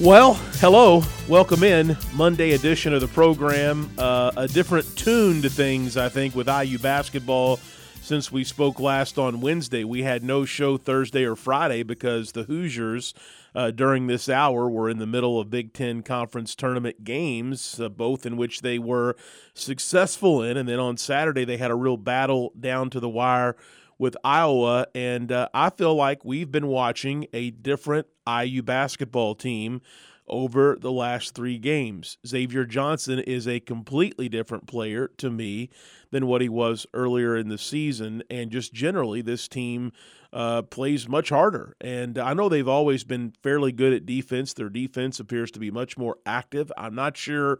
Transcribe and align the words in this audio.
Well, 0.00 0.34
hello. 0.60 1.02
Welcome 1.26 1.64
in. 1.64 1.96
Monday 2.14 2.52
edition 2.52 2.94
of 2.94 3.00
the 3.00 3.08
program. 3.08 3.90
Uh, 3.98 4.30
a 4.36 4.46
different 4.46 4.96
tune 4.96 5.42
to 5.42 5.50
things, 5.50 5.96
I 5.96 6.08
think, 6.08 6.36
with 6.36 6.46
IU 6.46 6.78
basketball 6.78 7.58
since 8.00 8.30
we 8.30 8.44
spoke 8.44 8.78
last 8.78 9.18
on 9.18 9.40
Wednesday. 9.40 9.82
We 9.82 10.04
had 10.04 10.22
no 10.22 10.44
show 10.44 10.76
Thursday 10.76 11.24
or 11.24 11.34
Friday 11.34 11.82
because 11.82 12.30
the 12.30 12.44
Hoosiers, 12.44 13.12
uh, 13.56 13.72
during 13.72 14.06
this 14.06 14.28
hour, 14.28 14.70
were 14.70 14.88
in 14.88 14.98
the 14.98 15.06
middle 15.06 15.40
of 15.40 15.50
Big 15.50 15.72
Ten 15.72 16.04
Conference 16.04 16.54
tournament 16.54 17.02
games, 17.02 17.80
uh, 17.80 17.88
both 17.88 18.24
in 18.24 18.36
which 18.36 18.60
they 18.60 18.78
were 18.78 19.16
successful 19.52 20.44
in. 20.44 20.56
And 20.56 20.68
then 20.68 20.78
on 20.78 20.96
Saturday, 20.96 21.44
they 21.44 21.56
had 21.56 21.72
a 21.72 21.76
real 21.76 21.96
battle 21.96 22.52
down 22.58 22.88
to 22.90 23.00
the 23.00 23.08
wire 23.08 23.56
with 23.98 24.16
Iowa. 24.24 24.86
And 24.94 25.30
uh, 25.32 25.48
I 25.52 25.70
feel 25.70 25.94
like 25.94 26.24
we've 26.24 26.50
been 26.50 26.68
watching 26.68 27.26
a 27.32 27.50
different 27.50 28.06
IU 28.26 28.62
basketball 28.62 29.34
team 29.34 29.80
over 30.28 30.76
the 30.78 30.92
last 30.92 31.34
three 31.34 31.58
games. 31.58 32.18
Xavier 32.26 32.64
Johnson 32.64 33.18
is 33.18 33.48
a 33.48 33.60
completely 33.60 34.28
different 34.28 34.66
player 34.66 35.08
to 35.16 35.30
me 35.30 35.70
than 36.10 36.26
what 36.26 36.42
he 36.42 36.48
was 36.48 36.86
earlier 36.94 37.36
in 37.36 37.48
the 37.48 37.58
season. 37.58 38.22
And 38.30 38.50
just 38.50 38.72
generally, 38.72 39.22
this 39.22 39.48
team 39.48 39.92
uh, 40.32 40.62
plays 40.62 41.08
much 41.08 41.30
harder. 41.30 41.76
And 41.80 42.18
I 42.18 42.34
know 42.34 42.48
they've 42.48 42.68
always 42.68 43.04
been 43.04 43.32
fairly 43.42 43.72
good 43.72 43.92
at 43.92 44.06
defense. 44.06 44.52
Their 44.52 44.68
defense 44.68 45.18
appears 45.18 45.50
to 45.52 45.58
be 45.58 45.70
much 45.70 45.96
more 45.96 46.18
active. 46.26 46.70
I'm 46.76 46.94
not 46.94 47.16
sure 47.16 47.58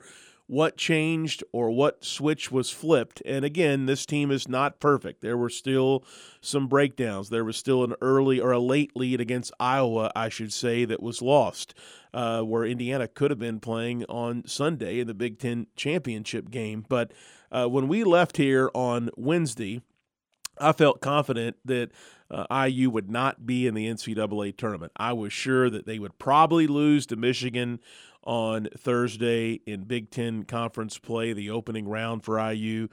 what 0.49 0.79
changed 0.79 1.45
or 1.53 1.71
what 1.71 2.05
switch 2.05 2.51
was 2.51 2.71
flipped. 2.71 3.23
And 3.27 3.45
again, 3.45 3.85
this 3.85 4.07
team 4.07 4.31
is 4.31 4.49
not 4.49 4.81
perfect. 4.81 5.21
There 5.21 5.37
were 5.37 5.51
still 5.51 6.05
some 6.41 6.69
breakdowns. 6.69 7.29
There 7.29 7.45
was 7.45 7.57
still 7.57 7.85
an 7.85 7.95
early 8.01 8.41
or 8.41 8.51
a 8.51 8.59
late 8.59 8.97
lead 8.97 9.21
against 9.21 9.53
Iowa, 9.61 10.11
I 10.17 10.31
should 10.31 10.53
say, 10.53 10.87
that 10.87 11.03
was 11.03 11.21
lost, 11.21 11.75
uh, 12.15 12.41
where 12.41 12.65
Indiana 12.65 13.07
could 13.07 13.31
have 13.31 13.39
been 13.39 13.61
playing 13.61 14.07
on 14.07 14.47
Sunday 14.47 15.01
in 15.01 15.07
the 15.07 15.15
Big 15.15 15.39
Ten 15.39 15.67
championship 15.77 16.51
game. 16.51 16.85
But 16.89 17.13
uh, 17.53 17.67
when 17.67 17.87
we 17.87 18.03
left 18.03 18.39
here 18.39 18.71
on 18.75 19.11
Wednesday, 19.17 19.83
I 20.59 20.73
felt 20.73 21.03
confident 21.03 21.57
that 21.67 21.91
uh, 22.31 22.67
IU 22.67 22.91
would 22.91 23.11
not 23.11 23.47
be 23.47 23.67
in 23.67 23.75
the 23.75 23.87
NCAA 23.87 24.57
tournament. 24.57 24.93
I 24.97 25.13
was 25.13 25.33
sure 25.33 25.71
that 25.71 25.87
they 25.87 25.99
would 25.99 26.19
probably 26.19 26.67
lose 26.67 27.07
to 27.07 27.17
Michigan 27.17 27.81
on 28.25 28.69
Thursday 28.77 29.61
in 29.67 29.85
Big 29.85 30.11
Ten 30.11 30.45
conference 30.45 30.99
play, 30.99 31.33
the 31.33 31.51
opening 31.51 31.89
round 31.89 32.25
for 32.25 32.39
IU. 32.39 32.89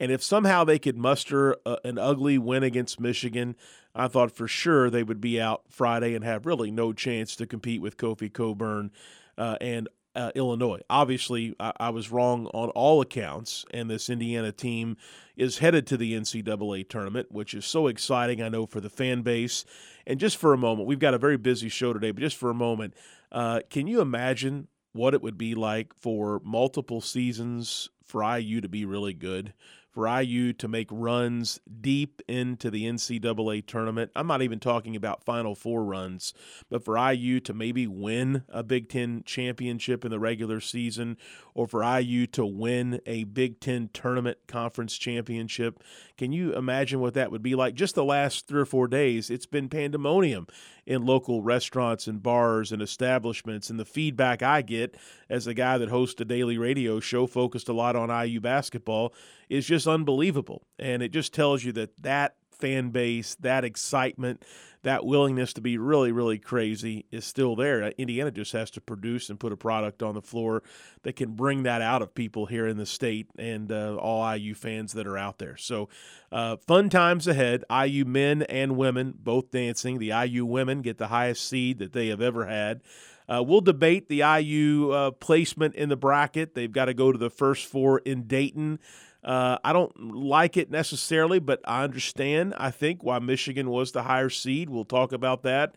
And 0.00 0.10
if 0.10 0.22
somehow 0.22 0.64
they 0.64 0.78
could 0.78 0.98
muster 0.98 1.56
a, 1.64 1.78
an 1.84 1.98
ugly 1.98 2.38
win 2.38 2.62
against 2.62 3.00
Michigan, 3.00 3.56
I 3.94 4.08
thought 4.08 4.32
for 4.32 4.48
sure 4.48 4.90
they 4.90 5.02
would 5.02 5.20
be 5.20 5.40
out 5.40 5.62
Friday 5.68 6.14
and 6.14 6.24
have 6.24 6.46
really 6.46 6.70
no 6.70 6.92
chance 6.92 7.36
to 7.36 7.46
compete 7.46 7.80
with 7.80 7.96
Kofi 7.96 8.32
Cockburn 8.32 8.90
uh, 9.38 9.56
and 9.60 9.88
uh, 10.14 10.30
Illinois. 10.34 10.80
Obviously, 10.88 11.54
I, 11.58 11.72
I, 11.78 11.90
was 11.90 12.10
wrong 12.10 12.46
on 12.54 12.70
all 12.70 13.00
accounts, 13.00 13.64
and 13.72 13.90
this 13.90 14.08
Indiana 14.08 14.52
team 14.52 14.96
is 15.36 15.58
headed 15.58 15.86
to 15.88 15.96
the 15.96 16.12
NCAA 16.14 16.88
tournament, 16.88 17.32
which 17.32 17.52
is 17.52 17.64
so 17.64 17.88
exciting, 17.88 18.40
I 18.40 18.48
know, 18.48 18.66
for 18.66 18.80
the 18.80 18.90
fan 18.90 19.22
base. 19.22 19.64
And 20.06 20.20
just 20.20 20.36
for 20.36 20.52
a 20.52 20.58
moment, 20.58 20.86
we've 20.86 20.98
got 21.00 21.14
a 21.14 21.18
very 21.18 21.36
busy 21.36 21.68
show 21.68 21.92
today, 21.92 22.12
but 22.12 22.20
just 22.20 22.36
for 22.36 22.50
a 22.50 22.54
moment, 22.54 22.94
uh, 23.32 23.60
can 23.70 23.86
you 23.86 24.00
imagine 24.00 24.68
what 24.92 25.12
it 25.12 25.22
would 25.22 25.36
be 25.36 25.54
like 25.54 25.92
for 25.94 26.40
multiple 26.44 27.00
seasons 27.00 27.90
for 28.04 28.22
IU 28.22 28.60
to 28.60 28.68
be 28.68 28.84
really 28.84 29.12
good, 29.12 29.52
for 29.90 30.08
IU 30.08 30.52
to 30.52 30.68
make 30.68 30.88
runs 30.90 31.60
deep 31.80 32.20
into 32.28 32.70
the 32.70 32.84
NCAA 32.84 33.66
tournament. 33.66 34.10
I'm 34.14 34.26
not 34.26 34.42
even 34.42 34.60
talking 34.60 34.94
about 34.94 35.24
Final 35.24 35.54
Four 35.54 35.84
runs, 35.84 36.32
but 36.68 36.84
for 36.84 36.96
IU 36.96 37.40
to 37.40 37.54
maybe 37.54 37.86
win 37.86 38.42
a 38.48 38.62
Big 38.62 38.88
Ten 38.88 39.22
championship 39.24 40.04
in 40.04 40.10
the 40.10 40.18
regular 40.18 40.60
season, 40.60 41.16
or 41.54 41.66
for 41.66 41.82
IU 41.82 42.26
to 42.28 42.44
win 42.44 43.00
a 43.06 43.24
Big 43.24 43.60
Ten 43.60 43.90
tournament 43.92 44.38
conference 44.46 44.96
championship. 44.96 45.82
Can 46.16 46.32
you 46.32 46.54
imagine 46.54 47.00
what 47.00 47.14
that 47.14 47.30
would 47.30 47.42
be 47.42 47.54
like? 47.54 47.74
Just 47.74 47.94
the 47.94 48.04
last 48.04 48.46
three 48.46 48.60
or 48.60 48.66
four 48.66 48.86
days, 48.86 49.30
it's 49.30 49.46
been 49.46 49.68
pandemonium 49.68 50.46
in 50.86 51.04
local 51.06 51.42
restaurants 51.42 52.06
and 52.06 52.22
bars 52.22 52.72
and 52.72 52.82
establishments. 52.82 53.70
And 53.70 53.78
the 53.78 53.84
feedback 53.84 54.42
I 54.42 54.62
get 54.62 54.96
as 55.28 55.46
a 55.46 55.54
guy 55.54 55.78
that 55.78 55.88
hosts 55.88 56.20
a 56.20 56.24
daily 56.24 56.58
radio 56.58 57.00
show 57.00 57.26
focused 57.26 57.68
a 57.68 57.72
lot 57.72 57.96
on 57.96 58.10
IU 58.26 58.40
basketball 58.40 59.14
is 59.48 59.66
just 59.66 59.86
unbelievable. 59.86 60.66
And 60.78 61.02
it 61.02 61.10
just 61.10 61.32
tells 61.32 61.64
you 61.64 61.72
that 61.72 62.02
that 62.02 62.36
fan 62.50 62.90
base, 62.90 63.34
that 63.36 63.64
excitement, 63.64 64.42
that 64.84 65.04
willingness 65.04 65.52
to 65.54 65.60
be 65.60 65.76
really, 65.76 66.12
really 66.12 66.38
crazy 66.38 67.06
is 67.10 67.24
still 67.24 67.56
there. 67.56 67.82
Uh, 67.82 67.90
Indiana 67.98 68.30
just 68.30 68.52
has 68.52 68.70
to 68.72 68.80
produce 68.80 69.28
and 69.28 69.40
put 69.40 69.52
a 69.52 69.56
product 69.56 70.02
on 70.02 70.14
the 70.14 70.22
floor 70.22 70.62
that 71.02 71.16
can 71.16 71.32
bring 71.32 71.64
that 71.64 71.82
out 71.82 72.02
of 72.02 72.14
people 72.14 72.46
here 72.46 72.66
in 72.66 72.76
the 72.76 72.86
state 72.86 73.26
and 73.38 73.72
uh, 73.72 73.96
all 73.96 74.34
IU 74.34 74.54
fans 74.54 74.92
that 74.92 75.06
are 75.06 75.18
out 75.18 75.38
there. 75.38 75.56
So, 75.56 75.88
uh, 76.30 76.56
fun 76.56 76.88
times 76.90 77.26
ahead. 77.26 77.64
IU 77.70 78.04
men 78.04 78.42
and 78.42 78.76
women 78.76 79.14
both 79.18 79.50
dancing. 79.50 79.98
The 79.98 80.12
IU 80.26 80.44
women 80.44 80.82
get 80.82 80.98
the 80.98 81.08
highest 81.08 81.48
seed 81.48 81.78
that 81.78 81.92
they 81.92 82.08
have 82.08 82.20
ever 82.20 82.46
had. 82.46 82.82
Uh, 83.28 83.42
we'll 83.46 83.62
debate 83.62 84.08
the 84.08 84.22
IU 84.22 84.90
uh, 84.90 85.10
placement 85.12 85.74
in 85.74 85.88
the 85.88 85.96
bracket. 85.96 86.54
They've 86.54 86.70
got 86.70 86.86
to 86.86 86.94
go 86.94 87.10
to 87.10 87.18
the 87.18 87.30
first 87.30 87.66
four 87.66 88.00
in 88.00 88.26
Dayton. 88.26 88.78
Uh, 89.24 89.58
I 89.64 89.72
don't 89.72 90.14
like 90.14 90.56
it 90.56 90.70
necessarily, 90.70 91.38
but 91.38 91.60
I 91.64 91.82
understand, 91.82 92.54
I 92.58 92.70
think, 92.70 93.02
why 93.02 93.18
Michigan 93.18 93.70
was 93.70 93.92
the 93.92 94.02
higher 94.02 94.28
seed. 94.28 94.68
We'll 94.68 94.84
talk 94.84 95.12
about 95.12 95.42
that. 95.44 95.74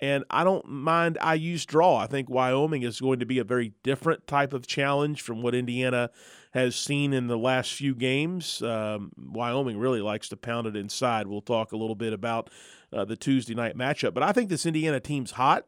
And 0.00 0.24
I 0.30 0.44
don't 0.44 0.66
mind 0.68 1.18
IU's 1.24 1.64
draw. 1.66 1.96
I 1.96 2.06
think 2.06 2.30
Wyoming 2.30 2.82
is 2.82 3.00
going 3.00 3.18
to 3.20 3.26
be 3.26 3.38
a 3.38 3.44
very 3.44 3.72
different 3.82 4.26
type 4.26 4.52
of 4.52 4.66
challenge 4.66 5.22
from 5.22 5.42
what 5.42 5.54
Indiana 5.54 6.10
has 6.52 6.76
seen 6.76 7.12
in 7.12 7.26
the 7.26 7.38
last 7.38 7.72
few 7.72 7.94
games. 7.94 8.62
Um, 8.62 9.12
Wyoming 9.16 9.76
really 9.78 10.00
likes 10.00 10.28
to 10.30 10.36
pound 10.36 10.66
it 10.66 10.76
inside. 10.76 11.26
We'll 11.26 11.40
talk 11.40 11.72
a 11.72 11.76
little 11.76 11.96
bit 11.96 12.12
about 12.12 12.50
uh, 12.92 13.04
the 13.04 13.16
Tuesday 13.16 13.54
night 13.54 13.76
matchup. 13.76 14.14
But 14.14 14.22
I 14.22 14.32
think 14.32 14.48
this 14.48 14.66
Indiana 14.66 15.00
team's 15.00 15.32
hot 15.32 15.66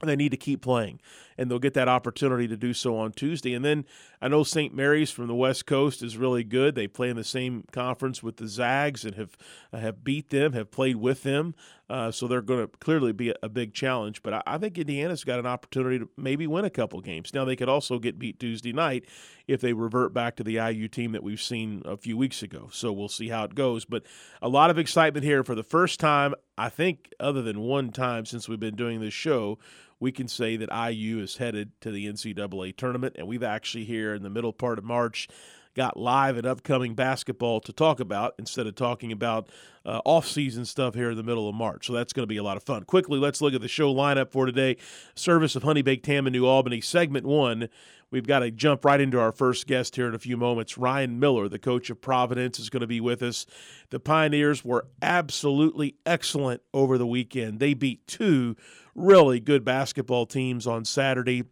and 0.00 0.10
they 0.10 0.16
need 0.16 0.30
to 0.30 0.36
keep 0.36 0.60
playing 0.60 1.00
and 1.36 1.50
they'll 1.50 1.58
get 1.58 1.74
that 1.74 1.88
opportunity 1.88 2.48
to 2.48 2.56
do 2.56 2.72
so 2.72 2.96
on 2.96 3.12
Tuesday. 3.12 3.54
And 3.54 3.64
then 3.64 3.84
I 4.20 4.28
know 4.28 4.42
St. 4.42 4.74
Mary's 4.74 5.10
from 5.10 5.26
the 5.26 5.34
West 5.34 5.66
Coast 5.66 6.02
is 6.02 6.16
really 6.16 6.44
good. 6.44 6.74
They 6.74 6.86
play 6.86 7.10
in 7.10 7.16
the 7.16 7.24
same 7.24 7.64
conference 7.72 8.22
with 8.22 8.36
the 8.36 8.48
Zags 8.48 9.04
and 9.04 9.14
have 9.16 9.36
have 9.72 10.04
beat 10.04 10.30
them, 10.30 10.52
have 10.52 10.70
played 10.70 10.96
with 10.96 11.22
them. 11.22 11.54
Uh, 11.90 12.10
so 12.10 12.26
they're 12.26 12.40
going 12.40 12.66
to 12.66 12.78
clearly 12.78 13.12
be 13.12 13.28
a, 13.28 13.34
a, 13.42 13.48
big 13.48 13.74
challenge. 13.74 14.22
But 14.22 14.32
I, 14.32 14.42
I, 14.46 14.58
think 14.58 14.78
Indiana's 14.78 15.22
got 15.22 15.38
an 15.38 15.44
opportunity 15.44 15.98
to 15.98 16.08
maybe 16.16 16.46
win 16.46 16.64
a 16.64 16.70
couple 16.70 16.98
games. 17.02 17.34
Now 17.34 17.44
they 17.44 17.56
could 17.56 17.68
also 17.68 17.98
get 17.98 18.18
beat 18.18 18.40
Tuesday 18.40 18.72
night 18.72 19.04
if 19.46 19.60
they 19.60 19.74
revert 19.74 20.14
back 20.14 20.36
to 20.36 20.44
the 20.44 20.54
IU 20.54 20.88
team 20.88 21.12
that 21.12 21.22
we've 21.22 21.42
seen 21.42 21.82
a 21.84 21.98
few 21.98 22.16
weeks 22.16 22.42
ago. 22.42 22.70
So 22.72 22.90
we'll 22.90 23.10
see 23.10 23.28
how 23.28 23.44
it 23.44 23.54
goes. 23.54 23.84
But 23.84 24.04
a 24.40 24.48
lot 24.48 24.70
of 24.70 24.78
excitement 24.78 25.24
here 25.24 25.44
for 25.44 25.54
the 25.54 25.62
first 25.62 26.00
time, 26.00 26.34
I 26.56 26.70
think, 26.70 27.12
other 27.20 27.42
than 27.42 27.60
one 27.60 27.90
time 27.90 28.24
since 28.24 28.48
we've 28.48 28.58
been 28.58 28.76
doing 28.76 29.00
this 29.00 29.14
show 29.14 29.58
we 30.00 30.12
can 30.12 30.28
say 30.28 30.56
that 30.56 30.92
IU 30.92 31.20
is 31.20 31.36
headed 31.36 31.72
to 31.80 31.90
the 31.90 32.06
NCAA 32.06 32.76
tournament. 32.76 33.16
And 33.18 33.26
we've 33.26 33.42
actually 33.42 33.84
here 33.84 34.14
in 34.14 34.22
the 34.22 34.30
middle 34.30 34.52
part 34.52 34.78
of 34.78 34.84
March 34.84 35.28
got 35.74 35.96
live 35.96 36.36
and 36.36 36.46
upcoming 36.46 36.94
basketball 36.94 37.60
to 37.60 37.72
talk 37.72 38.00
about 38.00 38.34
instead 38.38 38.66
of 38.66 38.74
talking 38.74 39.10
about 39.10 39.48
uh, 39.84 40.00
off-season 40.04 40.64
stuff 40.64 40.94
here 40.94 41.10
in 41.10 41.16
the 41.16 41.22
middle 41.22 41.48
of 41.48 41.54
March. 41.54 41.86
So 41.86 41.92
that's 41.92 42.12
going 42.12 42.22
to 42.22 42.28
be 42.28 42.36
a 42.36 42.42
lot 42.42 42.56
of 42.56 42.62
fun. 42.62 42.84
Quickly, 42.84 43.18
let's 43.18 43.42
look 43.42 43.54
at 43.54 43.60
the 43.60 43.68
show 43.68 43.92
lineup 43.92 44.30
for 44.30 44.46
today. 44.46 44.76
Service 45.14 45.56
of 45.56 45.64
Honey 45.64 45.82
Baked 45.82 46.06
Ham 46.06 46.26
in 46.26 46.32
New 46.32 46.46
Albany, 46.46 46.80
segment 46.80 47.26
one. 47.26 47.68
We've 48.10 48.26
got 48.26 48.40
to 48.40 48.52
jump 48.52 48.84
right 48.84 49.00
into 49.00 49.18
our 49.18 49.32
first 49.32 49.66
guest 49.66 49.96
here 49.96 50.06
in 50.06 50.14
a 50.14 50.20
few 50.20 50.36
moments. 50.36 50.78
Ryan 50.78 51.18
Miller, 51.18 51.48
the 51.48 51.58
coach 51.58 51.90
of 51.90 52.00
Providence, 52.00 52.60
is 52.60 52.70
going 52.70 52.82
to 52.82 52.86
be 52.86 53.00
with 53.00 53.24
us. 53.24 53.44
The 53.90 53.98
Pioneers 53.98 54.64
were 54.64 54.86
absolutely 55.02 55.96
excellent 56.06 56.62
over 56.72 56.96
the 56.96 57.08
weekend. 57.08 57.58
They 57.58 57.74
beat 57.74 58.06
two 58.06 58.54
really 58.94 59.40
good 59.40 59.64
basketball 59.64 60.26
teams 60.26 60.66
on 60.66 60.84
Saturday 60.84 61.44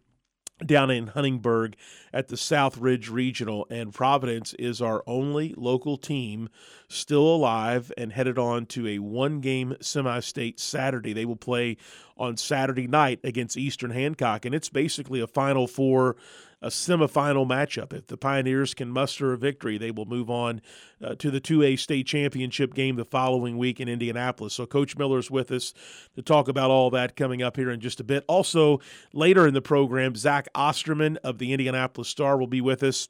down 0.65 0.89
in 0.91 1.07
Huntingburg 1.07 1.75
at 2.13 2.27
the 2.27 2.35
Southridge 2.35 3.09
Regional, 3.09 3.67
and 3.69 3.93
Providence 3.93 4.53
is 4.55 4.81
our 4.81 5.03
only 5.07 5.53
local 5.57 5.97
team 5.97 6.49
still 6.87 7.27
alive 7.35 7.91
and 7.97 8.13
headed 8.13 8.37
on 8.37 8.65
to 8.67 8.87
a 8.87 8.99
one 8.99 9.41
game 9.41 9.75
semi 9.81 10.19
state 10.19 10.59
Saturday. 10.59 11.13
They 11.13 11.25
will 11.25 11.35
play 11.35 11.77
on 12.17 12.37
Saturday 12.37 12.87
night 12.87 13.19
against 13.23 13.57
Eastern 13.57 13.91
Hancock, 13.91 14.45
and 14.45 14.53
it's 14.53 14.69
basically 14.69 15.19
a 15.19 15.27
Final 15.27 15.67
Four 15.67 16.15
a 16.63 16.69
semifinal 16.69 17.45
matchup. 17.45 17.93
If 17.93 18.07
the 18.07 18.17
Pioneers 18.17 18.73
can 18.73 18.89
muster 18.89 19.33
a 19.33 19.37
victory, 19.37 19.77
they 19.77 19.91
will 19.91 20.05
move 20.05 20.29
on 20.29 20.61
uh, 21.03 21.15
to 21.15 21.29
the 21.29 21.41
2A 21.41 21.77
state 21.77 22.07
championship 22.07 22.73
game 22.73 22.95
the 22.95 23.05
following 23.05 23.57
week 23.57 23.81
in 23.81 23.89
Indianapolis. 23.89 24.53
So 24.53 24.65
Coach 24.65 24.97
Miller 24.97 25.19
is 25.19 25.29
with 25.29 25.51
us 25.51 25.73
to 26.15 26.21
talk 26.21 26.47
about 26.47 26.71
all 26.71 26.89
that 26.91 27.17
coming 27.17 27.43
up 27.43 27.57
here 27.57 27.69
in 27.69 27.81
just 27.81 27.99
a 27.99 28.03
bit. 28.03 28.23
Also, 28.27 28.79
later 29.13 29.45
in 29.45 29.53
the 29.53 29.61
program, 29.61 30.15
Zach 30.15 30.47
Osterman 30.55 31.17
of 31.17 31.37
the 31.37 31.51
Indianapolis 31.51 32.07
Star 32.07 32.37
will 32.37 32.47
be 32.47 32.61
with 32.61 32.81
us. 32.81 33.09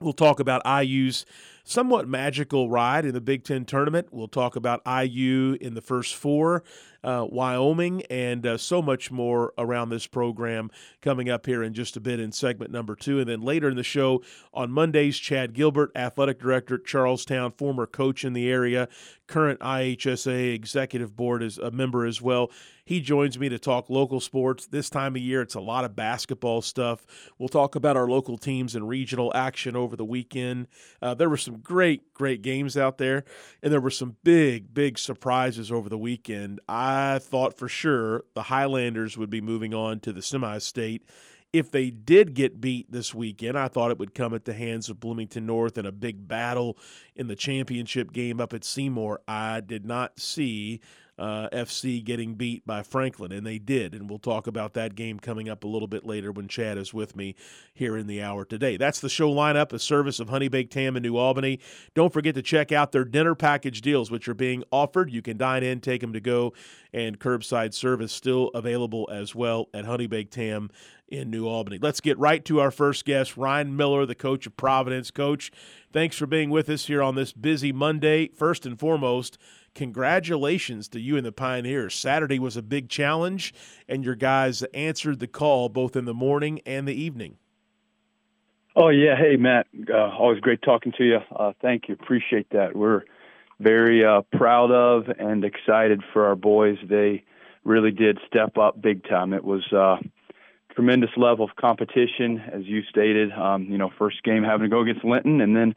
We'll 0.00 0.12
talk 0.12 0.40
about 0.40 0.62
IU's 0.66 1.24
somewhat 1.70 2.08
magical 2.08 2.68
ride 2.68 3.04
in 3.04 3.14
the 3.14 3.20
Big 3.20 3.44
Ten 3.44 3.64
tournament. 3.64 4.08
We'll 4.10 4.28
talk 4.28 4.56
about 4.56 4.82
IU 4.84 5.56
in 5.60 5.74
the 5.74 5.80
first 5.80 6.16
four 6.16 6.64
uh, 7.02 7.26
Wyoming, 7.30 8.02
and 8.10 8.46
uh, 8.46 8.58
so 8.58 8.82
much 8.82 9.10
more 9.10 9.52
around 9.56 9.88
this 9.88 10.06
program 10.06 10.70
coming 11.00 11.30
up 11.30 11.46
here 11.46 11.62
in 11.62 11.72
just 11.72 11.96
a 11.96 12.00
bit 12.00 12.20
in 12.20 12.32
segment 12.32 12.70
number 12.70 12.94
two. 12.94 13.20
And 13.20 13.28
then 13.28 13.40
later 13.40 13.68
in 13.68 13.76
the 13.76 13.82
show 13.82 14.22
on 14.52 14.70
Mondays, 14.70 15.18
Chad 15.18 15.54
Gilbert, 15.54 15.92
athletic 15.94 16.40
director 16.40 16.74
at 16.74 16.84
Charlestown, 16.84 17.52
former 17.52 17.86
coach 17.86 18.24
in 18.24 18.32
the 18.32 18.50
area, 18.50 18.88
current 19.26 19.60
IHSA 19.60 20.52
executive 20.52 21.16
board 21.16 21.42
is 21.42 21.56
a 21.58 21.70
member 21.70 22.04
as 22.04 22.20
well. 22.20 22.50
He 22.84 23.00
joins 23.00 23.38
me 23.38 23.48
to 23.48 23.58
talk 23.58 23.88
local 23.88 24.18
sports. 24.18 24.66
This 24.66 24.90
time 24.90 25.14
of 25.14 25.22
year, 25.22 25.42
it's 25.42 25.54
a 25.54 25.60
lot 25.60 25.84
of 25.84 25.94
basketball 25.94 26.60
stuff. 26.60 27.06
We'll 27.38 27.48
talk 27.48 27.76
about 27.76 27.96
our 27.96 28.08
local 28.08 28.36
teams 28.36 28.74
and 28.74 28.88
regional 28.88 29.30
action 29.32 29.76
over 29.76 29.94
the 29.94 30.04
weekend. 30.04 30.66
Uh, 31.00 31.14
there 31.14 31.30
were 31.30 31.36
some 31.36 31.59
great, 31.62 32.12
great 32.14 32.42
games 32.42 32.76
out 32.76 32.98
there, 32.98 33.24
and 33.62 33.72
there 33.72 33.80
were 33.80 33.90
some 33.90 34.16
big, 34.22 34.72
big 34.74 34.98
surprises 34.98 35.70
over 35.70 35.88
the 35.88 35.98
weekend. 35.98 36.60
I 36.68 37.18
thought 37.20 37.56
for 37.56 37.68
sure 37.68 38.24
the 38.34 38.44
Highlanders 38.44 39.16
would 39.16 39.30
be 39.30 39.40
moving 39.40 39.74
on 39.74 40.00
to 40.00 40.12
the 40.12 40.22
semi 40.22 40.58
state. 40.58 41.04
If 41.52 41.72
they 41.72 41.90
did 41.90 42.34
get 42.34 42.60
beat 42.60 42.92
this 42.92 43.12
weekend, 43.12 43.58
I 43.58 43.66
thought 43.66 43.90
it 43.90 43.98
would 43.98 44.14
come 44.14 44.34
at 44.34 44.44
the 44.44 44.54
hands 44.54 44.88
of 44.88 45.00
Bloomington 45.00 45.46
North 45.46 45.78
in 45.78 45.84
a 45.84 45.90
big 45.90 46.28
battle 46.28 46.78
in 47.16 47.26
the 47.26 47.34
championship 47.34 48.12
game 48.12 48.40
up 48.40 48.52
at 48.54 48.62
Seymour. 48.62 49.20
I 49.26 49.60
did 49.60 49.84
not 49.84 50.20
see 50.20 50.80
uh, 51.20 51.48
FC 51.52 52.02
getting 52.02 52.34
beat 52.34 52.66
by 52.66 52.82
Franklin, 52.82 53.30
and 53.30 53.46
they 53.46 53.58
did. 53.58 53.94
And 53.94 54.08
we'll 54.08 54.18
talk 54.18 54.46
about 54.46 54.72
that 54.74 54.94
game 54.94 55.20
coming 55.20 55.48
up 55.48 55.64
a 55.64 55.68
little 55.68 55.86
bit 55.86 56.06
later 56.06 56.32
when 56.32 56.48
Chad 56.48 56.78
is 56.78 56.94
with 56.94 57.14
me 57.14 57.36
here 57.74 57.96
in 57.96 58.06
the 58.06 58.22
hour 58.22 58.44
today. 58.46 58.78
That's 58.78 59.00
the 59.00 59.10
show 59.10 59.32
lineup, 59.32 59.72
a 59.72 59.78
service 59.78 60.18
of 60.18 60.30
Honey 60.30 60.48
Baked 60.48 60.72
Ham 60.74 60.96
in 60.96 61.02
New 61.02 61.16
Albany. 61.16 61.60
Don't 61.94 62.12
forget 62.12 62.34
to 62.36 62.42
check 62.42 62.72
out 62.72 62.92
their 62.92 63.04
dinner 63.04 63.34
package 63.34 63.82
deals, 63.82 64.10
which 64.10 64.28
are 64.28 64.34
being 64.34 64.64
offered. 64.72 65.10
You 65.10 65.20
can 65.20 65.36
dine 65.36 65.62
in, 65.62 65.80
take 65.80 66.00
them 66.00 66.14
to 66.14 66.20
go, 66.20 66.54
and 66.92 67.20
curbside 67.20 67.74
service 67.74 68.12
still 68.12 68.48
available 68.54 69.08
as 69.12 69.34
well 69.34 69.68
at 69.74 69.84
Honey 69.84 70.06
Baked 70.06 70.34
Ham 70.36 70.70
in 71.10 71.30
New 71.30 71.46
Albany. 71.46 71.78
Let's 71.80 72.00
get 72.00 72.18
right 72.18 72.44
to 72.44 72.60
our 72.60 72.70
first 72.70 73.04
guest, 73.04 73.36
Ryan 73.36 73.76
Miller, 73.76 74.06
the 74.06 74.14
coach 74.14 74.46
of 74.46 74.56
Providence. 74.56 75.10
Coach, 75.10 75.50
thanks 75.92 76.16
for 76.16 76.26
being 76.26 76.50
with 76.50 76.68
us 76.68 76.86
here 76.86 77.02
on 77.02 77.16
this 77.16 77.32
busy 77.32 77.72
Monday. 77.72 78.28
First 78.28 78.64
and 78.64 78.78
foremost, 78.78 79.36
congratulations 79.74 80.88
to 80.88 81.00
you 81.00 81.16
and 81.16 81.26
the 81.26 81.32
Pioneers. 81.32 81.94
Saturday 81.94 82.38
was 82.38 82.56
a 82.56 82.62
big 82.62 82.88
challenge, 82.88 83.52
and 83.88 84.04
your 84.04 84.14
guys 84.14 84.62
answered 84.72 85.18
the 85.18 85.26
call 85.26 85.68
both 85.68 85.96
in 85.96 86.04
the 86.04 86.14
morning 86.14 86.60
and 86.64 86.86
the 86.86 86.94
evening. 86.94 87.36
Oh 88.76 88.88
yeah, 88.88 89.16
hey 89.16 89.36
Matt, 89.36 89.66
uh, 89.92 90.10
always 90.10 90.38
great 90.38 90.62
talking 90.62 90.92
to 90.96 91.04
you. 91.04 91.18
Uh, 91.34 91.52
thank 91.60 91.88
you, 91.88 91.96
appreciate 92.00 92.48
that. 92.50 92.76
We're 92.76 93.02
very 93.58 94.04
uh, 94.04 94.22
proud 94.32 94.70
of 94.70 95.08
and 95.18 95.44
excited 95.44 96.02
for 96.12 96.26
our 96.26 96.36
boys. 96.36 96.78
They 96.88 97.24
really 97.64 97.90
did 97.90 98.18
step 98.28 98.56
up 98.58 98.80
big 98.80 99.02
time. 99.08 99.32
It 99.32 99.44
was 99.44 99.64
uh, 99.72 99.96
tremendous 100.74 101.10
level 101.16 101.44
of 101.44 101.56
competition, 101.56 102.42
as 102.52 102.64
you 102.64 102.82
stated. 102.88 103.32
Um, 103.32 103.64
you 103.64 103.78
know, 103.78 103.90
first 103.98 104.22
game 104.22 104.42
having 104.42 104.64
to 104.64 104.68
go 104.68 104.82
against 104.82 105.04
Linton, 105.04 105.40
and 105.40 105.56
then 105.56 105.74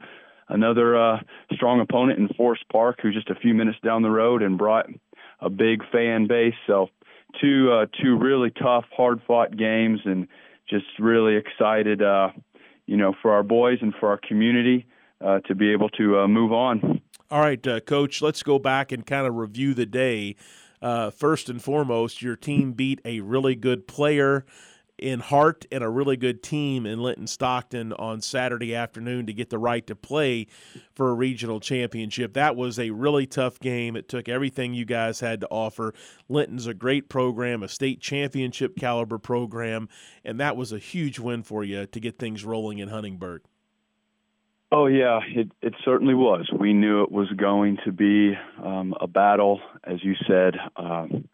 another 0.48 0.96
uh, 0.96 1.18
strong 1.52 1.80
opponent 1.80 2.18
in 2.18 2.28
Forest 2.36 2.64
Park, 2.70 2.98
who's 3.02 3.14
just 3.14 3.30
a 3.30 3.34
few 3.34 3.54
minutes 3.54 3.78
down 3.84 4.02
the 4.02 4.10
road 4.10 4.42
and 4.42 4.58
brought 4.58 4.86
a 5.40 5.50
big 5.50 5.82
fan 5.90 6.26
base. 6.26 6.54
So 6.66 6.88
two 7.40 7.72
uh, 7.72 7.86
two 8.02 8.18
really 8.18 8.50
tough, 8.50 8.84
hard 8.96 9.20
fought 9.26 9.56
games, 9.56 10.00
and 10.04 10.28
just 10.68 10.86
really 10.98 11.36
excited, 11.36 12.02
uh, 12.02 12.30
you 12.86 12.96
know, 12.96 13.14
for 13.20 13.32
our 13.32 13.42
boys 13.42 13.78
and 13.80 13.94
for 13.98 14.08
our 14.08 14.20
community 14.26 14.86
uh, 15.20 15.40
to 15.40 15.54
be 15.54 15.72
able 15.72 15.88
to 15.90 16.20
uh, 16.20 16.28
move 16.28 16.52
on. 16.52 17.00
All 17.30 17.40
right, 17.40 17.64
uh, 17.66 17.80
Coach. 17.80 18.22
Let's 18.22 18.42
go 18.42 18.58
back 18.58 18.92
and 18.92 19.04
kind 19.04 19.26
of 19.26 19.34
review 19.34 19.74
the 19.74 19.86
day. 19.86 20.36
First 21.16 21.48
and 21.48 21.62
foremost, 21.62 22.20
your 22.20 22.36
team 22.36 22.72
beat 22.72 23.00
a 23.06 23.20
really 23.20 23.54
good 23.54 23.88
player 23.88 24.44
in 24.98 25.20
Hart 25.20 25.66
and 25.72 25.82
a 25.82 25.88
really 25.88 26.16
good 26.16 26.42
team 26.42 26.86
in 26.86 27.00
Linton 27.02 27.26
Stockton 27.26 27.92
on 27.94 28.20
Saturday 28.20 28.74
afternoon 28.74 29.26
to 29.26 29.32
get 29.32 29.50
the 29.50 29.58
right 29.58 29.86
to 29.86 29.96
play 29.96 30.46
for 30.94 31.10
a 31.10 31.14
regional 31.14 31.60
championship. 31.60 32.34
That 32.34 32.56
was 32.56 32.78
a 32.78 32.90
really 32.90 33.26
tough 33.26 33.58
game. 33.58 33.96
It 33.96 34.08
took 34.08 34.28
everything 34.28 34.74
you 34.74 34.84
guys 34.84 35.20
had 35.20 35.40
to 35.40 35.48
offer. 35.48 35.94
Linton's 36.28 36.66
a 36.66 36.74
great 36.74 37.08
program, 37.08 37.62
a 37.62 37.68
state 37.68 38.00
championship 38.00 38.76
caliber 38.76 39.18
program, 39.18 39.88
and 40.24 40.38
that 40.40 40.56
was 40.56 40.72
a 40.72 40.78
huge 40.78 41.18
win 41.18 41.42
for 41.42 41.64
you 41.64 41.86
to 41.86 42.00
get 42.00 42.18
things 42.18 42.44
rolling 42.44 42.78
in 42.78 42.88
Huntingburg. 42.88 43.42
Oh 44.72 44.86
yeah, 44.86 45.20
it 45.28 45.52
it 45.62 45.74
certainly 45.84 46.14
was. 46.14 46.50
We 46.58 46.72
knew 46.72 47.04
it 47.04 47.12
was 47.12 47.28
going 47.36 47.78
to 47.84 47.92
be 47.92 48.32
um, 48.60 48.94
a 49.00 49.06
battle, 49.06 49.60
as 49.84 50.02
you 50.02 50.14
said. 50.26 50.54
Um, 50.74 51.28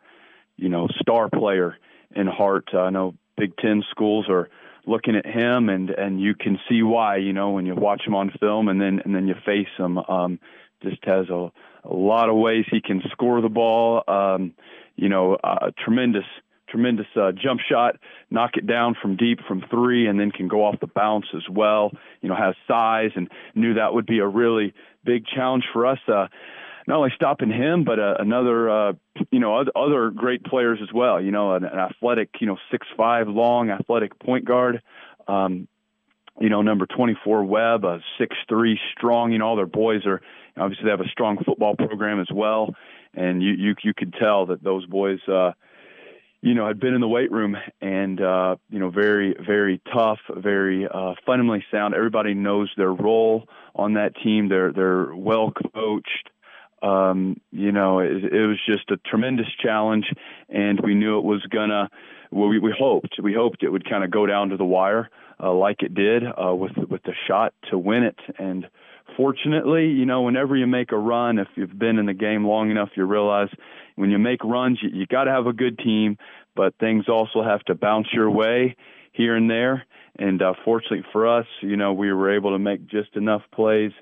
you 0.56 0.68
know, 0.68 0.88
star 1.00 1.30
player 1.30 1.76
in 2.14 2.26
Hart. 2.26 2.68
I 2.74 2.90
know 2.90 3.14
Big 3.36 3.56
Ten 3.56 3.82
schools 3.90 4.26
are 4.28 4.48
looking 4.86 5.16
at 5.16 5.26
him, 5.26 5.68
and 5.68 5.90
and 5.90 6.20
you 6.20 6.34
can 6.34 6.58
see 6.68 6.82
why. 6.82 7.16
You 7.16 7.32
know, 7.32 7.50
when 7.50 7.66
you 7.66 7.74
watch 7.74 8.02
him 8.06 8.14
on 8.14 8.30
film, 8.40 8.68
and 8.68 8.80
then 8.80 9.00
and 9.04 9.14
then 9.14 9.26
you 9.28 9.34
face 9.44 9.68
him. 9.76 9.98
Um, 9.98 10.38
just 10.82 11.04
has 11.04 11.28
a, 11.28 11.50
a 11.84 11.92
lot 11.94 12.28
of 12.28 12.36
ways 12.36 12.64
he 12.70 12.80
can 12.80 13.02
score 13.10 13.40
the 13.40 13.48
ball. 13.48 14.02
Um, 14.08 14.54
you 14.96 15.08
know, 15.08 15.36
uh, 15.42 15.70
tremendous 15.78 16.24
tremendous 16.68 17.06
uh, 17.16 17.32
jump 17.32 17.60
shot, 17.68 17.96
knock 18.30 18.52
it 18.54 18.64
down 18.64 18.94
from 19.00 19.16
deep 19.16 19.40
from 19.46 19.64
three, 19.70 20.06
and 20.06 20.20
then 20.20 20.30
can 20.30 20.46
go 20.46 20.64
off 20.64 20.78
the 20.80 20.86
bounce 20.86 21.26
as 21.34 21.42
well. 21.50 21.90
You 22.20 22.28
know, 22.28 22.36
has 22.36 22.54
size, 22.68 23.10
and 23.16 23.28
knew 23.54 23.74
that 23.74 23.92
would 23.92 24.06
be 24.06 24.20
a 24.20 24.26
really 24.26 24.72
big 25.04 25.24
challenge 25.26 25.64
for 25.72 25.86
us. 25.86 25.98
Uh, 26.06 26.28
not 26.90 26.96
only 26.98 27.12
stopping 27.14 27.50
him, 27.50 27.84
but 27.84 28.00
uh, 28.00 28.14
another, 28.18 28.68
uh, 28.68 28.92
you 29.30 29.38
know, 29.38 29.64
other, 29.76 30.10
great 30.10 30.42
players 30.42 30.80
as 30.82 30.92
well. 30.92 31.20
You 31.22 31.30
know, 31.30 31.54
an, 31.54 31.64
an 31.64 31.78
athletic, 31.78 32.30
you 32.40 32.48
know, 32.48 32.56
six 32.72 32.84
five 32.96 33.28
long 33.28 33.70
athletic 33.70 34.18
point 34.18 34.44
guard. 34.44 34.82
Um, 35.28 35.68
you 36.40 36.48
know, 36.48 36.62
number 36.62 36.86
24 36.86 37.44
Webb, 37.44 37.84
a 37.84 38.00
six 38.18 38.36
three 38.48 38.78
strong. 38.92 39.30
You 39.30 39.38
know, 39.38 39.46
all 39.46 39.56
their 39.56 39.66
boys 39.66 40.04
are 40.04 40.20
obviously 40.56 40.84
they 40.84 40.90
have 40.90 41.00
a 41.00 41.08
strong 41.08 41.38
football 41.44 41.76
program 41.76 42.20
as 42.20 42.28
well, 42.34 42.74
and 43.14 43.40
you 43.40 43.52
you 43.52 43.74
you 43.84 43.94
could 43.96 44.12
tell 44.18 44.46
that 44.46 44.62
those 44.62 44.84
boys. 44.86 45.20
uh 45.28 45.52
you 46.42 46.54
know, 46.54 46.66
had 46.66 46.80
been 46.80 46.94
in 46.94 47.02
the 47.02 47.06
weight 47.06 47.30
room 47.30 47.54
and, 47.82 48.18
uh, 48.18 48.56
you 48.70 48.78
know, 48.78 48.88
very, 48.88 49.36
very 49.46 49.78
tough, 49.92 50.20
very, 50.34 50.88
uh, 50.88 51.12
fundamentally 51.26 51.62
sound. 51.70 51.92
Everybody 51.92 52.32
knows 52.32 52.70
their 52.78 52.94
role 52.94 53.46
on 53.74 53.92
that 53.92 54.14
team. 54.24 54.48
They're, 54.48 54.72
they're 54.72 55.14
well 55.14 55.52
coached 55.74 56.30
um, 56.82 57.40
you 57.50 57.72
know, 57.72 57.98
it, 57.98 58.24
it, 58.24 58.46
was 58.46 58.58
just 58.66 58.90
a 58.90 58.96
tremendous 59.08 59.48
challenge, 59.62 60.06
and 60.48 60.80
we 60.80 60.94
knew 60.94 61.18
it 61.18 61.24
was 61.24 61.42
gonna. 61.50 61.90
Well, 62.30 62.48
we, 62.48 62.58
we 62.58 62.74
hoped 62.76 63.16
we 63.22 63.34
hoped 63.34 63.62
it 63.62 63.70
would 63.70 63.88
kind 63.88 64.04
of 64.04 64.10
go 64.10 64.24
down 64.24 64.50
to 64.50 64.56
the 64.56 64.64
wire, 64.64 65.10
uh, 65.42 65.52
like 65.52 65.82
it 65.82 65.94
did 65.94 66.22
uh, 66.24 66.54
with 66.54 66.76
with 66.88 67.02
the 67.02 67.12
shot 67.28 67.52
to 67.70 67.78
win 67.78 68.04
it. 68.04 68.18
And 68.38 68.66
fortunately, 69.16 69.88
you 69.88 70.06
know, 70.06 70.22
whenever 70.22 70.56
you 70.56 70.66
make 70.66 70.92
a 70.92 70.98
run, 70.98 71.38
if 71.38 71.48
you've 71.54 71.78
been 71.78 71.98
in 71.98 72.06
the 72.06 72.14
game 72.14 72.46
long 72.46 72.70
enough, 72.70 72.90
you 72.96 73.04
realize 73.04 73.48
when 73.96 74.10
you 74.10 74.18
make 74.18 74.42
runs, 74.44 74.78
you, 74.82 74.88
you 74.90 75.06
got 75.06 75.24
to 75.24 75.30
have 75.30 75.46
a 75.46 75.52
good 75.52 75.78
team, 75.78 76.16
but 76.56 76.74
things 76.78 77.06
also 77.08 77.42
have 77.42 77.62
to 77.64 77.74
bounce 77.74 78.06
your 78.12 78.30
way 78.30 78.76
here 79.12 79.36
and 79.36 79.50
there. 79.50 79.84
and 80.18 80.40
uh, 80.40 80.54
fortunately 80.64 81.04
for 81.12 81.28
us, 81.28 81.46
you 81.60 81.76
know, 81.76 81.92
we 81.92 82.12
were 82.12 82.34
able 82.34 82.52
to 82.52 82.58
make 82.58 82.86
just 82.86 83.16
enough 83.16 83.42
plays 83.52 83.92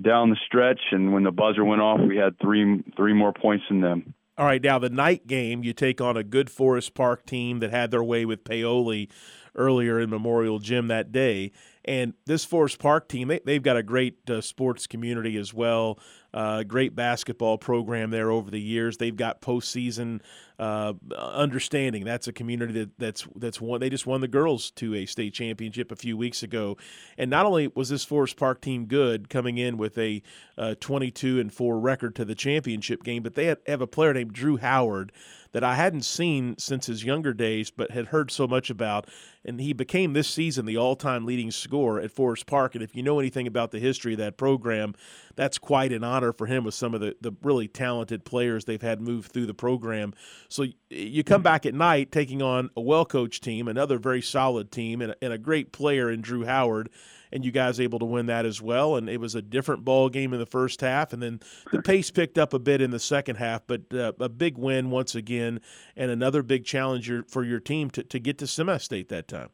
down 0.00 0.30
the 0.30 0.36
stretch, 0.46 0.80
and 0.92 1.12
when 1.12 1.24
the 1.24 1.30
buzzer 1.30 1.64
went 1.64 1.82
off, 1.82 2.00
we 2.00 2.16
had 2.16 2.38
three 2.40 2.82
three 2.96 3.12
more 3.12 3.32
points 3.32 3.64
than 3.68 3.80
them. 3.80 4.14
All 4.36 4.46
right, 4.46 4.62
now 4.62 4.78
the 4.78 4.88
night 4.88 5.26
game, 5.26 5.64
you 5.64 5.72
take 5.72 6.00
on 6.00 6.16
a 6.16 6.22
good 6.22 6.48
Forest 6.48 6.94
Park 6.94 7.26
team 7.26 7.58
that 7.58 7.70
had 7.70 7.90
their 7.90 8.04
way 8.04 8.24
with 8.24 8.44
Paoli 8.44 9.08
earlier 9.56 9.98
in 9.98 10.10
Memorial 10.10 10.60
Gym 10.60 10.86
that 10.88 11.10
day. 11.10 11.50
And 11.84 12.14
this 12.26 12.44
Forest 12.44 12.78
Park 12.78 13.08
team, 13.08 13.26
they, 13.28 13.40
they've 13.44 13.62
got 13.62 13.76
a 13.76 13.82
great 13.82 14.30
uh, 14.30 14.40
sports 14.40 14.86
community 14.86 15.36
as 15.36 15.52
well. 15.52 15.98
Uh, 16.34 16.62
great 16.62 16.94
basketball 16.94 17.56
program 17.56 18.10
there 18.10 18.30
over 18.30 18.50
the 18.50 18.60
years. 18.60 18.98
They've 18.98 19.16
got 19.16 19.40
postseason 19.40 20.20
uh, 20.58 20.92
understanding. 21.16 22.04
That's 22.04 22.28
a 22.28 22.32
community 22.32 22.72
that, 22.74 22.98
that's 22.98 23.26
that's 23.34 23.60
one. 23.60 23.80
They 23.80 23.88
just 23.88 24.06
won 24.06 24.20
the 24.20 24.28
girls 24.28 24.70
to 24.72 24.94
a 24.94 25.06
state 25.06 25.32
championship 25.32 25.90
a 25.90 25.96
few 25.96 26.16
weeks 26.18 26.42
ago, 26.42 26.76
and 27.16 27.30
not 27.30 27.46
only 27.46 27.68
was 27.68 27.88
this 27.88 28.04
Forest 28.04 28.36
Park 28.36 28.60
team 28.60 28.84
good, 28.84 29.30
coming 29.30 29.56
in 29.56 29.78
with 29.78 29.96
a 29.96 30.22
uh, 30.58 30.74
22 30.80 31.40
and 31.40 31.52
four 31.52 31.80
record 31.80 32.14
to 32.16 32.24
the 32.26 32.34
championship 32.34 33.02
game, 33.04 33.22
but 33.22 33.34
they 33.34 33.46
had, 33.46 33.58
have 33.66 33.80
a 33.80 33.86
player 33.86 34.12
named 34.12 34.32
Drew 34.32 34.58
Howard 34.58 35.12
that 35.52 35.64
I 35.64 35.74
hadn't 35.74 36.04
seen 36.04 36.56
since 36.58 36.86
his 36.86 37.04
younger 37.04 37.32
days, 37.32 37.70
but 37.70 37.90
had 37.90 38.06
heard 38.06 38.30
so 38.30 38.46
much 38.46 38.70
about. 38.70 39.08
And 39.44 39.60
he 39.60 39.72
became 39.72 40.12
this 40.12 40.28
season 40.28 40.66
the 40.66 40.76
all 40.76 40.96
time 40.96 41.24
leading 41.24 41.50
scorer 41.50 42.00
at 42.00 42.10
Forest 42.10 42.46
Park. 42.46 42.74
And 42.74 42.84
if 42.84 42.94
you 42.94 43.02
know 43.02 43.18
anything 43.18 43.46
about 43.46 43.70
the 43.70 43.78
history 43.78 44.12
of 44.12 44.18
that 44.18 44.36
program, 44.36 44.94
that's 45.36 45.58
quite 45.58 45.92
an 45.92 46.04
honor 46.04 46.32
for 46.32 46.46
him 46.46 46.64
with 46.64 46.74
some 46.74 46.94
of 46.94 47.00
the, 47.00 47.16
the 47.20 47.32
really 47.42 47.68
talented 47.68 48.24
players 48.24 48.64
they've 48.64 48.82
had 48.82 49.00
move 49.00 49.26
through 49.26 49.46
the 49.46 49.54
program. 49.54 50.12
So 50.48 50.66
you 50.90 51.24
come 51.24 51.42
back 51.42 51.64
at 51.64 51.74
night 51.74 52.12
taking 52.12 52.42
on 52.42 52.70
a 52.76 52.80
well 52.80 53.04
coached 53.04 53.42
team, 53.42 53.68
another 53.68 53.98
very 53.98 54.22
solid 54.22 54.70
team, 54.70 55.00
and 55.00 55.12
a, 55.12 55.24
and 55.24 55.32
a 55.32 55.38
great 55.38 55.72
player 55.72 56.10
in 56.10 56.20
Drew 56.20 56.44
Howard 56.44 56.90
and 57.32 57.44
you 57.44 57.50
guys 57.50 57.80
able 57.80 57.98
to 57.98 58.04
win 58.04 58.26
that 58.26 58.46
as 58.46 58.60
well. 58.60 58.96
And 58.96 59.08
it 59.08 59.20
was 59.20 59.34
a 59.34 59.42
different 59.42 59.84
ball 59.84 60.08
game 60.08 60.32
in 60.32 60.38
the 60.38 60.46
first 60.46 60.80
half, 60.80 61.12
and 61.12 61.22
then 61.22 61.40
the 61.72 61.82
pace 61.82 62.10
picked 62.10 62.38
up 62.38 62.52
a 62.52 62.58
bit 62.58 62.80
in 62.80 62.90
the 62.90 62.98
second 62.98 63.36
half. 63.36 63.62
But 63.66 63.92
uh, 63.92 64.12
a 64.20 64.28
big 64.28 64.58
win 64.58 64.90
once 64.90 65.14
again, 65.14 65.60
and 65.96 66.10
another 66.10 66.42
big 66.42 66.64
challenge 66.64 67.10
for 67.28 67.44
your 67.44 67.60
team 67.60 67.90
to, 67.90 68.02
to 68.02 68.18
get 68.18 68.38
to 68.38 68.46
semi-state 68.46 69.08
that 69.08 69.28
time. 69.28 69.50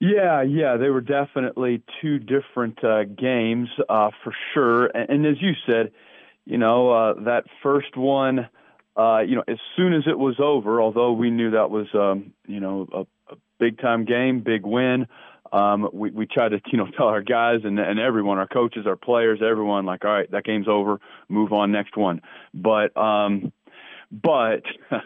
Yeah, 0.00 0.40
yeah, 0.40 0.78
they 0.78 0.88
were 0.88 1.02
definitely 1.02 1.82
two 2.00 2.18
different 2.18 2.82
uh, 2.82 3.04
games 3.04 3.68
uh, 3.88 4.10
for 4.24 4.32
sure. 4.54 4.86
And, 4.86 5.10
and, 5.10 5.26
as 5.26 5.42
you 5.42 5.52
said, 5.66 5.92
you 6.46 6.56
know 6.56 6.90
uh, 6.90 7.14
that 7.24 7.44
first 7.62 7.96
one. 7.96 8.48
Uh, 8.96 9.20
you 9.20 9.36
know, 9.36 9.44
as 9.46 9.58
soon 9.76 9.94
as 9.94 10.02
it 10.06 10.18
was 10.18 10.40
over, 10.40 10.80
although 10.82 11.12
we 11.12 11.30
knew 11.30 11.52
that 11.52 11.70
was, 11.70 11.86
um, 11.94 12.32
you 12.46 12.60
know, 12.60 12.88
a, 12.92 13.32
a 13.32 13.36
big 13.58 13.78
time 13.78 14.04
game, 14.04 14.40
big 14.40 14.66
win, 14.66 15.06
um, 15.52 15.88
we, 15.92 16.10
we 16.10 16.26
try 16.26 16.48
to, 16.48 16.60
you 16.72 16.78
know, 16.78 16.86
tell 16.96 17.06
our 17.06 17.22
guys 17.22 17.60
and, 17.64 17.78
and 17.78 17.98
everyone, 17.98 18.38
our 18.38 18.48
coaches, 18.48 18.86
our 18.86 18.96
players, 18.96 19.40
everyone, 19.42 19.86
like, 19.86 20.04
all 20.04 20.12
right, 20.12 20.30
that 20.30 20.44
game's 20.44 20.68
over, 20.68 21.00
move 21.28 21.52
on, 21.52 21.72
next 21.72 21.96
one. 21.96 22.22
But, 22.54 22.96
um, 22.96 23.52
but 24.10 24.62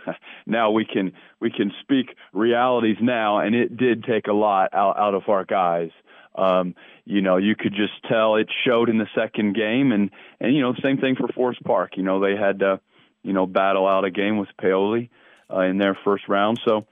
now 0.46 0.70
we 0.70 0.84
can 0.84 1.12
we 1.40 1.50
can 1.50 1.72
speak 1.82 2.16
realities 2.32 2.96
now, 3.00 3.38
and 3.38 3.54
it 3.54 3.76
did 3.76 4.04
take 4.04 4.28
a 4.28 4.32
lot 4.32 4.70
out, 4.72 4.98
out 4.98 5.14
of 5.14 5.28
our 5.28 5.44
guys. 5.44 5.90
Um, 6.34 6.74
you 7.04 7.20
know, 7.20 7.36
you 7.36 7.54
could 7.54 7.74
just 7.74 7.92
tell 8.08 8.36
it 8.36 8.48
showed 8.66 8.88
in 8.88 8.98
the 8.98 9.08
second 9.14 9.54
game, 9.54 9.92
and 9.92 10.10
and 10.40 10.54
you 10.54 10.62
know, 10.62 10.74
same 10.82 10.98
thing 10.98 11.16
for 11.16 11.28
Forest 11.28 11.62
Park. 11.64 11.96
You 11.96 12.02
know, 12.02 12.20
they 12.20 12.34
had 12.34 12.60
to, 12.60 12.80
you 13.22 13.34
know, 13.34 13.46
battle 13.46 13.86
out 13.86 14.04
a 14.04 14.10
game 14.10 14.38
with 14.38 14.48
Paoli 14.58 15.10
uh, 15.52 15.60
in 15.60 15.76
their 15.76 15.98
first 16.02 16.26
round, 16.28 16.58
so 16.66 16.86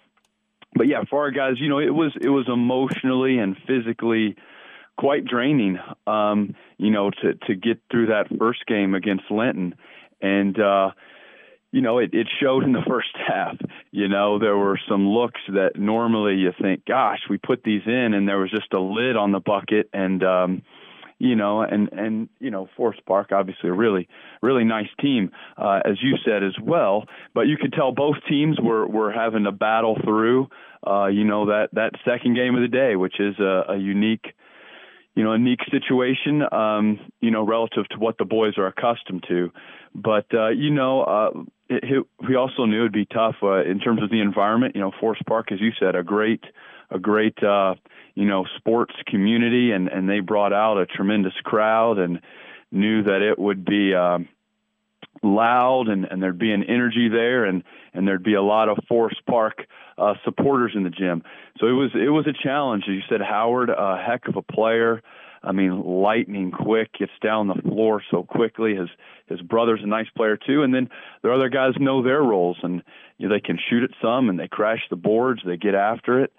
but 0.74 0.86
yeah, 0.86 1.02
for 1.08 1.20
our 1.20 1.30
guys, 1.30 1.54
you 1.58 1.68
know, 1.68 1.78
it 1.78 1.94
was 1.94 2.12
it 2.20 2.28
was 2.28 2.46
emotionally 2.48 3.38
and 3.38 3.56
physically 3.66 4.36
quite 4.98 5.24
draining. 5.24 5.78
Um, 6.06 6.54
you 6.78 6.90
know, 6.90 7.10
to 7.10 7.34
to 7.46 7.54
get 7.54 7.80
through 7.90 8.06
that 8.06 8.26
first 8.38 8.64
game 8.66 8.94
against 8.94 9.30
Linton, 9.30 9.74
and 10.20 10.58
uh, 10.58 10.90
you 11.72 11.80
know, 11.80 11.98
it, 11.98 12.10
it 12.12 12.28
showed 12.40 12.64
in 12.64 12.72
the 12.72 12.82
first 12.88 13.16
half. 13.26 13.56
You 13.90 14.08
know, 14.08 14.38
there 14.38 14.56
were 14.56 14.78
some 14.88 15.08
looks 15.08 15.40
that 15.48 15.72
normally 15.76 16.36
you 16.36 16.52
think, 16.60 16.84
gosh, 16.86 17.20
we 17.28 17.38
put 17.38 17.62
these 17.62 17.82
in, 17.86 18.14
and 18.14 18.28
there 18.28 18.38
was 18.38 18.50
just 18.50 18.72
a 18.72 18.80
lid 18.80 19.16
on 19.16 19.32
the 19.32 19.40
bucket, 19.40 19.88
and 19.92 20.22
um, 20.22 20.62
you 21.22 21.36
know, 21.36 21.62
and 21.62 21.88
and 21.92 22.28
you 22.40 22.50
know, 22.50 22.68
Forest 22.76 23.02
Park, 23.06 23.30
obviously 23.30 23.70
a 23.70 23.72
really 23.72 24.08
really 24.42 24.64
nice 24.64 24.88
team, 25.00 25.30
uh, 25.56 25.78
as 25.84 26.02
you 26.02 26.16
said 26.24 26.42
as 26.42 26.54
well. 26.60 27.04
But 27.32 27.42
you 27.42 27.56
could 27.56 27.72
tell 27.72 27.92
both 27.92 28.16
teams 28.28 28.58
were 28.60 28.88
were 28.88 29.12
having 29.12 29.44
to 29.44 29.52
battle 29.52 29.96
through, 30.02 30.48
uh, 30.84 31.06
you 31.06 31.22
know, 31.22 31.46
that 31.46 31.68
that 31.74 31.92
second 32.04 32.34
game 32.34 32.56
of 32.56 32.62
the 32.62 32.66
day, 32.66 32.96
which 32.96 33.20
is 33.20 33.38
a, 33.38 33.66
a 33.68 33.76
unique, 33.76 34.34
you 35.14 35.22
know, 35.22 35.32
unique 35.32 35.60
situation, 35.70 36.42
um, 36.50 36.98
you 37.20 37.30
know, 37.30 37.46
relative 37.46 37.86
to 37.90 37.98
what 38.00 38.18
the 38.18 38.24
boys 38.24 38.58
are 38.58 38.66
accustomed 38.66 39.24
to. 39.28 39.52
But 39.94 40.26
uh, 40.34 40.48
you 40.48 40.70
know, 40.70 41.02
uh, 41.02 41.30
we 42.28 42.34
also 42.34 42.64
knew 42.64 42.80
it'd 42.80 42.92
be 42.92 43.06
tough 43.06 43.36
uh, 43.44 43.62
in 43.62 43.78
terms 43.78 44.02
of 44.02 44.10
the 44.10 44.20
environment. 44.20 44.74
You 44.74 44.80
know, 44.80 44.90
Forest 44.98 45.22
Park, 45.26 45.52
as 45.52 45.60
you 45.60 45.70
said, 45.78 45.94
a 45.94 46.02
great 46.02 46.42
a 46.92 46.98
great 46.98 47.42
uh, 47.42 47.74
you 48.14 48.26
know 48.26 48.44
sports 48.56 48.94
community, 49.06 49.72
and 49.72 49.88
and 49.88 50.08
they 50.08 50.20
brought 50.20 50.52
out 50.52 50.78
a 50.78 50.86
tremendous 50.86 51.34
crowd, 51.44 51.98
and 51.98 52.20
knew 52.70 53.02
that 53.04 53.22
it 53.22 53.38
would 53.38 53.64
be. 53.64 53.94
Um, 53.94 54.28
loud 55.22 55.88
and, 55.88 56.04
and 56.04 56.22
there'd 56.22 56.38
be 56.38 56.52
an 56.52 56.64
energy 56.64 57.08
there 57.08 57.44
and, 57.44 57.62
and 57.94 58.08
there'd 58.08 58.24
be 58.24 58.34
a 58.34 58.42
lot 58.42 58.68
of 58.68 58.78
Forest 58.88 59.20
Park 59.28 59.66
uh, 59.98 60.14
supporters 60.24 60.72
in 60.74 60.82
the 60.82 60.90
gym. 60.90 61.22
So 61.58 61.66
it 61.66 61.72
was 61.72 61.90
it 61.94 62.08
was 62.08 62.26
a 62.26 62.32
challenge. 62.32 62.84
As 62.88 62.94
you 62.94 63.02
said, 63.08 63.20
Howard, 63.20 63.70
a 63.70 64.02
heck 64.04 64.26
of 64.26 64.36
a 64.36 64.42
player. 64.42 65.02
I 65.44 65.52
mean, 65.52 65.82
lightning 65.82 66.52
quick, 66.52 66.92
gets 66.98 67.12
down 67.20 67.48
the 67.48 67.60
floor 67.62 68.02
so 68.10 68.22
quickly. 68.22 68.74
His 68.74 68.88
his 69.26 69.40
brother's 69.40 69.80
a 69.82 69.86
nice 69.86 70.08
player 70.16 70.36
too, 70.36 70.62
and 70.62 70.74
then 70.74 70.88
the 71.22 71.32
other 71.32 71.48
guys 71.48 71.74
know 71.78 72.02
their 72.02 72.22
roles, 72.22 72.58
and 72.62 72.82
you 73.18 73.28
know, 73.28 73.34
they 73.34 73.40
can 73.40 73.58
shoot 73.68 73.82
at 73.82 73.90
some, 74.00 74.28
and 74.28 74.38
they 74.38 74.48
crash 74.48 74.80
the 74.88 74.96
boards, 74.96 75.42
they 75.44 75.56
get 75.56 75.74
after 75.74 76.20
it. 76.20 76.32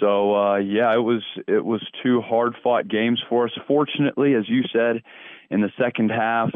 So 0.00 0.34
uh, 0.34 0.56
yeah, 0.56 0.92
it 0.94 1.02
was 1.02 1.22
it 1.46 1.64
was 1.64 1.82
two 2.02 2.20
hard 2.22 2.56
fought 2.62 2.88
games 2.88 3.22
for 3.28 3.44
us. 3.44 3.52
Fortunately, 3.68 4.34
as 4.34 4.48
you 4.48 4.62
said, 4.72 5.02
in 5.50 5.60
the 5.60 5.70
second 5.78 6.10
half, 6.10 6.50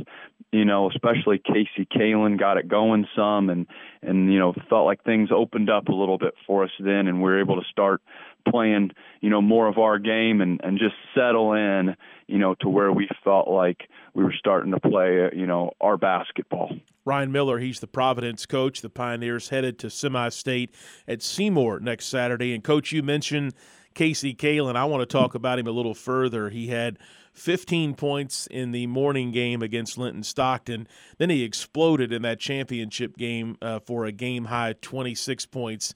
you 0.51 0.65
know, 0.65 0.89
especially 0.91 1.39
Casey 1.39 1.87
Kalen 1.87 2.39
got 2.39 2.57
it 2.57 2.69
going 2.69 3.07
some, 3.15 3.51
and 3.51 3.67
and 4.03 4.33
you 4.33 4.39
know 4.39 4.55
felt 4.69 4.87
like 4.87 5.05
things 5.05 5.31
opened 5.31 5.69
up 5.69 5.89
a 5.89 5.95
little 5.95 6.19
bit 6.19 6.35
for 6.47 6.65
us 6.65 6.71
then, 6.81 7.07
and 7.07 7.19
we 7.19 7.25
were 7.25 7.41
able 7.41 7.57
to 7.57 7.69
start 7.71 8.01
playing 8.49 8.91
you 9.21 9.31
know 9.31 9.41
more 9.43 9.67
of 9.69 9.79
our 9.79 9.99
game 9.99 10.41
and 10.41 10.61
and 10.63 10.79
just 10.79 10.95
settle 11.15 11.53
in 11.53 11.97
you 12.27 12.39
know 12.39 12.55
to 12.57 12.69
where 12.69 12.93
we 12.93 13.09
felt 13.23 13.49
like 13.49 13.89
we 14.15 14.25
were 14.25 14.35
starting 14.39 14.73
to 14.73 14.81
play 14.81 15.31
you 15.35 15.47
know 15.47 15.73
our 15.81 15.97
basketball. 15.97 16.71
Ryan 17.05 17.33
Miller, 17.33 17.59
he's 17.59 17.81
the 17.81 17.87
Providence 17.87 18.47
coach. 18.47 18.81
The 18.81 18.89
Pioneers 18.89 19.51
headed 19.51 19.79
to 19.81 19.91
semi-state 19.91 20.75
at 21.07 21.23
Seymour 21.23 21.81
next 21.81 22.07
Saturday. 22.07 22.55
And 22.55 22.65
coach, 22.65 22.93
you 22.93 23.03
mentioned 23.03 23.53
Casey 23.95 24.35
Kalen. 24.35 24.75
I 24.75 24.87
want 24.87 25.03
to 25.03 25.07
talk 25.07 25.35
about 25.35 25.59
him 25.59 25.67
a 25.67 25.71
little 25.71 25.93
further. 25.93 26.49
He 26.49 26.69
had 26.69 26.99
15 27.35 27.95
points 27.95 28.47
in 28.47 28.71
the 28.73 28.87
morning 28.87 29.33
game 29.33 29.61
against 29.61 29.99
Linton 29.99 30.23
Stockton. 30.23 30.87
Then 31.19 31.31
he 31.31 31.43
exploded 31.43 32.13
in 32.13 32.23
that 32.23 32.41
championship 32.41 33.17
game 33.17 33.57
uh, 33.61 33.81
for 33.81 34.05
a 34.05 34.13
game 34.13 34.47
high 34.47 34.75
26 34.81 35.47
points. 35.47 35.95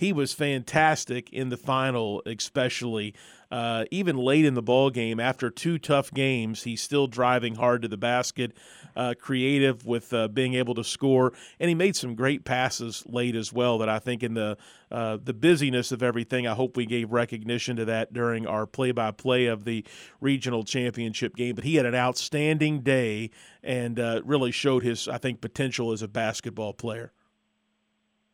He 0.00 0.14
was 0.14 0.32
fantastic 0.32 1.30
in 1.30 1.50
the 1.50 1.58
final, 1.58 2.22
especially 2.24 3.14
uh, 3.50 3.84
even 3.90 4.16
late 4.16 4.46
in 4.46 4.54
the 4.54 4.62
ball 4.62 4.88
game, 4.88 5.20
after 5.20 5.50
two 5.50 5.78
tough 5.78 6.10
games, 6.10 6.62
he's 6.62 6.80
still 6.80 7.06
driving 7.06 7.56
hard 7.56 7.82
to 7.82 7.88
the 7.88 7.98
basket, 7.98 8.52
uh, 8.96 9.12
creative 9.20 9.84
with 9.84 10.14
uh, 10.14 10.28
being 10.28 10.54
able 10.54 10.74
to 10.76 10.84
score, 10.84 11.34
and 11.58 11.68
he 11.68 11.74
made 11.74 11.96
some 11.96 12.14
great 12.14 12.46
passes 12.46 13.04
late 13.06 13.36
as 13.36 13.52
well. 13.52 13.76
That 13.76 13.90
I 13.90 13.98
think 13.98 14.22
in 14.22 14.32
the 14.32 14.56
uh, 14.90 15.18
the 15.22 15.34
busyness 15.34 15.92
of 15.92 16.02
everything, 16.02 16.46
I 16.46 16.54
hope 16.54 16.78
we 16.78 16.86
gave 16.86 17.12
recognition 17.12 17.76
to 17.76 17.84
that 17.84 18.14
during 18.14 18.46
our 18.46 18.66
play-by-play 18.66 19.46
of 19.46 19.64
the 19.64 19.84
regional 20.22 20.64
championship 20.64 21.36
game. 21.36 21.56
But 21.56 21.64
he 21.64 21.74
had 21.74 21.84
an 21.84 21.94
outstanding 21.94 22.80
day 22.80 23.28
and 23.62 24.00
uh, 24.00 24.22
really 24.24 24.50
showed 24.50 24.82
his, 24.82 25.08
I 25.08 25.18
think, 25.18 25.42
potential 25.42 25.92
as 25.92 26.00
a 26.00 26.08
basketball 26.08 26.72
player. 26.72 27.12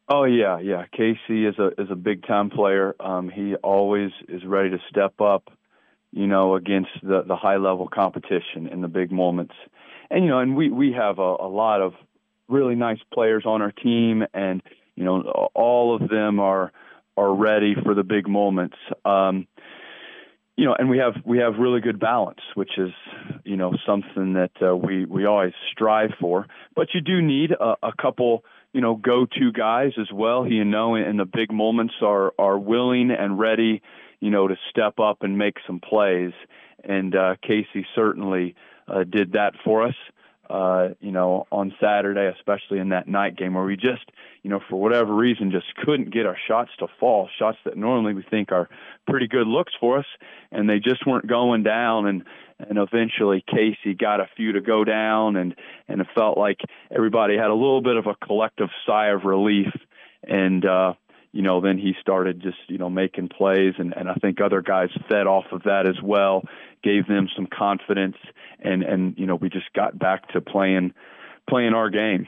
Oh 0.08 0.24
yeah, 0.24 0.60
yeah. 0.60 0.84
Casey 0.92 1.46
is 1.46 1.58
a 1.58 1.68
is 1.80 1.90
a 1.90 1.96
big 1.96 2.26
time 2.26 2.50
player. 2.50 2.94
Um, 3.00 3.28
he 3.28 3.56
always 3.56 4.12
is 4.28 4.44
ready 4.44 4.70
to 4.70 4.78
step 4.88 5.20
up, 5.20 5.50
you 6.12 6.26
know, 6.28 6.54
against 6.54 6.90
the 7.02 7.22
the 7.26 7.34
high 7.34 7.56
level 7.56 7.88
competition 7.88 8.68
in 8.70 8.82
the 8.82 8.88
big 8.88 9.10
moments. 9.10 9.54
And 10.10 10.24
you 10.24 10.30
know, 10.30 10.38
and 10.38 10.56
we 10.56 10.70
we 10.70 10.92
have 10.92 11.18
a, 11.18 11.36
a 11.40 11.48
lot 11.48 11.80
of 11.80 11.94
really 12.48 12.76
nice 12.76 13.00
players 13.12 13.44
on 13.46 13.62
our 13.62 13.72
team, 13.72 14.24
and 14.32 14.62
you 14.94 15.02
know, 15.02 15.22
all 15.54 15.96
of 15.96 16.08
them 16.08 16.38
are 16.38 16.72
are 17.16 17.34
ready 17.34 17.74
for 17.82 17.94
the 17.94 18.04
big 18.04 18.28
moments. 18.28 18.76
Um, 19.04 19.48
you 20.56 20.66
know, 20.66 20.76
and 20.78 20.88
we 20.88 20.98
have 20.98 21.14
we 21.24 21.38
have 21.38 21.54
really 21.58 21.80
good 21.80 21.98
balance, 21.98 22.40
which 22.54 22.78
is 22.78 22.90
you 23.44 23.56
know 23.56 23.72
something 23.84 24.34
that 24.34 24.52
uh, 24.62 24.76
we 24.76 25.04
we 25.04 25.26
always 25.26 25.52
strive 25.72 26.10
for. 26.20 26.46
But 26.76 26.88
you 26.94 27.00
do 27.00 27.20
need 27.20 27.50
a, 27.50 27.74
a 27.82 27.92
couple 28.00 28.44
you 28.76 28.82
know, 28.82 28.94
go-to 28.94 29.52
guys 29.52 29.92
as 29.98 30.12
well. 30.12 30.46
You 30.46 30.62
know, 30.62 30.96
in 30.96 31.16
the 31.16 31.24
big 31.24 31.50
moments 31.50 31.94
are 32.02 32.34
are 32.38 32.58
willing 32.58 33.10
and 33.10 33.38
ready, 33.38 33.80
you 34.20 34.30
know, 34.30 34.48
to 34.48 34.56
step 34.68 35.00
up 35.00 35.22
and 35.22 35.38
make 35.38 35.56
some 35.66 35.80
plays. 35.80 36.32
And 36.84 37.16
uh, 37.16 37.36
Casey 37.40 37.86
certainly 37.94 38.54
uh, 38.86 39.04
did 39.04 39.32
that 39.32 39.54
for 39.64 39.82
us. 39.82 39.94
Uh, 40.50 40.90
you 41.00 41.10
know, 41.10 41.46
on 41.50 41.74
Saturday, 41.80 42.30
especially 42.36 42.78
in 42.78 42.90
that 42.90 43.08
night 43.08 43.34
game 43.34 43.54
where 43.54 43.64
we 43.64 43.76
just, 43.76 44.04
you 44.42 44.50
know, 44.50 44.60
for 44.68 44.78
whatever 44.78 45.12
reason, 45.12 45.50
just 45.50 45.74
couldn't 45.76 46.12
get 46.12 46.26
our 46.26 46.36
shots 46.46 46.70
to 46.78 46.86
fall. 47.00 47.30
Shots 47.38 47.58
that 47.64 47.78
normally 47.78 48.12
we 48.12 48.22
think 48.22 48.52
are 48.52 48.68
pretty 49.08 49.26
good 49.26 49.46
looks 49.46 49.72
for 49.80 49.98
us, 49.98 50.06
and 50.52 50.68
they 50.68 50.78
just 50.80 51.04
weren't 51.06 51.26
going 51.26 51.62
down. 51.62 52.06
And 52.06 52.24
and 52.58 52.78
eventually 52.78 53.44
Casey 53.46 53.94
got 53.94 54.20
a 54.20 54.28
few 54.36 54.52
to 54.52 54.60
go 54.60 54.84
down, 54.84 55.36
and 55.36 55.54
and 55.88 56.00
it 56.00 56.06
felt 56.14 56.38
like 56.38 56.60
everybody 56.94 57.36
had 57.36 57.50
a 57.50 57.54
little 57.54 57.82
bit 57.82 57.96
of 57.96 58.06
a 58.06 58.14
collective 58.26 58.68
sigh 58.86 59.08
of 59.08 59.24
relief. 59.24 59.72
And 60.28 60.64
uh, 60.64 60.94
you 61.36 61.42
know, 61.42 61.60
then 61.60 61.76
he 61.76 61.92
started 62.00 62.40
just, 62.40 62.56
you 62.68 62.78
know, 62.78 62.88
making 62.88 63.28
plays 63.28 63.74
and, 63.76 63.94
and 63.94 64.08
I 64.08 64.14
think 64.14 64.40
other 64.40 64.62
guys 64.62 64.88
fed 65.06 65.26
off 65.26 65.44
of 65.52 65.64
that 65.64 65.86
as 65.86 66.00
well, 66.02 66.42
gave 66.82 67.06
them 67.06 67.28
some 67.36 67.46
confidence 67.46 68.16
and, 68.60 68.82
and, 68.82 69.14
you 69.18 69.26
know, 69.26 69.34
we 69.34 69.50
just 69.50 69.70
got 69.74 69.98
back 69.98 70.28
to 70.30 70.40
playing, 70.40 70.94
playing 71.46 71.74
our 71.74 71.90
game. 71.90 72.26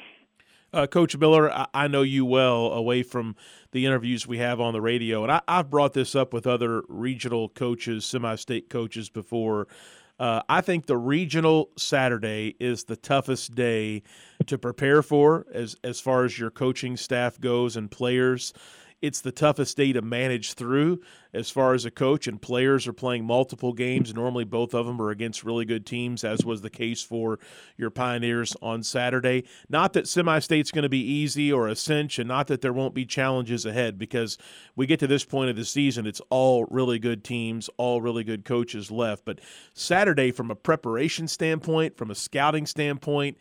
Uh, 0.75 0.87
Coach 0.87 1.17
Miller, 1.17 1.51
I, 1.51 1.67
I, 1.73 1.89
know 1.89 2.03
you 2.03 2.27
well 2.27 2.67
away 2.67 3.03
from 3.03 3.35
the 3.73 3.87
interviews 3.87 4.27
we 4.27 4.37
have 4.37 4.61
on 4.61 4.75
the 4.75 4.83
radio, 4.83 5.23
and 5.23 5.33
I, 5.33 5.41
have 5.49 5.71
brought 5.71 5.95
this 5.95 6.15
up 6.15 6.35
with 6.35 6.47
other 6.47 6.83
regional 6.89 7.49
coaches, 7.49 8.05
semi 8.05 8.35
state 8.35 8.69
coaches 8.69 9.09
before. 9.09 9.67
Uh, 10.19 10.43
I 10.49 10.61
think 10.61 10.87
the 10.87 10.97
regional 10.97 11.71
Saturday 11.77 12.57
is 12.59 12.85
the 12.85 12.97
toughest 12.97 13.55
day 13.55 14.03
to 14.47 14.59
prepare 14.59 15.03
for 15.03 15.47
as, 15.53 15.77
as 15.85 16.01
far 16.01 16.25
as 16.25 16.39
your 16.39 16.51
coaching 16.51 16.97
staff 16.97 17.41
goes 17.41 17.77
and 17.77 17.91
players 17.91 18.53
it's 19.01 19.21
the 19.21 19.33
toughest 19.33 19.77
day 19.77 19.93
to 19.93 20.03
manage 20.03 20.55
through 20.55 21.01
as 21.33 21.51
far 21.51 21.75
as 21.75 21.85
a 21.85 21.91
coach, 21.91 22.27
and 22.27 22.41
players 22.41 22.89
are 22.89 22.93
playing 22.93 23.25
multiple 23.25 23.73
games. 23.73 24.15
Normally, 24.15 24.45
both 24.45 24.75
of 24.75 24.87
them 24.87 25.01
are 25.01 25.11
against 25.11 25.45
really 25.45 25.65
good 25.65 25.87
teams, 25.87 26.25
as 26.25 26.45
was 26.45 26.63
the 26.63 26.71
case 26.71 27.03
for 27.03 27.39
your 27.77 27.91
Pioneers 27.91 28.57
on 28.63 28.83
Saturday. 28.83 29.45
Not 29.69 29.93
that 29.93 30.09
semi 30.09 30.39
state's 30.39 30.71
going 30.71 30.83
to 30.83 30.89
be 30.89 31.05
easy 31.05 31.53
or 31.53 31.69
a 31.69 31.77
cinch, 31.77 32.19
and 32.19 32.27
not 32.27 32.47
that 32.49 32.61
there 32.61 32.73
won't 32.73 32.95
be 32.95 33.05
challenges 33.05 33.65
ahead, 33.67 33.99
because 33.99 34.39
we 34.75 34.87
get 34.87 35.01
to 35.01 35.07
this 35.07 35.25
point 35.25 35.51
of 35.51 35.57
the 35.57 35.65
season, 35.65 36.07
it's 36.07 36.23
all 36.31 36.65
really 36.71 36.99
good 36.99 37.23
teams, 37.23 37.69
all 37.77 38.01
really 38.01 38.25
good 38.25 38.45
coaches 38.45 38.91
left. 38.91 39.25
But 39.25 39.41
Saturday, 39.75 40.33
from 40.33 40.51
a 40.51 40.57
preparation 40.57 41.29
standpoint, 41.29 41.97
from 41.97 42.11
a 42.11 42.15
scouting 42.15 42.67
standpoint, 42.67 43.39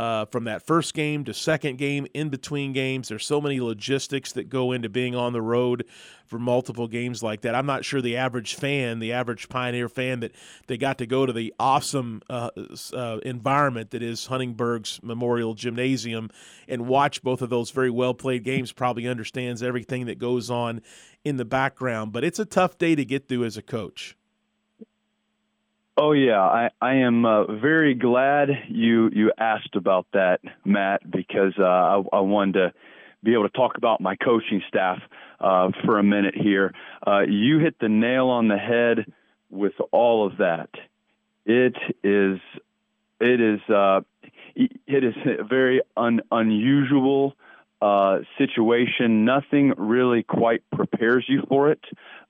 uh, 0.00 0.24
from 0.24 0.44
that 0.44 0.62
first 0.62 0.94
game 0.94 1.24
to 1.24 1.34
second 1.34 1.76
game, 1.76 2.06
in 2.14 2.30
between 2.30 2.72
games. 2.72 3.08
There's 3.08 3.26
so 3.26 3.38
many 3.38 3.60
logistics 3.60 4.32
that 4.32 4.48
go 4.48 4.72
into 4.72 4.88
being 4.88 5.14
on 5.14 5.34
the 5.34 5.42
road 5.42 5.84
for 6.24 6.38
multiple 6.38 6.88
games 6.88 7.22
like 7.22 7.42
that. 7.42 7.54
I'm 7.54 7.66
not 7.66 7.84
sure 7.84 8.00
the 8.00 8.16
average 8.16 8.54
fan, 8.54 8.98
the 8.98 9.12
average 9.12 9.50
Pioneer 9.50 9.90
fan 9.90 10.20
that 10.20 10.32
they 10.68 10.78
got 10.78 10.96
to 10.98 11.06
go 11.06 11.26
to 11.26 11.34
the 11.34 11.52
awesome 11.60 12.22
uh, 12.30 12.48
uh, 12.94 13.18
environment 13.24 13.90
that 13.90 14.02
is 14.02 14.24
Huntingburg's 14.24 15.00
Memorial 15.02 15.52
Gymnasium 15.52 16.30
and 16.66 16.86
watch 16.86 17.22
both 17.22 17.42
of 17.42 17.50
those 17.50 17.70
very 17.70 17.90
well 17.90 18.14
played 18.14 18.42
games 18.42 18.72
probably 18.72 19.06
understands 19.06 19.62
everything 19.62 20.06
that 20.06 20.18
goes 20.18 20.48
on 20.48 20.80
in 21.26 21.36
the 21.36 21.44
background. 21.44 22.10
But 22.10 22.24
it's 22.24 22.38
a 22.38 22.46
tough 22.46 22.78
day 22.78 22.94
to 22.94 23.04
get 23.04 23.28
through 23.28 23.44
as 23.44 23.58
a 23.58 23.62
coach. 23.62 24.16
Oh 26.02 26.12
yeah, 26.12 26.40
I 26.40 26.70
I 26.80 26.94
am 26.94 27.26
uh, 27.26 27.44
very 27.44 27.92
glad 27.92 28.48
you 28.70 29.10
you 29.12 29.32
asked 29.36 29.76
about 29.76 30.06
that, 30.14 30.40
Matt, 30.64 31.02
because 31.10 31.52
uh, 31.58 31.62
I, 31.62 32.02
I 32.10 32.20
wanted 32.20 32.54
to 32.54 32.72
be 33.22 33.34
able 33.34 33.42
to 33.42 33.54
talk 33.54 33.76
about 33.76 34.00
my 34.00 34.16
coaching 34.16 34.62
staff 34.66 34.98
uh, 35.40 35.68
for 35.84 35.98
a 35.98 36.02
minute 36.02 36.34
here. 36.34 36.72
Uh, 37.06 37.20
you 37.28 37.58
hit 37.58 37.74
the 37.80 37.90
nail 37.90 38.28
on 38.28 38.48
the 38.48 38.56
head 38.56 39.12
with 39.50 39.74
all 39.92 40.26
of 40.26 40.38
that. 40.38 40.70
It 41.44 41.76
is 42.02 42.40
it 43.20 43.40
is 43.42 43.60
uh, 43.68 44.00
it 44.56 45.04
is 45.04 45.14
a 45.26 45.44
very 45.44 45.82
un, 45.98 46.22
unusual 46.32 47.34
uh, 47.82 48.20
situation. 48.38 49.26
Nothing 49.26 49.74
really 49.76 50.22
quite 50.22 50.62
prepares 50.70 51.26
you 51.28 51.42
for 51.46 51.70
it, 51.70 51.84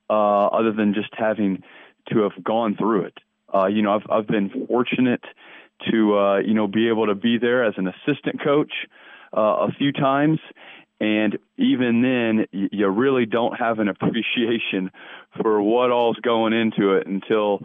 other 0.09 0.73
than 0.73 0.93
just 0.93 1.13
having 1.13 1.63
to 2.09 2.23
have 2.23 2.43
gone 2.43 2.75
through 2.75 3.05
it. 3.05 3.17
Uh, 3.53 3.67
you 3.67 3.81
know, 3.81 3.95
I've 3.95 4.09
I've 4.09 4.27
been 4.27 4.65
fortunate 4.67 5.23
to 5.89 6.17
uh, 6.17 6.37
you 6.39 6.53
know 6.53 6.67
be 6.67 6.89
able 6.89 7.07
to 7.07 7.15
be 7.15 7.37
there 7.37 7.63
as 7.63 7.73
an 7.77 7.87
assistant 7.87 8.43
coach 8.43 8.71
uh, 9.35 9.67
a 9.67 9.71
few 9.77 9.91
times, 9.91 10.39
and 10.99 11.37
even 11.57 12.01
then, 12.01 12.45
you 12.51 12.87
really 12.87 13.25
don't 13.25 13.57
have 13.57 13.79
an 13.79 13.87
appreciation 13.89 14.91
for 15.41 15.61
what 15.61 15.91
all's 15.91 16.17
going 16.17 16.53
into 16.53 16.93
it 16.95 17.07
until 17.07 17.61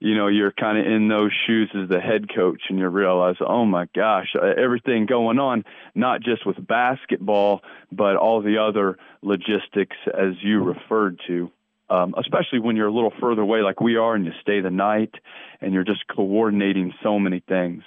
you 0.00 0.14
know 0.14 0.28
you're 0.28 0.52
kind 0.52 0.78
of 0.78 0.86
in 0.86 1.08
those 1.08 1.32
shoes 1.46 1.70
as 1.74 1.88
the 1.88 2.00
head 2.00 2.26
coach 2.34 2.62
and 2.68 2.78
you 2.78 2.88
realize 2.88 3.34
oh 3.40 3.64
my 3.64 3.86
gosh 3.94 4.28
uh, 4.40 4.46
everything 4.56 5.06
going 5.06 5.38
on 5.38 5.64
not 5.94 6.20
just 6.22 6.46
with 6.46 6.64
basketball 6.66 7.62
but 7.90 8.16
all 8.16 8.40
the 8.40 8.58
other 8.58 8.96
logistics 9.22 9.96
as 10.06 10.34
you 10.40 10.62
referred 10.62 11.20
to 11.26 11.50
um, 11.90 12.14
especially 12.18 12.60
when 12.60 12.76
you're 12.76 12.88
a 12.88 12.92
little 12.92 13.12
further 13.20 13.42
away 13.42 13.60
like 13.60 13.80
we 13.80 13.96
are 13.96 14.14
and 14.14 14.24
you 14.24 14.32
stay 14.40 14.60
the 14.60 14.70
night 14.70 15.14
and 15.60 15.72
you're 15.72 15.84
just 15.84 16.06
coordinating 16.08 16.92
so 17.02 17.18
many 17.18 17.40
things. 17.48 17.82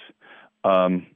Um, 0.63 1.07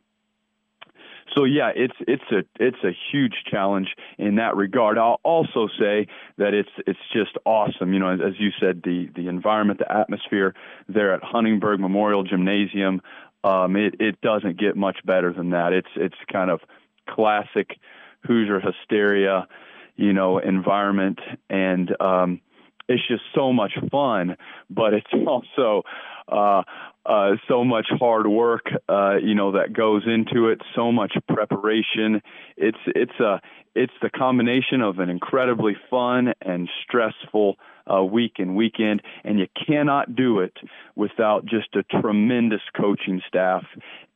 so 1.36 1.44
yeah, 1.44 1.72
it's 1.76 1.96
it's 2.08 2.24
a 2.32 2.44
it's 2.60 2.84
a 2.84 2.92
huge 3.12 3.34
challenge 3.50 3.90
in 4.18 4.36
that 4.36 4.56
regard. 4.56 4.98
I'll 4.98 5.20
also 5.24 5.68
say 5.80 6.08
that 6.38 6.54
it's 6.54 6.70
it's 6.88 7.00
just 7.12 7.38
awesome. 7.46 7.94
You 7.94 8.00
know, 8.00 8.10
as, 8.10 8.20
as 8.26 8.34
you 8.40 8.52
said, 8.60 8.82
the 8.84 9.10
the 9.16 9.28
environment, 9.28 9.80
the 9.80 9.92
atmosphere 9.92 10.54
there 10.88 11.14
at 11.14 11.24
Huntingburg 11.24 11.80
Memorial 11.80 12.24
Gymnasium, 12.24 13.02
um, 13.44 13.76
it 13.76 13.96
it 14.00 14.22
doesn't 14.22 14.58
get 14.60 14.78
much 14.78 14.98
better 15.06 15.34
than 15.34 15.50
that. 15.50 15.74
It's 15.74 15.90
it's 15.96 16.16
kind 16.32 16.50
of 16.50 16.62
classic 17.10 17.78
Hoosier 18.26 18.60
hysteria, 18.60 19.48
you 19.96 20.14
know, 20.14 20.38
environment, 20.40 21.20
and 21.50 21.96
um, 22.00 22.42
it's 22.88 23.08
just 23.08 23.24
so 23.34 23.52
much 23.52 23.74
fun, 23.92 24.38
but 24.70 24.94
it's 24.94 25.08
also 25.28 25.84
uh, 26.28 26.64
uh, 27.06 27.36
so 27.48 27.64
much 27.64 27.88
hard 28.00 28.28
work, 28.28 28.66
uh, 28.90 29.18
you 29.18 29.36
know, 29.36 29.52
that 29.52 29.74
goes 29.74 30.04
into 30.08 30.50
it. 30.50 30.62
So 30.76 30.92
much 30.92 31.14
preparation. 31.28 32.22
It's 32.58 32.78
it's 32.88 33.20
a 33.20 33.42
it's 33.76 33.94
the 34.02 34.10
combination 34.10 34.82
of 34.82 35.00
an 35.00 35.10
incredibly 35.10 35.76
fun 35.90 36.34
and 36.42 36.70
stressful 36.84 37.58
uh, 37.92 38.04
week 38.04 38.34
and 38.40 38.56
weekend, 38.56 39.02
and 39.24 39.40
you 39.40 39.48
cannot 39.68 40.16
do 40.16 40.40
it 40.40 40.54
without 40.96 41.46
just 41.46 41.76
a 41.76 41.84
tremendous 42.02 42.62
coaching 42.76 43.22
staff, 43.28 43.64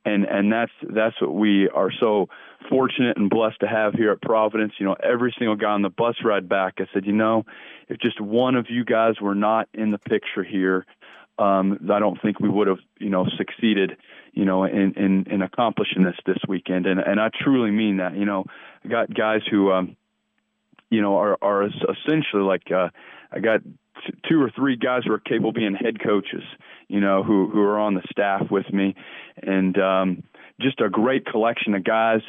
and 0.06 0.26
and 0.26 0.52
that's 0.52 0.72
that's 0.82 1.20
what 1.22 1.34
we 1.34 1.70
are 1.70 1.92
so 2.00 2.30
fortunate 2.70 3.18
and 3.18 3.30
blessed 3.30 3.60
to 3.62 3.68
have 3.68 3.94
here 3.94 4.12
at 4.12 4.22
Providence. 4.22 4.74
You 4.80 4.86
know, 4.86 4.96
every 5.02 5.34
single 5.38 5.56
guy 5.56 5.72
on 5.72 5.82
the 5.82 5.90
bus 5.90 6.16
ride 6.24 6.50
back, 6.50 6.76
I 6.80 6.86
said, 6.94 7.06
you 7.06 7.14
know, 7.14 7.46
if 7.88 8.00
just 8.00 8.20
one 8.20 8.56
of 8.56 8.68
you 8.70 8.84
guys 8.84 9.16
were 9.22 9.36
not 9.36 9.70
in 9.74 9.92
the 9.92 9.98
picture 9.98 10.44
here, 10.44 10.86
um, 11.38 11.80
I 11.92 12.00
don't 12.00 12.22
think 12.22 12.40
we 12.40 12.50
would 12.50 12.68
have, 12.68 12.80
you 13.00 13.10
know, 13.10 13.26
succeeded, 13.38 13.98
you 14.34 14.46
know, 14.46 14.66
in, 14.66 14.94
in, 14.96 15.26
in 15.32 15.42
accomplishing 15.42 16.04
this 16.04 16.18
this 16.26 16.40
weekend. 16.48 16.86
And 16.86 17.00
and 17.00 17.20
I 17.20 17.30
truly 17.42 17.72
mean 17.72 17.98
that. 17.98 18.16
You 18.16 18.26
know, 18.26 18.46
I 18.84 18.88
got 18.90 19.14
guys 19.14 19.42
who, 19.50 19.72
um, 19.72 19.96
you 20.90 21.02
know, 21.02 21.18
are 21.18 21.38
are 21.42 21.64
essentially 21.64 22.44
like 22.44 22.72
uh, 22.72 22.90
I 23.32 23.40
got 23.40 23.62
two 24.28 24.42
or 24.42 24.52
three 24.56 24.76
guys 24.76 25.04
who 25.06 25.14
are 25.14 25.20
capable 25.20 25.50
of 25.50 25.56
being 25.56 25.76
head 25.76 26.02
coaches, 26.02 26.44
you 26.88 27.00
know, 27.00 27.24
who 27.24 27.50
who 27.50 27.62
are 27.62 27.80
on 27.80 27.96
the 27.96 28.04
staff 28.10 28.50
with 28.50 28.72
me, 28.72 28.96
and 29.42 29.78
um, 29.78 30.24
just 30.62 30.82
a 30.82 30.90
great 30.90 31.26
collection 31.26 31.74
of 31.74 31.84
guys. 31.84 32.22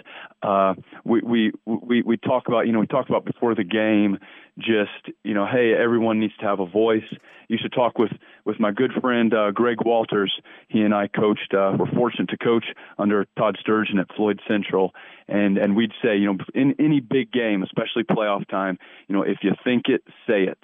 Uh, 0.43 0.75
we 1.05 1.21
we 1.21 1.53
we 1.67 2.03
we 2.03 2.17
talk 2.17 2.49
about 2.49 2.67
you 2.67 2.73
know 2.73 2.81
we 2.81 2.87
talk 2.87 3.09
about 3.09 3.25
before 3.25 3.55
the 3.55 3.65
game, 3.65 4.19
just 4.59 5.15
you 5.25 5.35
know, 5.35 5.47
hey, 5.47 5.75
everyone 5.75 6.21
needs 6.21 6.37
to 6.41 6.47
have 6.47 6.61
a 6.61 6.67
voice. 6.67 7.05
used 7.49 7.63
to 7.63 7.69
talk 7.69 7.99
with 7.99 8.13
with 8.45 8.59
my 8.59 8.71
good 8.71 8.93
friend 9.01 9.35
uh, 9.35 9.51
Greg 9.51 9.79
Walters. 9.85 10.33
He 10.69 10.81
and 10.83 10.95
I 10.95 11.09
coached. 11.09 11.53
Uh, 11.53 11.77
we're 11.79 11.91
fortunate 11.91 12.31
to 12.31 12.39
coach 12.39 12.67
under 12.99 13.27
Todd 13.39 13.57
Sturgeon 13.61 13.99
at 13.99 14.07
Floyd 14.17 14.41
Central, 14.49 14.93
and 15.29 15.59
and 15.59 15.77
we'd 15.77 15.93
say 16.03 16.17
you 16.17 16.27
know 16.27 16.39
in 16.55 16.75
any 16.79 17.01
big 17.01 17.33
game, 17.33 17.63
especially 17.63 18.05
playoff 18.05 18.49
time, 18.49 18.79
you 19.09 19.17
know, 19.17 19.23
if 19.23 19.39
you 19.43 19.53
think 19.65 19.85
it, 19.89 20.03
say 20.27 20.45
it. 20.45 20.59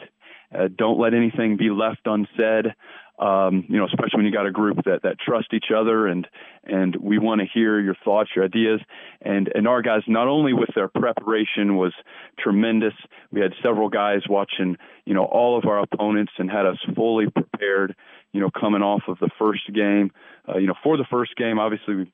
Uh, 0.57 0.69
don't 0.77 0.99
let 0.99 1.15
anything 1.15 1.57
be 1.57 1.71
left 1.71 2.01
unsaid. 2.05 2.75
Um, 3.19 3.65
you 3.69 3.79
know, 3.79 3.87
especially 3.87 4.19
when 4.19 4.27
you 4.27 4.33
got 4.33 4.47
a 4.47 4.51
group 4.51 4.85
that 4.85 5.03
that 5.05 5.19
trust 5.19 5.55
each 5.55 5.71
other, 5.75 6.07
and 6.07 6.29
and 6.65 6.95
we 6.97 7.19
want 7.19 7.41
to 7.41 7.47
hear 7.47 7.81
your 7.81 7.95
thoughts, 8.05 8.31
your 8.37 8.45
ideas, 8.45 8.81
and 9.23 9.51
and 9.55 9.67
our 9.67 9.81
guys 9.81 10.03
not 10.07 10.29
only 10.29 10.53
with 10.53 10.69
their 10.75 10.89
preparation 10.89 11.77
was 11.77 11.95
tremendous. 12.39 12.93
We 13.33 13.41
had 13.41 13.55
several 13.63 13.89
guys 13.89 14.21
watching, 14.29 14.77
you 15.07 15.15
know, 15.15 15.25
all 15.25 15.57
of 15.57 15.65
our 15.65 15.79
opponents 15.79 16.33
and 16.39 16.51
had 16.51 16.67
us 16.67 16.77
fully 16.95 17.31
prepared. 17.31 17.97
You 18.33 18.41
know, 18.43 18.51
coming 18.51 18.83
off 18.83 19.05
of 19.09 19.19
the 19.19 19.31
first 19.39 19.73
game, 19.73 20.11
uh, 20.47 20.59
you 20.59 20.67
know, 20.67 20.75
for 20.83 20.99
the 20.99 21.07
first 21.11 21.37
game, 21.37 21.59
obviously 21.59 21.95
we 21.95 22.13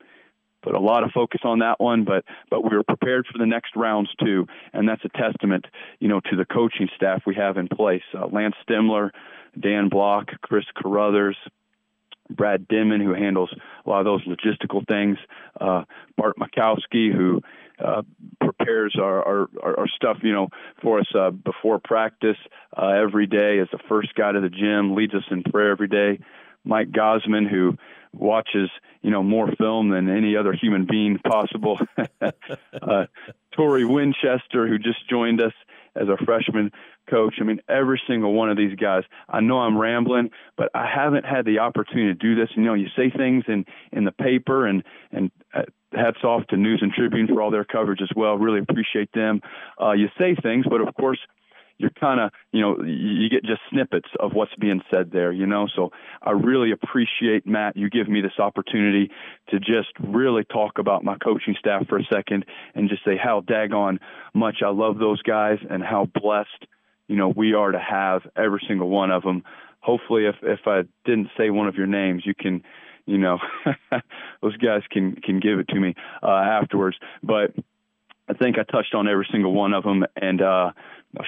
put 0.62 0.75
a 0.75 0.81
lot 0.81 1.05
of 1.05 1.11
focus 1.12 1.40
on 1.44 1.61
that 1.61 1.81
one, 1.81 2.05
but 2.05 2.25
but 2.51 2.62
we 2.62 2.77
were 2.77 2.85
prepared 2.85 3.27
for 3.27 3.38
the 3.38 3.46
next 3.46 3.77
rounds 3.77 4.11
too, 4.22 4.46
and 4.72 4.88
that's 4.88 5.05
a 5.05 5.09
testament, 5.09 5.66
you 5.98 6.09
know, 6.09 6.20
to 6.31 6.37
the 6.37 6.44
coaching 6.44 6.88
staff 6.96 7.22
we 7.27 7.35
have 7.35 7.57
in 7.57 7.68
place. 7.68 8.03
Uh, 8.14 8.27
Lance 8.27 8.55
Stemler, 8.68 9.11
Dan 9.59 9.88
Block, 9.88 10.31
Chris 10.42 10.64
Carruthers, 10.75 11.37
Brad 12.31 12.68
Dimon, 12.68 13.03
who 13.03 13.14
handles 13.14 13.55
a 13.85 13.90
lot 13.90 14.01
of 14.01 14.05
those 14.05 14.25
logistical 14.25 14.87
things, 14.87 15.18
uh, 15.61 15.85
Bart 16.16 16.37
Makowski, 16.38 17.12
who 17.12 17.40
uh, 17.83 18.03
prepares 18.40 18.96
our, 19.01 19.22
our, 19.22 19.48
our 19.62 19.88
stuff, 19.88 20.18
you 20.22 20.33
know, 20.33 20.48
for 20.81 21.01
us 21.01 21.07
uh, 21.18 21.31
before 21.31 21.81
practice 21.83 22.37
uh, 22.77 22.88
every 22.88 23.27
day 23.27 23.59
as 23.59 23.68
the 23.72 23.79
first 23.88 24.14
guy 24.14 24.33
to 24.33 24.40
the 24.40 24.48
gym, 24.48 24.94
leads 24.94 25.14
us 25.14 25.25
in 25.31 25.42
prayer 25.42 25.70
every 25.70 25.88
day. 25.88 26.18
Mike 26.64 26.90
Gosman, 26.90 27.48
who 27.48 27.77
watches, 28.12 28.70
you 29.03 29.11
know, 29.11 29.22
more 29.22 29.51
film 29.59 29.90
than 29.90 30.09
any 30.09 30.37
other 30.37 30.53
human 30.53 30.87
being 30.87 31.18
possible. 31.18 31.79
uh, 32.20 33.07
Tori 33.57 33.85
Winchester, 33.85 34.68
who 34.68 34.79
just 34.79 35.09
joined 35.09 35.40
us 35.40 35.53
as 35.94 36.09
a 36.09 36.16
freshman 36.25 36.70
coach. 37.11 37.35
I 37.40 37.44
mean, 37.44 37.61
every 37.68 38.01
single 38.07 38.33
one 38.33 38.51
of 38.51 38.57
these 38.57 38.75
guys. 38.77 39.03
I 39.29 39.40
know 39.40 39.59
I'm 39.59 39.77
rambling, 39.79 40.31
but 40.57 40.70
I 40.75 40.87
haven't 40.87 41.25
had 41.25 41.44
the 41.44 41.59
opportunity 41.59 42.09
to 42.09 42.14
do 42.14 42.35
this. 42.35 42.48
You 42.57 42.62
know, 42.62 42.75
you 42.75 42.88
say 42.96 43.11
things 43.11 43.44
in 43.48 43.64
in 43.92 44.05
the 44.05 44.12
paper, 44.12 44.66
and 44.66 44.83
and 45.11 45.31
uh, 45.55 45.62
hats 45.92 46.25
off 46.25 46.46
to 46.48 46.57
News 46.57 46.81
and 46.83 46.92
Tribune 46.92 47.27
for 47.27 47.42
all 47.42 47.51
their 47.51 47.64
coverage 47.64 48.01
as 48.03 48.11
well. 48.14 48.38
Really 48.38 48.61
appreciate 48.61 49.11
them. 49.12 49.40
Uh, 49.81 49.92
you 49.92 50.09
say 50.18 50.35
things, 50.42 50.64
but 50.68 50.81
of 50.81 50.94
course 50.94 51.18
you're 51.83 51.90
kind 51.90 52.21
of, 52.21 52.31
you 52.53 52.61
know, 52.61 52.83
you 52.83 53.29
get 53.29 53.45
just 53.45 53.61
snippets 53.71 54.09
of 54.21 54.33
what's 54.33 54.55
being 54.55 54.81
said 54.90 55.11
there, 55.11 55.33
you 55.33 55.47
know. 55.47 55.66
So 55.75 55.90
I 56.23 56.31
really 56.31 56.71
appreciate 56.71 57.47
Matt. 57.47 57.77
You 57.77 57.90
give 57.90 58.09
me 58.09 58.21
this 58.21 58.38
opportunity 58.38 59.11
to 59.51 59.59
just 59.59 59.90
really 60.01 60.45
talk 60.45 60.79
about 60.79 61.05
my 61.05 61.16
coaching 61.18 61.57
staff 61.59 61.88
for 61.88 61.99
a 61.99 62.05
second 62.05 62.47
and 62.75 62.88
just 62.88 63.05
say 63.05 63.16
how 63.23 63.40
daggone 63.40 63.99
much 64.33 64.59
I 64.64 64.71
love 64.71 64.99
those 64.99 65.21
guys 65.23 65.59
and 65.68 65.83
how 65.83 66.09
blessed, 66.14 66.66
you 67.09 67.16
know, 67.16 67.29
we 67.29 67.53
are 67.53 67.73
to 67.73 67.81
have 67.81 68.23
every 68.37 68.61
single 68.68 68.88
one 68.88 69.11
of 69.11 69.25
them. 69.25 69.42
Hopefully, 69.81 70.27
if 70.27 70.37
if 70.42 70.61
I 70.66 70.83
didn't 71.05 71.29
say 71.37 71.51
one 71.51 71.66
of 71.66 71.75
your 71.75 71.88
names, 71.88 72.23
you 72.25 72.35
can, 72.38 72.62
you 73.05 73.18
know, 73.18 73.38
those 74.40 74.57
guys 74.59 74.83
can 74.88 75.16
can 75.16 75.40
give 75.40 75.59
it 75.59 75.66
to 75.71 75.81
me 75.81 75.97
uh, 76.23 76.29
afterwards. 76.29 76.97
But 77.25 77.53
I 78.33 78.38
think 78.38 78.59
I 78.59 78.62
touched 78.62 78.95
on 78.95 79.09
every 79.09 79.27
single 79.31 79.53
one 79.53 79.75
of 79.75 79.85
them, 79.85 80.05
and 80.16 80.40
uh, 80.40 80.71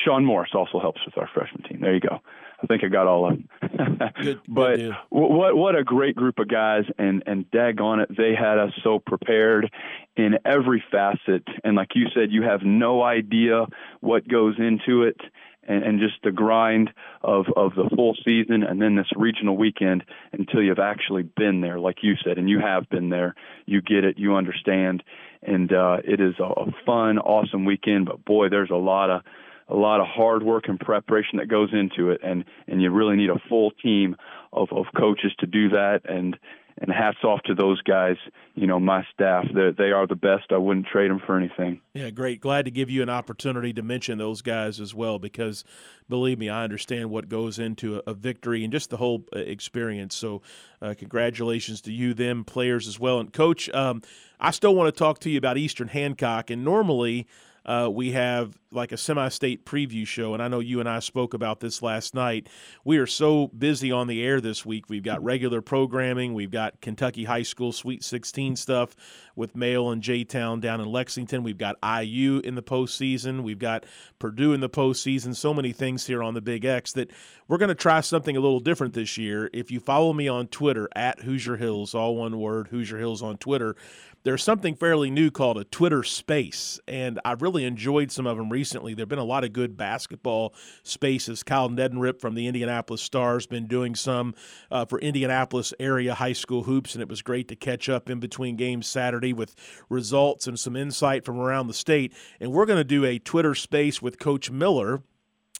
Sean 0.03 0.25
Morris 0.25 0.51
also 0.55 0.81
helps 0.81 1.01
with 1.05 1.19
our 1.19 1.29
freshman 1.35 1.62
team. 1.62 1.81
There 1.81 1.93
you 1.95 2.01
go. 2.01 2.21
I 2.62 2.67
think 2.67 2.83
I 2.83 2.88
got 2.88 3.07
all 3.07 3.31
of 3.31 3.37
them. 3.37 3.99
good, 4.23 4.40
but 4.49 4.77
good 4.77 4.97
what 5.11 5.57
what 5.57 5.77
a 5.77 5.85
great 5.85 6.17
group 6.17 6.38
of 6.38 6.49
guys, 6.49 6.85
and 6.99 7.23
and 7.27 7.51
daggone 7.51 8.03
it, 8.03 8.17
they 8.17 8.35
had 8.35 8.59
us 8.59 8.73
so 8.83 8.99
prepared 8.99 9.71
in 10.17 10.38
every 10.47 10.83
facet. 10.90 11.47
And 11.62 11.77
like 11.77 11.90
you 11.95 12.07
said, 12.14 12.31
you 12.31 12.43
have 12.43 12.62
no 12.62 13.03
idea 13.03 13.67
what 14.01 14.27
goes 14.27 14.55
into 14.59 15.03
it, 15.03 15.21
and, 15.66 15.83
and 15.83 16.00
just 16.00 16.14
the 16.22 16.33
grind 16.33 16.90
of 17.22 17.46
of 17.57 17.74
the 17.74 17.88
full 17.94 18.14
season, 18.24 18.62
and 18.62 18.81
then 18.81 18.96
this 18.96 19.11
regional 19.16 19.57
weekend 19.57 20.05
until 20.33 20.62
you've 20.62 20.79
actually 20.79 21.22
been 21.22 21.61
there, 21.61 21.79
like 21.79 21.98
you 22.03 22.14
said, 22.24 22.38
and 22.38 22.48
you 22.48 22.61
have 22.61 22.88
been 22.88 23.11
there. 23.11 23.35
You 23.66 23.81
get 23.81 24.05
it, 24.05 24.18
you 24.18 24.35
understand, 24.35 25.03
and 25.42 25.72
uh, 25.72 25.98
it 26.05 26.20
is 26.20 26.35
a, 26.38 26.72
fun, 26.87 27.18
awesome 27.18 27.64
weekend. 27.64 28.07
But 28.07 28.24
boy, 28.24 28.48
there's 28.48 28.70
a 28.70 28.77
lot 28.77 29.11
of 29.11 29.22
a 29.68 29.74
lot 29.74 30.00
of 30.00 30.07
hard 30.07 30.42
work 30.42 30.64
and 30.68 30.79
preparation 30.79 31.38
that 31.38 31.48
goes 31.48 31.70
into 31.72 32.11
it, 32.11 32.20
and 32.22 32.44
and 32.68 32.83
you 32.83 32.90
really 32.90 33.16
need 33.16 33.31
a 33.31 33.40
full 33.48 33.70
team 33.70 34.16
of 34.53 34.68
of 34.72 34.87
coaches 34.96 35.33
to 35.40 35.46
do 35.46 35.70
that. 35.70 36.03
And 36.05 36.38
and 36.79 36.91
hats 36.91 37.19
off 37.23 37.41
to 37.43 37.55
those 37.55 37.81
guys. 37.83 38.17
You 38.55 38.67
know, 38.67 38.81
my 38.81 39.07
staff, 39.13 39.47
they 39.55 39.71
they 39.77 39.93
are 39.93 40.07
the 40.07 40.17
best. 40.17 40.51
I 40.51 40.59
wouldn't 40.59 40.87
trade 40.87 41.11
them 41.11 41.21
for 41.25 41.37
anything. 41.37 41.81
Yeah, 41.95 42.11
great. 42.11 42.41
Glad 42.41 42.65
to 42.65 42.71
give 42.71 42.91
you 42.91 43.03
an 43.03 43.09
opportunity 43.09 43.73
to 43.73 43.83
mention 43.83 44.19
those 44.19 44.43
guys 44.43 44.81
as 44.81 44.95
well, 44.95 45.19
because 45.19 45.65
believe 46.09 46.39
me, 46.39 46.49
I 46.49 46.65
understand 46.65 47.11
what 47.11 47.29
goes 47.29 47.59
into 47.59 47.97
a, 47.97 48.11
a 48.11 48.15
victory 48.15 48.65
and 48.65 48.73
just 48.73 48.91
the 48.91 48.97
whole 48.97 49.25
uh, 49.35 49.39
experience. 49.39 50.15
So, 50.15 50.43
uh, 50.83 50.95
congratulations 50.99 51.81
to 51.83 51.93
you, 51.93 52.15
them 52.15 52.45
players 52.45 52.89
as 52.89 52.99
well, 52.99 53.21
and 53.21 53.33
coach. 53.33 53.69
Um, 53.71 54.03
I 54.41 54.51
still 54.51 54.75
want 54.75 54.95
to 54.95 54.99
talk 54.99 55.21
to 55.21 55.31
you 55.31 55.39
about 55.39 55.57
Eastern 55.57 55.89
Hancock, 55.89 56.51
and 56.51 56.65
normally 56.65 57.27
uh, 57.64 57.88
we 57.90 58.12
have 58.12 58.59
like 58.70 58.92
a 58.92 58.96
semi 58.96 59.29
state 59.29 59.64
preview 59.64 60.07
show. 60.07 60.35
And 60.35 60.42
I 60.42 60.48
know 60.48 60.61
you 60.61 60.81
and 60.81 60.88
I 60.88 60.98
spoke 60.98 61.33
about 61.33 61.61
this 61.61 61.81
last 61.81 62.14
night. 62.14 62.48
We 62.85 62.98
are 62.98 63.07
so 63.07 63.48
busy 63.48 63.92
on 63.92 64.07
the 64.07 64.22
air 64.22 64.40
this 64.40 64.66
week. 64.66 64.88
We've 64.88 65.03
got 65.03 65.22
regular 65.22 65.62
programming, 65.62 66.35
we've 66.35 66.50
got 66.50 66.81
Kentucky 66.81 67.24
High 67.24 67.42
School 67.42 67.72
Sweet 67.72 68.05
16 68.05 68.57
stuff 68.57 68.96
with 69.37 69.57
Male 69.57 69.90
and 69.90 70.03
J 70.03 70.24
Town 70.24 70.61
down 70.61 70.81
in 70.81 70.90
Lexington. 70.90 71.42
We've 71.42 71.59
got 71.59 71.77
IU 71.83 72.40
in 72.44 72.55
the 72.55 72.62
postseason, 72.62 73.42
we've 73.42 73.59
got 73.59 73.85
Purdue 74.18 74.53
in 74.53 74.61
the 74.61 74.70
postseason. 74.70 75.35
So 75.35 75.55
many 75.55 75.72
things 75.72 76.07
here 76.07 76.22
on 76.22 76.35
the 76.35 76.42
Big 76.42 76.64
X 76.64 76.92
that 76.92 77.11
we're 77.48 77.59
going 77.59 77.68
to 77.68 77.74
try 77.74 78.00
something 78.00 78.37
a 78.37 78.40
little 78.40 78.61
different 78.61 78.94
this 78.94 79.16
year. 79.18 79.50
If 79.53 79.70
you 79.70 79.81
follow 79.81 80.12
me 80.12 80.29
on 80.29 80.48
Twitter 80.48 80.88
at 80.94 81.20
Hoosier 81.20 81.57
Hills, 81.57 81.94
all 81.94 82.16
one 82.16 82.38
word, 82.38 82.68
Hoosier 82.68 82.98
Hills 82.98 83.22
on 83.22 83.37
Twitter, 83.37 83.77
there's 84.25 84.43
something 84.43 84.75
fairly 84.75 85.11
new 85.11 85.31
called 85.31 85.59
a 85.59 85.65
Twitter 85.65 86.03
Space, 86.03 86.81
and 86.89 87.21
I've 87.27 87.43
really 87.43 87.65
enjoyed 87.65 88.11
some 88.11 88.27
of 88.27 88.39
them 88.39 88.51
recently. 88.51 88.95
There 88.95 89.03
have 89.03 89.09
been 89.11 89.19
a 89.19 89.25
lot 89.25 89.45
of 89.45 89.53
good 89.53 89.77
basketball 89.77 90.55
spaces. 90.83 91.43
Kyle 91.43 91.69
Neddenriep 91.69 92.21
from 92.23 92.35
the 92.35 92.47
Indianapolis 92.47 93.03
Stars 93.03 93.47
been 93.47 93.67
doing 93.67 93.95
some 93.95 94.35
uh, 94.71 94.87
for 94.87 94.99
Indianapolis 94.99 95.75
area 95.79 96.15
high 96.15 96.33
school 96.33 96.63
hoops, 96.63 96.95
and 96.95 97.03
it 97.03 97.09
was 97.09 97.21
great 97.21 97.49
to 97.49 97.57
catch 97.57 97.91
up 97.91 98.09
in 98.09 98.19
between 98.19 98.57
games 98.57 98.87
Saturday 98.87 99.35
with 99.35 99.55
results 99.91 100.47
and 100.47 100.59
some 100.59 100.75
insight 100.75 101.27
from 101.27 101.39
around 101.39 101.67
the 101.67 101.75
state. 101.75 102.15
And 102.41 102.51
we're 102.51 102.67
going 102.67 102.79
to 102.79 102.85
do 102.85 103.05
a 103.05 103.19
Twitter 103.19 103.55
Space 103.55 104.01
with 104.01 104.19
Coach 104.19 104.51
Miller 104.51 105.03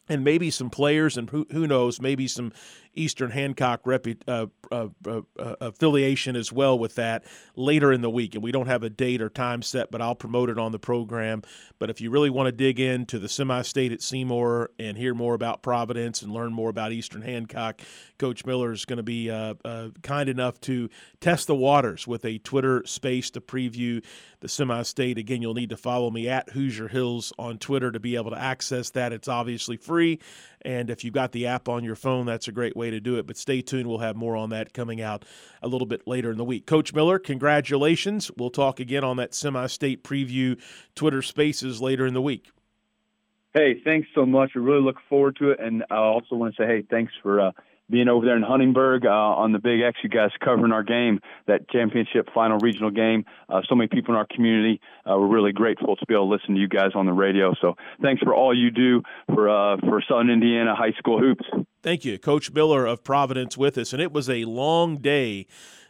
and 0.07 0.23
maybe 0.23 0.49
some 0.51 0.69
players 0.69 1.17
and 1.17 1.29
who, 1.29 1.45
who 1.51 1.67
knows 1.67 2.01
maybe 2.01 2.27
some 2.27 2.51
Eastern 2.95 3.31
Hancock 3.31 3.83
repu- 3.83 4.21
uh, 4.27 4.47
uh, 4.71 4.87
uh, 5.07 5.21
uh, 5.37 5.55
affiliation 5.61 6.35
as 6.35 6.51
well 6.51 6.77
with 6.77 6.95
that 6.95 7.23
later 7.55 7.91
in 7.91 8.01
the 8.01 8.09
week. 8.09 8.35
And 8.35 8.43
we 8.43 8.51
don't 8.51 8.67
have 8.67 8.83
a 8.83 8.89
date 8.89 9.21
or 9.21 9.29
time 9.29 9.61
set, 9.61 9.91
but 9.91 10.01
I'll 10.01 10.15
promote 10.15 10.49
it 10.49 10.57
on 10.57 10.71
the 10.71 10.79
program. 10.79 11.43
But 11.79 11.89
if 11.89 12.01
you 12.01 12.09
really 12.09 12.29
want 12.29 12.47
to 12.47 12.51
dig 12.51 12.79
into 12.79 13.19
the 13.19 13.29
semi 13.29 13.61
state 13.61 13.91
at 13.91 14.01
Seymour 14.01 14.71
and 14.79 14.97
hear 14.97 15.13
more 15.13 15.33
about 15.33 15.61
Providence 15.61 16.21
and 16.21 16.31
learn 16.31 16.53
more 16.53 16.69
about 16.69 16.91
Eastern 16.91 17.21
Hancock, 17.21 17.81
Coach 18.17 18.45
Miller 18.45 18.71
is 18.71 18.85
going 18.85 18.97
to 18.97 19.03
be 19.03 19.29
uh, 19.29 19.55
kind 20.01 20.29
enough 20.29 20.59
to 20.61 20.89
test 21.19 21.47
the 21.47 21.55
waters 21.55 22.07
with 22.07 22.23
a 22.25 22.37
Twitter 22.39 22.83
space 22.85 23.29
to 23.31 23.41
preview 23.41 24.03
the 24.39 24.49
semi 24.49 24.83
state. 24.83 25.17
Again, 25.17 25.41
you'll 25.41 25.53
need 25.53 25.69
to 25.69 25.77
follow 25.77 26.09
me 26.09 26.29
at 26.29 26.49
Hoosier 26.49 26.87
Hills 26.87 27.33
on 27.37 27.57
Twitter 27.57 27.91
to 27.91 27.99
be 27.99 28.15
able 28.15 28.31
to 28.31 28.39
access 28.39 28.91
that. 28.91 29.11
It's 29.11 29.27
obviously 29.27 29.77
free. 29.77 30.19
And 30.65 30.89
if 30.89 31.03
you've 31.03 31.13
got 31.13 31.31
the 31.31 31.45
app 31.45 31.69
on 31.69 31.83
your 31.83 31.95
phone, 31.95 32.25
that's 32.25 32.47
a 32.47 32.51
great 32.51 32.75
way 32.75 32.89
to 32.89 32.99
do 32.99 33.17
it. 33.17 33.27
But 33.27 33.37
stay 33.37 33.61
tuned. 33.61 33.87
We'll 33.87 33.99
have 33.99 34.15
more 34.15 34.35
on 34.35 34.49
that 34.49 34.73
coming 34.73 34.99
out 34.99 35.23
a 35.61 35.67
little 35.67 35.85
bit 35.85 36.07
later 36.07 36.31
in 36.31 36.37
the 36.37 36.43
week. 36.43 36.65
Coach 36.65 36.91
Miller, 36.93 37.19
congratulations. 37.19 38.31
We'll 38.35 38.49
talk 38.49 38.79
again 38.79 39.03
on 39.03 39.17
that 39.17 39.35
semi 39.35 39.67
state 39.67 40.03
preview 40.03 40.59
Twitter 40.95 41.21
spaces 41.21 41.81
later 41.81 42.07
in 42.07 42.15
the 42.15 42.21
week. 42.21 42.49
Hey, 43.53 43.79
thanks 43.85 44.07
so 44.15 44.25
much. 44.25 44.51
We 44.55 44.61
really 44.61 44.81
look 44.81 44.97
forward 45.07 45.37
to 45.37 45.51
it. 45.51 45.59
And 45.59 45.85
I 45.89 45.97
also 45.97 46.35
want 46.35 46.55
to 46.55 46.61
say, 46.61 46.67
hey, 46.67 46.83
thanks 46.89 47.13
for 47.21 47.39
uh, 47.39 47.51
being 47.89 48.07
over 48.07 48.25
there 48.25 48.35
in 48.35 48.43
Huntingburg 48.43 49.05
uh, 49.05 49.09
on 49.09 49.51
the 49.51 49.59
Big 49.59 49.81
X, 49.81 49.99
you 50.03 50.09
guys 50.09 50.31
covering 50.43 50.71
our 50.71 50.83
game, 50.83 51.19
that 51.47 51.69
championship 51.69 52.29
final 52.33 52.57
regional 52.59 52.91
game. 52.91 53.25
Uh, 53.49 53.61
so 53.67 53.75
many 53.75 53.87
people 53.87 54.13
in 54.13 54.17
our 54.17 54.27
community. 54.33 54.81
Uh, 55.05 55.17
we're 55.17 55.27
really 55.27 55.51
grateful 55.51 55.95
to 55.95 56.05
be 56.07 56.13
able 56.13 56.27
to 56.27 56.33
listen 56.33 56.55
to 56.55 56.61
you 56.61 56.67
guys 56.67 56.91
on 56.95 57.05
the 57.05 57.13
radio. 57.13 57.53
So 57.61 57.75
thanks 58.01 58.21
for 58.21 58.33
all 58.33 58.57
you 58.57 58.71
do 58.71 59.01
for 59.33 59.49
uh, 59.49 59.77
for 59.81 60.01
Southern 60.07 60.29
Indiana 60.29 60.75
high 60.75 60.93
school 60.97 61.19
hoops. 61.19 61.45
Thank 61.83 62.05
you, 62.05 62.17
Coach 62.17 62.51
Miller 62.51 62.85
of 62.85 63.03
Providence, 63.03 63.57
with 63.57 63.77
us, 63.77 63.93
and 63.93 64.01
it 64.01 64.11
was 64.11 64.29
a 64.29 64.45
long 64.45 64.97
day. 64.97 65.45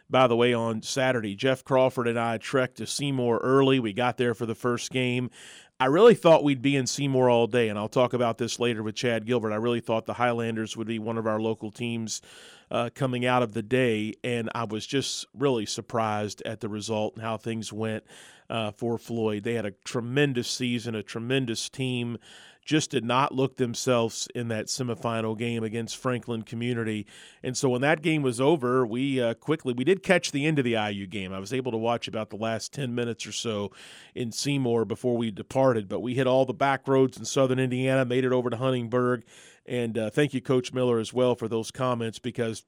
By 0.08 0.28
the 0.28 0.36
way, 0.36 0.54
on 0.54 0.82
Saturday, 0.82 1.34
Jeff 1.34 1.64
Crawford 1.64 2.06
and 2.06 2.16
I 2.16 2.38
trekked 2.38 2.76
to 2.76 2.86
Seymour 2.86 3.40
early. 3.42 3.80
We 3.80 3.92
got 3.92 4.18
there 4.18 4.34
for 4.34 4.46
the 4.46 4.54
first 4.54 4.92
game. 4.92 5.30
I 5.78 5.86
really 5.86 6.14
thought 6.14 6.42
we'd 6.42 6.62
be 6.62 6.74
in 6.74 6.86
Seymour 6.86 7.28
all 7.28 7.46
day, 7.46 7.68
and 7.68 7.78
I'll 7.78 7.88
talk 7.88 8.14
about 8.14 8.38
this 8.38 8.58
later 8.58 8.82
with 8.82 8.94
Chad 8.94 9.26
Gilbert. 9.26 9.52
I 9.52 9.56
really 9.56 9.80
thought 9.80 10.06
the 10.06 10.14
Highlanders 10.14 10.74
would 10.74 10.86
be 10.86 10.98
one 10.98 11.18
of 11.18 11.26
our 11.26 11.38
local 11.38 11.70
teams 11.70 12.22
uh, 12.70 12.88
coming 12.94 13.26
out 13.26 13.42
of 13.42 13.52
the 13.52 13.62
day, 13.62 14.14
and 14.24 14.48
I 14.54 14.64
was 14.64 14.86
just 14.86 15.26
really 15.34 15.66
surprised 15.66 16.42
at 16.46 16.60
the 16.60 16.70
result 16.70 17.16
and 17.16 17.22
how 17.22 17.36
things 17.36 17.74
went 17.74 18.04
uh, 18.48 18.70
for 18.70 18.96
Floyd. 18.96 19.42
They 19.42 19.52
had 19.52 19.66
a 19.66 19.72
tremendous 19.84 20.48
season, 20.48 20.94
a 20.94 21.02
tremendous 21.02 21.68
team 21.68 22.16
just 22.66 22.90
did 22.90 23.04
not 23.04 23.32
look 23.32 23.56
themselves 23.56 24.28
in 24.34 24.48
that 24.48 24.66
semifinal 24.66 25.38
game 25.38 25.64
against 25.64 25.96
Franklin 25.96 26.42
Community. 26.42 27.06
And 27.42 27.56
so 27.56 27.68
when 27.70 27.80
that 27.82 28.02
game 28.02 28.22
was 28.22 28.40
over, 28.40 28.84
we 28.84 29.22
uh, 29.22 29.34
quickly 29.34 29.72
we 29.72 29.84
did 29.84 30.02
catch 30.02 30.32
the 30.32 30.44
end 30.44 30.58
of 30.58 30.64
the 30.64 30.72
IU 30.72 31.06
game. 31.06 31.32
I 31.32 31.38
was 31.38 31.52
able 31.52 31.72
to 31.72 31.78
watch 31.78 32.08
about 32.08 32.30
the 32.30 32.36
last 32.36 32.74
10 32.74 32.94
minutes 32.94 33.24
or 33.26 33.32
so 33.32 33.70
in 34.14 34.32
Seymour 34.32 34.84
before 34.84 35.16
we 35.16 35.30
departed, 35.30 35.88
but 35.88 36.00
we 36.00 36.14
hit 36.14 36.26
all 36.26 36.44
the 36.44 36.52
back 36.52 36.86
roads 36.88 37.16
in 37.16 37.24
southern 37.24 37.60
Indiana, 37.60 38.04
made 38.04 38.24
it 38.24 38.32
over 38.32 38.50
to 38.50 38.56
Huntingburg. 38.56 39.24
And 39.64 39.96
uh, 39.96 40.10
thank 40.10 40.34
you, 40.34 40.40
Coach 40.40 40.72
Miller, 40.72 40.98
as 40.98 41.12
well, 41.12 41.36
for 41.36 41.48
those 41.48 41.70
comments 41.70 42.18
because 42.18 42.64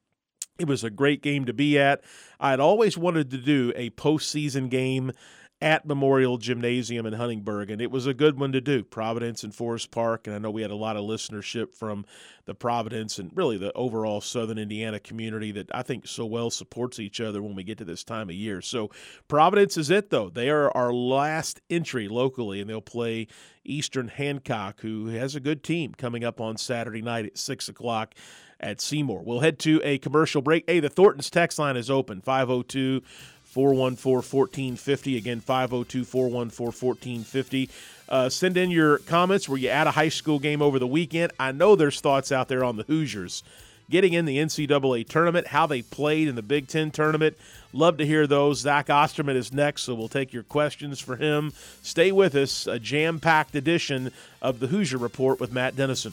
It 0.58 0.66
was 0.66 0.82
a 0.82 0.90
great 0.90 1.22
game 1.22 1.44
to 1.44 1.52
be 1.52 1.78
at. 1.78 2.02
I 2.40 2.50
had 2.50 2.58
always 2.61 2.98
wanted 2.98 3.30
to 3.30 3.38
do 3.38 3.72
a 3.76 3.90
postseason 3.90 4.68
game 4.68 5.12
at 5.61 5.85
Memorial 5.85 6.38
Gymnasium 6.38 7.05
in 7.05 7.14
Huntingburg, 7.14 7.71
and 7.71 7.83
it 7.83 7.90
was 7.90 8.07
a 8.07 8.14
good 8.14 8.38
one 8.38 8.53
to 8.53 8.61
do. 8.61 8.85
Providence 8.85 9.42
and 9.42 9.53
Forest 9.53 9.90
Park, 9.90 10.27
and 10.27 10.37
I 10.37 10.38
know 10.38 10.53
we 10.53 10.62
had 10.62 10.71
a 10.71 10.77
lot 10.77 10.97
of 10.97 11.05
listenership 11.05 11.75
from 11.75 12.05
the 12.44 12.55
Providence 12.55 13.18
and 13.18 13.33
really 13.35 13.59
the 13.59 13.73
overall 13.73 14.21
Southern 14.21 14.57
Indiana 14.59 15.01
community 15.01 15.51
that 15.53 15.68
I 15.75 15.83
think 15.83 16.07
so 16.07 16.25
well 16.27 16.51
supports 16.51 17.01
each 17.01 17.21
other 17.21 17.42
when 17.42 17.57
we 17.57 17.64
get 17.64 17.79
to 17.79 17.85
this 17.85 18.05
time 18.05 18.29
of 18.29 18.37
year. 18.37 18.62
So 18.62 18.90
Providence 19.27 19.77
is 19.77 19.90
it 19.90 20.11
though. 20.11 20.29
They 20.29 20.49
are 20.49 20.71
our 20.77 20.92
last 20.92 21.61
entry 21.68 22.07
locally, 22.07 22.61
and 22.61 22.71
they'll 22.71 22.81
play 22.81 23.27
Eastern 23.64 24.09
Hancock, 24.09 24.81
who 24.81 25.07
has 25.09 25.35
a 25.35 25.40
good 25.40 25.64
team 25.64 25.92
coming 25.92 26.23
up 26.23 26.40
on 26.40 26.57
Saturday 26.57 27.03
night 27.03 27.27
at 27.27 27.37
six 27.37 27.68
o'clock 27.68 28.14
at 28.61 28.81
Seymour. 28.81 29.23
We'll 29.25 29.40
head 29.40 29.59
to 29.61 29.81
a 29.85 29.99
commercial 29.99 30.42
break. 30.42 30.64
Hey, 30.68 30.81
the 30.81 30.88
Thornton's 30.88 31.31
text 31.31 31.59
line 31.59 31.77
is 31.77 31.90
open 31.90 32.21
502 32.21 33.03
414 33.50 34.16
1450. 34.16 35.16
Again, 35.16 35.40
502 35.40 36.04
414 36.04 36.88
1450. 36.88 37.70
Uh, 38.08 38.28
send 38.28 38.56
in 38.56 38.70
your 38.70 38.98
comments. 38.98 39.48
Were 39.48 39.56
you 39.56 39.68
at 39.68 39.87
a 39.87 39.92
high 39.92 40.08
school 40.08 40.38
game 40.38 40.62
over 40.62 40.78
the 40.78 40.87
weekend? 40.87 41.32
I 41.38 41.52
know 41.52 41.76
there's 41.76 42.00
thoughts 42.00 42.32
out 42.32 42.48
there 42.48 42.64
on 42.64 42.76
the 42.76 42.84
Hoosiers 42.84 43.42
getting 43.90 44.12
in 44.12 44.24
the 44.24 44.38
NCAA 44.38 45.08
tournament, 45.08 45.48
how 45.48 45.66
they 45.66 45.82
played 45.82 46.28
in 46.28 46.34
the 46.34 46.42
Big 46.42 46.68
Ten 46.68 46.90
tournament. 46.90 47.37
Love 47.72 47.96
to 47.98 48.06
hear 48.06 48.26
those. 48.26 48.61
Zach 48.61 48.90
Osterman 48.90 49.37
is 49.37 49.52
next, 49.52 49.82
so 49.82 49.94
we'll 49.94 50.08
take 50.08 50.32
your 50.32 50.42
questions 50.42 51.00
for 51.00 51.16
him. 51.16 51.52
Stay 51.82 52.12
with 52.12 52.34
us. 52.34 52.66
A 52.66 52.78
jam 52.78 53.20
packed 53.20 53.54
edition 53.54 54.12
of 54.42 54.61
the 54.61 54.66
Hoosier 54.68 54.98
Report 54.98 55.40
with 55.40 55.52
Matt 55.52 55.76
Dennison. 55.76 56.12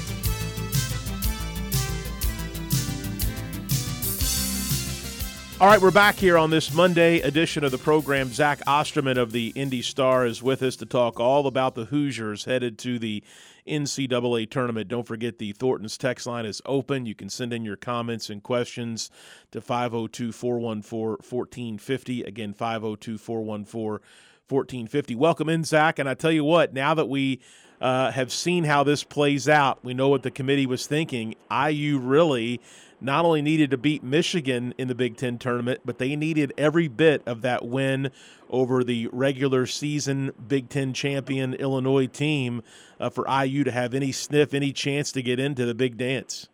All 5.61 5.67
right, 5.67 5.79
we're 5.79 5.91
back 5.91 6.15
here 6.15 6.39
on 6.39 6.49
this 6.49 6.73
Monday 6.73 7.19
edition 7.19 7.63
of 7.63 7.69
the 7.69 7.77
program. 7.77 8.33
Zach 8.33 8.61
Osterman 8.65 9.19
of 9.19 9.31
the 9.31 9.53
Indy 9.53 9.83
Star 9.83 10.25
is 10.25 10.41
with 10.41 10.63
us 10.63 10.75
to 10.77 10.87
talk 10.87 11.19
all 11.19 11.45
about 11.45 11.75
the 11.75 11.85
Hoosiers 11.85 12.45
headed 12.45 12.79
to 12.79 12.97
the 12.97 13.23
NCAA 13.67 14.49
tournament. 14.49 14.87
Don't 14.87 15.05
forget 15.05 15.37
the 15.37 15.51
Thornton's 15.51 15.99
text 15.99 16.25
line 16.25 16.47
is 16.47 16.63
open. 16.65 17.05
You 17.05 17.13
can 17.13 17.29
send 17.29 17.53
in 17.53 17.63
your 17.63 17.75
comments 17.75 18.31
and 18.31 18.41
questions 18.41 19.11
to 19.51 19.61
502 19.61 20.31
414 20.31 21.17
1450. 21.29 22.23
Again, 22.23 22.53
502 22.53 23.19
414 23.19 24.03
1450. 24.49 25.13
Welcome 25.13 25.47
in, 25.47 25.63
Zach. 25.63 25.99
And 25.99 26.09
I 26.09 26.15
tell 26.15 26.31
you 26.31 26.43
what, 26.43 26.73
now 26.73 26.95
that 26.95 27.07
we 27.07 27.39
uh, 27.79 28.09
have 28.09 28.31
seen 28.31 28.63
how 28.63 28.83
this 28.83 29.03
plays 29.03 29.47
out, 29.47 29.85
we 29.85 29.93
know 29.93 30.09
what 30.09 30.23
the 30.23 30.31
committee 30.31 30.65
was 30.65 30.87
thinking. 30.87 31.35
IU 31.51 31.99
really 31.99 32.59
not 33.01 33.25
only 33.25 33.41
needed 33.41 33.71
to 33.71 33.77
beat 33.77 34.03
Michigan 34.03 34.73
in 34.77 34.87
the 34.87 34.95
Big 34.95 35.17
Ten 35.17 35.37
tournament, 35.37 35.81
but 35.83 35.97
they 35.97 36.15
needed 36.15 36.53
every 36.57 36.87
bit 36.87 37.23
of 37.25 37.41
that 37.41 37.65
win 37.65 38.11
over 38.49 38.83
the 38.83 39.07
regular 39.11 39.65
season 39.65 40.31
Big 40.47 40.69
Ten 40.69 40.93
champion 40.93 41.53
Illinois 41.55 42.07
team 42.07 42.61
uh, 42.99 43.09
for 43.09 43.25
IU 43.27 43.63
to 43.63 43.71
have 43.71 43.93
any 43.93 44.11
sniff, 44.11 44.53
any 44.53 44.71
chance 44.71 45.11
to 45.13 45.21
get 45.21 45.39
into 45.39 45.65
the 45.65 45.73
big 45.73 45.97
dance. 45.97 46.47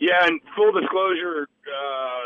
Yeah, 0.00 0.26
and 0.26 0.40
full 0.56 0.72
disclosure, 0.72 1.48
uh, 1.64 2.23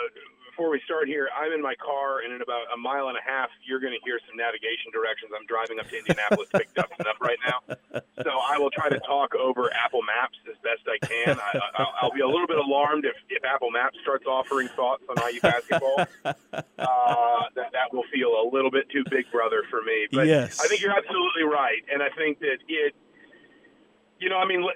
before 0.58 0.70
we 0.74 0.82
start 0.84 1.06
here, 1.06 1.28
I'm 1.38 1.52
in 1.52 1.62
my 1.62 1.76
car, 1.78 2.18
and 2.26 2.34
in 2.34 2.42
about 2.42 2.66
a 2.74 2.76
mile 2.76 3.06
and 3.06 3.16
a 3.16 3.22
half, 3.22 3.46
you're 3.62 3.78
going 3.78 3.94
to 3.94 4.02
hear 4.02 4.18
some 4.26 4.34
navigation 4.34 4.90
directions. 4.90 5.30
I'm 5.30 5.46
driving 5.46 5.78
up 5.78 5.86
to 5.86 5.96
Indianapolis 5.96 6.50
to 6.50 6.58
pick 6.58 6.74
Dustin 6.78 7.06
up 7.06 7.14
right 7.22 7.38
now, 7.46 7.62
so 8.18 8.30
I 8.42 8.58
will 8.58 8.74
try 8.74 8.88
to 8.88 8.98
talk 9.06 9.36
over 9.38 9.70
Apple 9.70 10.02
Maps 10.02 10.34
as 10.50 10.58
best 10.66 10.82
I 10.90 10.98
can. 10.98 11.38
I, 11.38 12.02
will 12.02 12.10
be 12.10 12.22
a 12.22 12.26
little 12.26 12.48
bit 12.48 12.58
alarmed 12.58 13.04
if, 13.04 13.14
if 13.30 13.44
Apple 13.44 13.70
Maps 13.70 14.02
starts 14.02 14.26
offering 14.26 14.66
thoughts 14.74 15.04
on 15.08 15.14
IU 15.30 15.38
basketball. 15.40 16.10
Uh, 16.78 17.46
that 17.54 17.70
that 17.72 17.92
will 17.92 18.04
feel 18.12 18.30
a 18.42 18.46
little 18.50 18.70
bit 18.70 18.90
too 18.90 19.04
big 19.10 19.30
brother 19.30 19.62
for 19.70 19.82
me. 19.82 20.06
But 20.10 20.26
yes. 20.26 20.58
I 20.58 20.66
think 20.66 20.80
you're 20.80 20.96
absolutely 20.96 21.44
right, 21.44 21.82
and 21.92 22.02
I 22.02 22.08
think 22.18 22.40
that 22.40 22.58
it 22.66 22.94
you 24.18 24.26
know, 24.26 24.42
I 24.42 24.46
mean, 24.46 24.66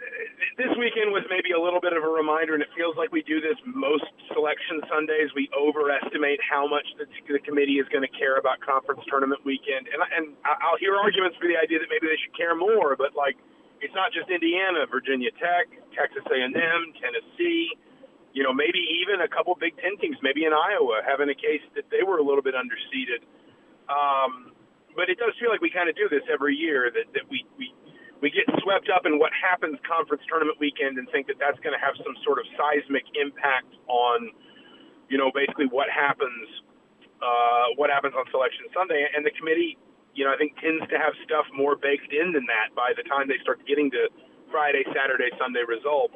this 0.55 0.71
weekend 0.79 1.11
was 1.11 1.27
maybe 1.27 1.51
a 1.51 1.59
little 1.59 1.83
bit 1.83 1.91
of 1.91 2.07
a 2.07 2.09
reminder, 2.09 2.55
and 2.55 2.63
it 2.63 2.71
feels 2.79 2.95
like 2.95 3.11
we 3.11 3.27
do 3.27 3.43
this 3.43 3.59
most 3.67 4.07
selection 4.31 4.79
Sundays. 4.87 5.35
We 5.35 5.51
overestimate 5.51 6.39
how 6.39 6.71
much 6.71 6.87
the, 6.95 7.11
the 7.27 7.43
committee 7.43 7.83
is 7.83 7.87
going 7.91 8.07
to 8.07 8.15
care 8.15 8.39
about 8.39 8.63
conference 8.63 9.03
tournament 9.11 9.43
weekend, 9.43 9.91
and 9.91 9.99
and 10.15 10.39
I'll 10.47 10.79
hear 10.79 10.95
arguments 10.95 11.35
for 11.43 11.51
the 11.51 11.59
idea 11.59 11.83
that 11.83 11.91
maybe 11.91 12.07
they 12.07 12.19
should 12.23 12.35
care 12.39 12.55
more, 12.55 12.95
but 12.95 13.19
like, 13.19 13.35
it's 13.83 13.95
not 13.99 14.15
just 14.15 14.31
Indiana, 14.31 14.87
Virginia 14.87 15.35
Tech, 15.43 15.67
Texas 15.91 16.23
A&M, 16.31 16.55
Tennessee, 17.03 17.75
you 18.33 18.47
know, 18.47 18.55
maybe 18.55 18.79
even 19.03 19.21
a 19.21 19.29
couple 19.29 19.59
Big 19.59 19.75
Ten 19.83 19.99
teams, 19.99 20.17
maybe 20.23 20.47
in 20.47 20.55
Iowa, 20.55 21.03
having 21.03 21.29
a 21.29 21.35
case 21.35 21.67
that 21.75 21.91
they 21.91 22.07
were 22.07 22.23
a 22.23 22.25
little 22.25 22.47
bit 22.47 22.55
underseeded. 22.55 23.27
Um, 23.91 24.55
but 24.95 25.11
it 25.11 25.19
does 25.19 25.35
feel 25.41 25.51
like 25.51 25.61
we 25.61 25.71
kind 25.71 25.91
of 25.91 25.97
do 25.97 26.09
this 26.09 26.23
every 26.31 26.55
year 26.55 26.95
that, 26.95 27.11
that 27.13 27.27
we, 27.29 27.45
we 27.59 27.75
we 28.23 28.31
get 28.31 28.47
swept 28.63 28.87
up 28.87 29.03
in 29.05 29.19
what 29.19 29.35
happens 29.35 29.77
conference 29.83 30.23
tournament 30.31 30.55
weekend 30.63 30.97
and 30.97 31.11
think 31.11 31.27
that 31.27 31.43
that's 31.43 31.59
going 31.59 31.75
to 31.75 31.83
have 31.83 31.99
some 31.99 32.15
sort 32.23 32.39
of 32.39 32.47
seismic 32.55 33.03
impact 33.19 33.75
on, 33.91 34.31
you 35.11 35.19
know, 35.19 35.35
basically 35.35 35.67
what 35.67 35.91
happens, 35.91 36.47
uh, 37.19 37.75
what 37.75 37.91
happens 37.91 38.15
on 38.15 38.23
Selection 38.31 38.71
Sunday. 38.71 39.11
And 39.11 39.27
the 39.27 39.35
committee, 39.35 39.75
you 40.15 40.23
know, 40.23 40.31
I 40.31 40.39
think 40.39 40.55
tends 40.63 40.87
to 40.87 40.97
have 41.03 41.19
stuff 41.27 41.51
more 41.51 41.75
baked 41.75 42.15
in 42.15 42.31
than 42.31 42.47
that 42.47 42.71
by 42.79 42.95
the 42.95 43.03
time 43.11 43.27
they 43.27 43.43
start 43.43 43.59
getting 43.67 43.91
to 43.91 44.07
Friday, 44.55 44.87
Saturday, 44.95 45.35
Sunday 45.35 45.67
results. 45.67 46.15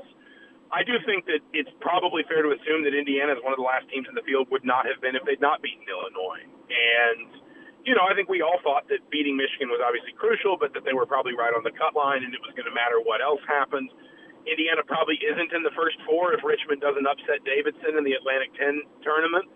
I 0.70 0.86
do 0.86 0.98
think 1.06 1.26
that 1.26 1.42
it's 1.50 1.70
probably 1.82 2.22
fair 2.30 2.42
to 2.46 2.54
assume 2.54 2.86
that 2.86 2.94
Indiana 2.94 3.34
is 3.34 3.42
one 3.42 3.50
of 3.50 3.58
the 3.58 3.66
last 3.66 3.90
teams 3.90 4.06
in 4.06 4.14
the 4.14 4.22
field 4.22 4.46
would 4.54 4.62
not 4.62 4.86
have 4.86 5.02
been 5.02 5.18
if 5.18 5.26
they'd 5.26 5.42
not 5.42 5.58
beaten 5.58 5.82
Illinois. 5.90 6.42
And 6.70 7.45
you 7.86 7.94
know, 7.94 8.02
I 8.02 8.18
think 8.18 8.26
we 8.26 8.42
all 8.42 8.58
thought 8.66 8.90
that 8.90 8.98
beating 9.14 9.38
Michigan 9.38 9.70
was 9.70 9.78
obviously 9.78 10.10
crucial, 10.18 10.58
but 10.58 10.74
that 10.74 10.82
they 10.82 10.90
were 10.90 11.06
probably 11.06 11.38
right 11.38 11.54
on 11.54 11.62
the 11.62 11.70
cut 11.70 11.94
line 11.94 12.26
and 12.26 12.34
it 12.34 12.42
was 12.42 12.50
going 12.58 12.66
to 12.66 12.74
matter 12.74 12.98
what 12.98 13.22
else 13.22 13.38
happened. 13.46 13.94
Indiana 14.42 14.82
probably 14.82 15.22
isn't 15.22 15.54
in 15.54 15.62
the 15.62 15.70
first 15.78 15.94
four 16.02 16.34
if 16.34 16.42
Richmond 16.42 16.82
doesn't 16.82 17.06
upset 17.06 17.46
Davidson 17.46 17.94
in 17.94 18.02
the 18.02 18.18
Atlantic 18.18 18.50
10 18.58 19.06
tournament. 19.06 19.46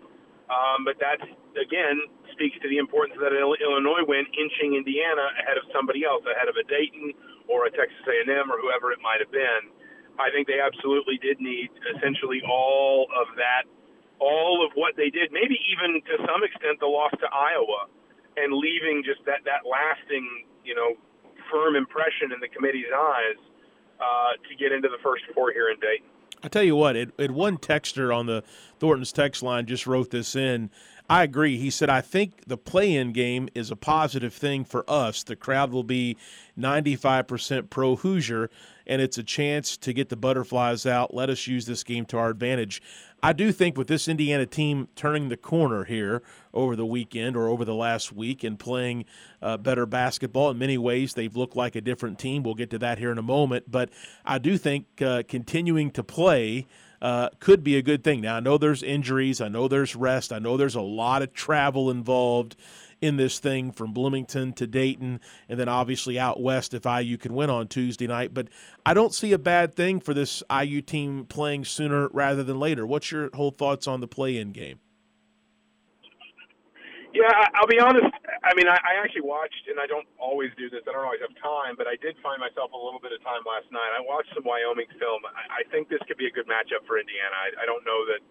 Um, 0.47 0.87
but 0.87 0.95
that, 1.03 1.19
again, 1.59 2.07
speaks 2.31 2.55
to 2.63 2.67
the 2.71 2.79
importance 2.79 3.19
of 3.19 3.23
that 3.23 3.35
Illinois 3.35 4.03
win, 4.07 4.23
inching 4.35 4.79
Indiana 4.79 5.31
ahead 5.39 5.59
of 5.59 5.67
somebody 5.71 6.07
else, 6.07 6.23
ahead 6.27 6.47
of 6.47 6.55
a 6.55 6.63
Dayton 6.67 7.11
or 7.51 7.67
a 7.67 7.71
Texas 7.71 8.03
A&M 8.03 8.47
or 8.47 8.59
whoever 8.63 8.95
it 8.95 8.99
might 9.03 9.19
have 9.19 9.31
been. 9.31 9.71
I 10.19 10.31
think 10.31 10.47
they 10.47 10.59
absolutely 10.59 11.19
did 11.19 11.39
need 11.39 11.71
essentially 11.95 12.43
all 12.47 13.07
of 13.15 13.31
that, 13.39 13.67
all 14.19 14.63
of 14.63 14.75
what 14.75 14.99
they 14.99 15.07
did, 15.07 15.31
maybe 15.31 15.55
even 15.71 16.03
to 16.03 16.15
some 16.27 16.43
extent 16.43 16.83
the 16.83 16.91
loss 16.91 17.15
to 17.19 17.27
Iowa 17.31 17.91
and 18.37 18.53
leaving 18.53 19.03
just 19.05 19.23
that 19.25 19.43
that 19.45 19.67
lasting, 19.67 20.45
you 20.63 20.75
know, 20.75 20.95
firm 21.51 21.75
impression 21.75 22.31
in 22.33 22.39
the 22.39 22.47
committee's 22.47 22.91
eyes 22.93 23.39
uh, 23.99 24.33
to 24.47 24.55
get 24.55 24.71
into 24.71 24.87
the 24.87 24.99
first 25.03 25.23
four 25.33 25.51
here 25.51 25.69
in 25.69 25.79
Dayton. 25.79 26.07
I 26.43 26.47
tell 26.47 26.63
you 26.63 26.75
what, 26.75 26.95
it, 26.95 27.11
it 27.19 27.31
one 27.31 27.57
texter 27.57 28.15
on 28.15 28.25
the 28.25 28.43
Thornton's 28.79 29.11
text 29.11 29.43
line 29.43 29.67
just 29.67 29.85
wrote 29.85 30.09
this 30.09 30.35
in. 30.35 30.71
I 31.09 31.23
agree. 31.23 31.57
He 31.57 31.69
said, 31.69 31.89
I 31.89 32.01
think 32.01 32.45
the 32.47 32.57
play 32.57 32.95
in 32.95 33.11
game 33.11 33.49
is 33.53 33.69
a 33.69 33.75
positive 33.75 34.33
thing 34.33 34.63
for 34.63 34.89
us. 34.89 35.23
The 35.23 35.35
crowd 35.35 35.71
will 35.71 35.83
be 35.83 36.17
95% 36.57 37.69
pro 37.69 37.97
Hoosier, 37.97 38.49
and 38.87 39.01
it's 39.01 39.17
a 39.17 39.23
chance 39.23 39.75
to 39.77 39.93
get 39.93 40.09
the 40.09 40.15
butterflies 40.15 40.85
out. 40.85 41.13
Let 41.13 41.29
us 41.29 41.47
use 41.47 41.65
this 41.65 41.83
game 41.83 42.05
to 42.07 42.17
our 42.17 42.29
advantage. 42.29 42.81
I 43.23 43.33
do 43.33 43.51
think 43.51 43.77
with 43.77 43.87
this 43.87 44.07
Indiana 44.07 44.45
team 44.45 44.87
turning 44.95 45.29
the 45.29 45.37
corner 45.37 45.83
here 45.83 46.23
over 46.53 46.75
the 46.75 46.85
weekend 46.85 47.35
or 47.35 47.47
over 47.47 47.63
the 47.63 47.75
last 47.75 48.11
week 48.11 48.43
and 48.43 48.57
playing 48.57 49.05
uh, 49.41 49.57
better 49.57 49.85
basketball 49.85 50.49
in 50.49 50.57
many 50.57 50.77
ways, 50.77 51.13
they've 51.13 51.35
looked 51.35 51.55
like 51.55 51.75
a 51.75 51.81
different 51.81 52.17
team. 52.17 52.41
We'll 52.41 52.55
get 52.55 52.71
to 52.71 52.79
that 52.79 52.97
here 52.97 53.11
in 53.11 53.19
a 53.19 53.23
moment. 53.23 53.69
But 53.69 53.89
I 54.25 54.39
do 54.39 54.57
think 54.57 55.01
uh, 55.01 55.23
continuing 55.27 55.91
to 55.91 56.03
play 56.03 56.65
uh, 57.01 57.29
could 57.39 57.63
be 57.63 57.77
a 57.77 57.81
good 57.81 58.03
thing. 58.03 58.21
Now, 58.21 58.37
I 58.37 58.39
know 58.39 58.57
there's 58.57 58.83
injuries, 58.83 59.41
I 59.41 59.47
know 59.47 59.67
there's 59.67 59.95
rest, 59.95 60.31
I 60.31 60.39
know 60.39 60.57
there's 60.57 60.75
a 60.75 60.81
lot 60.81 61.21
of 61.21 61.33
travel 61.33 61.89
involved 61.89 62.55
in 63.01 63.17
this 63.17 63.39
thing 63.39 63.71
from 63.71 63.93
Bloomington 63.93 64.53
to 64.53 64.67
Dayton, 64.67 65.19
and 65.49 65.59
then 65.59 65.67
obviously 65.67 66.19
out 66.19 66.39
west 66.39 66.73
if 66.73 66.85
IU 66.85 67.17
can 67.17 67.33
win 67.33 67.49
on 67.49 67.67
Tuesday 67.67 68.07
night. 68.07 68.33
But 68.33 68.47
I 68.85 68.93
don't 68.93 69.13
see 69.13 69.33
a 69.33 69.39
bad 69.39 69.73
thing 69.73 69.99
for 69.99 70.13
this 70.13 70.43
IU 70.49 70.81
team 70.81 71.25
playing 71.25 71.65
sooner 71.65 72.07
rather 72.09 72.43
than 72.43 72.59
later. 72.59 72.85
What's 72.85 73.11
your 73.11 73.29
whole 73.33 73.51
thoughts 73.51 73.87
on 73.87 73.99
the 73.99 74.07
play-in 74.07 74.51
game? 74.51 74.79
Yeah, 77.11 77.27
I'll 77.59 77.67
be 77.67 77.79
honest. 77.79 78.07
I 78.41 78.55
mean, 78.55 78.71
I, 78.71 78.79
actually 79.03 79.27
watched, 79.27 79.67
and 79.67 79.83
I 79.83 79.85
don't 79.85 80.07
always 80.15 80.49
do 80.55 80.71
this. 80.71 80.79
I 80.87 80.95
don't 80.95 81.03
always 81.03 81.19
have 81.19 81.35
time, 81.43 81.75
but 81.75 81.83
I 81.83 81.99
did 81.99 82.15
find 82.23 82.39
myself 82.39 82.71
a 82.71 82.79
little 82.79 83.03
bit 83.03 83.11
of 83.11 83.19
time 83.19 83.43
last 83.43 83.67
night. 83.67 83.91
I 83.91 83.99
watched 83.99 84.31
some 84.31 84.47
Wyoming 84.47 84.87
film. 84.95 85.19
I, 85.27 85.67
think 85.69 85.91
this 85.91 85.99
could 86.07 86.15
be 86.15 86.31
a 86.31 86.33
good 86.33 86.47
matchup 86.47 86.87
for 86.87 86.95
Indiana. 86.97 87.35
I 87.59 87.67
don't 87.67 87.83
know 87.83 88.07
that. 88.15 88.23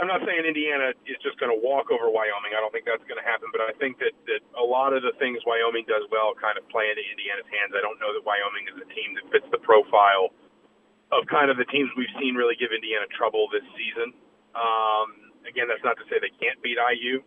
I'm 0.00 0.08
not 0.08 0.24
saying 0.24 0.48
Indiana 0.48 0.96
is 1.04 1.20
just 1.20 1.36
going 1.36 1.52
to 1.52 1.60
walk 1.60 1.92
over 1.92 2.08
Wyoming. 2.08 2.56
I 2.56 2.60
don't 2.64 2.72
think 2.72 2.88
that's 2.88 3.04
going 3.04 3.20
to 3.20 3.28
happen, 3.28 3.52
but 3.52 3.60
I 3.60 3.76
think 3.76 4.00
that 4.00 4.16
that 4.32 4.40
a 4.56 4.64
lot 4.64 4.96
of 4.96 5.04
the 5.04 5.12
things 5.20 5.44
Wyoming 5.44 5.84
does 5.84 6.08
well 6.08 6.32
kind 6.40 6.56
of 6.56 6.64
play 6.72 6.88
into 6.88 7.04
Indiana's 7.04 7.48
hands. 7.52 7.76
I 7.76 7.84
don't 7.84 8.00
know 8.00 8.16
that 8.16 8.24
Wyoming 8.24 8.72
is 8.72 8.80
a 8.80 8.88
team 8.96 9.12
that 9.20 9.28
fits 9.28 9.48
the 9.52 9.60
profile 9.60 10.32
of 11.12 11.28
kind 11.28 11.52
of 11.52 11.60
the 11.60 11.68
teams 11.68 11.92
we've 12.00 12.12
seen 12.16 12.34
really 12.34 12.56
give 12.56 12.72
Indiana 12.72 13.04
trouble 13.12 13.52
this 13.52 13.66
season. 13.76 14.16
Um, 14.56 15.36
again, 15.44 15.68
that's 15.68 15.84
not 15.84 16.00
to 16.00 16.06
say 16.08 16.16
they 16.18 16.32
can't 16.40 16.56
beat 16.64 16.80
IU 16.80 17.20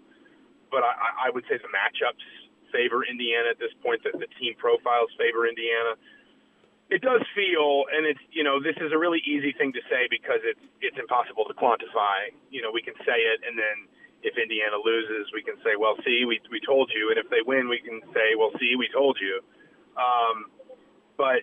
but 0.74 0.82
I, 0.82 1.30
I 1.30 1.30
would 1.30 1.46
say 1.46 1.62
the 1.62 1.70
matchups 1.70 2.26
favor 2.74 3.06
Indiana 3.06 3.54
at 3.54 3.62
this 3.62 3.70
point. 3.86 4.02
That 4.02 4.18
the 4.18 4.26
team 4.42 4.58
profiles 4.58 5.14
favor 5.22 5.46
Indiana. 5.46 5.94
It 6.94 7.02
does 7.02 7.26
feel, 7.34 7.90
and 7.90 8.06
it's 8.06 8.22
you 8.30 8.46
know 8.46 8.62
this 8.62 8.78
is 8.78 8.94
a 8.94 9.00
really 9.02 9.18
easy 9.26 9.50
thing 9.58 9.74
to 9.74 9.82
say 9.90 10.06
because 10.14 10.46
it's 10.46 10.62
it's 10.86 10.98
impossible 11.02 11.50
to 11.50 11.56
quantify. 11.58 12.30
You 12.54 12.62
know 12.62 12.70
we 12.70 12.86
can 12.86 12.94
say 13.02 13.18
it, 13.18 13.42
and 13.42 13.58
then 13.58 13.90
if 14.22 14.38
Indiana 14.38 14.78
loses, 14.78 15.28
we 15.34 15.42
can 15.42 15.58
say, 15.66 15.74
well, 15.74 15.98
see, 16.06 16.24
we 16.30 16.38
we 16.54 16.62
told 16.62 16.94
you, 16.94 17.10
and 17.10 17.18
if 17.18 17.28
they 17.34 17.42
win, 17.42 17.66
we 17.66 17.82
can 17.82 17.98
say, 18.14 18.38
well, 18.38 18.54
see, 18.62 18.78
we 18.78 18.88
told 18.94 19.18
you. 19.20 19.42
Um, 19.98 20.54
but 21.18 21.42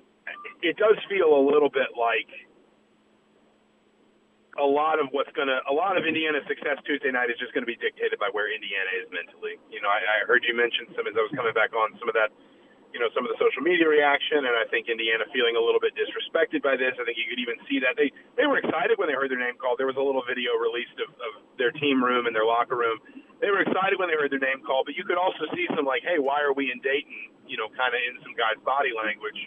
it 0.62 0.76
does 0.78 0.96
feel 1.10 1.34
a 1.34 1.42
little 1.42 1.70
bit 1.70 1.98
like 1.98 2.30
a 4.58 4.66
lot 4.66 4.98
of 4.98 5.10
what's 5.14 5.30
going 5.32 5.46
to 5.46 5.62
a 5.70 5.74
lot 5.74 5.94
of 5.94 6.06
Indiana's 6.06 6.42
success 6.46 6.78
Tuesday 6.82 7.10
night 7.10 7.30
is 7.30 7.38
just 7.38 7.54
going 7.54 7.62
to 7.62 7.70
be 7.70 7.78
dictated 7.78 8.18
by 8.18 8.30
where 8.34 8.50
Indiana 8.50 8.90
is 8.98 9.06
mentally. 9.14 9.58
You 9.70 9.78
know, 9.78 9.90
I, 9.90 10.02
I 10.02 10.16
heard 10.26 10.42
you 10.42 10.56
mention 10.56 10.90
some 10.94 11.06
as 11.06 11.14
I 11.14 11.22
was 11.22 11.30
coming 11.34 11.54
back 11.54 11.70
on 11.76 11.94
some 11.98 12.10
of 12.10 12.16
that, 12.18 12.34
you 12.90 12.98
know, 12.98 13.06
some 13.14 13.22
of 13.22 13.30
the 13.30 13.38
social 13.38 13.62
media 13.62 13.86
reaction, 13.86 14.42
and 14.42 14.54
I 14.54 14.66
think 14.66 14.90
Indiana 14.90 15.22
feeling 15.30 15.54
a 15.54 15.62
little 15.62 15.78
bit 15.78 15.94
disrespected 15.94 16.62
by 16.62 16.74
this. 16.74 16.94
I 16.98 17.06
think 17.06 17.16
you 17.18 17.30
could 17.30 17.38
even 17.38 17.56
see 17.70 17.78
that 17.82 17.94
they 17.94 18.10
they 18.34 18.50
were 18.50 18.58
excited 18.58 18.98
when 18.98 19.06
they 19.06 19.14
heard 19.14 19.30
their 19.30 19.40
name 19.40 19.54
called. 19.58 19.78
There 19.78 19.90
was 19.90 19.98
a 19.98 20.02
little 20.02 20.26
video 20.26 20.58
released 20.58 20.98
of, 20.98 21.10
of 21.22 21.32
their 21.56 21.70
team 21.70 22.02
room 22.02 22.26
and 22.26 22.34
their 22.34 22.46
locker 22.46 22.74
room. 22.74 22.98
They 23.38 23.48
were 23.48 23.62
excited 23.62 23.96
when 23.96 24.10
they 24.10 24.18
heard 24.18 24.34
their 24.34 24.42
name 24.42 24.60
called, 24.66 24.90
but 24.90 24.98
you 24.98 25.06
could 25.06 25.18
also 25.18 25.48
see 25.54 25.64
some 25.72 25.86
like, 25.86 26.02
hey, 26.02 26.18
why 26.18 26.42
are 26.42 26.52
we 26.52 26.68
in 26.68 26.82
Dayton? 26.82 27.32
You 27.46 27.56
know, 27.56 27.70
kind 27.72 27.94
of 27.94 28.00
in 28.02 28.20
some 28.26 28.34
guys' 28.34 28.60
body 28.66 28.90
language 28.92 29.38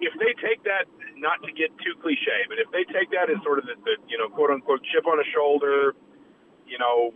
if 0.00 0.14
they 0.18 0.30
take 0.38 0.62
that, 0.62 0.86
not 1.18 1.42
to 1.42 1.50
get 1.50 1.74
too 1.82 1.94
cliche, 1.98 2.46
but 2.46 2.58
if 2.62 2.70
they 2.70 2.86
take 2.94 3.10
that 3.10 3.26
as 3.26 3.42
sort 3.42 3.58
of 3.58 3.66
the, 3.66 3.74
the 3.82 3.98
you 4.06 4.14
know 4.14 4.30
quote 4.30 4.50
unquote 4.50 4.80
chip 4.94 5.06
on 5.06 5.18
a 5.18 5.26
shoulder, 5.34 5.94
you 6.66 6.78
know, 6.78 7.10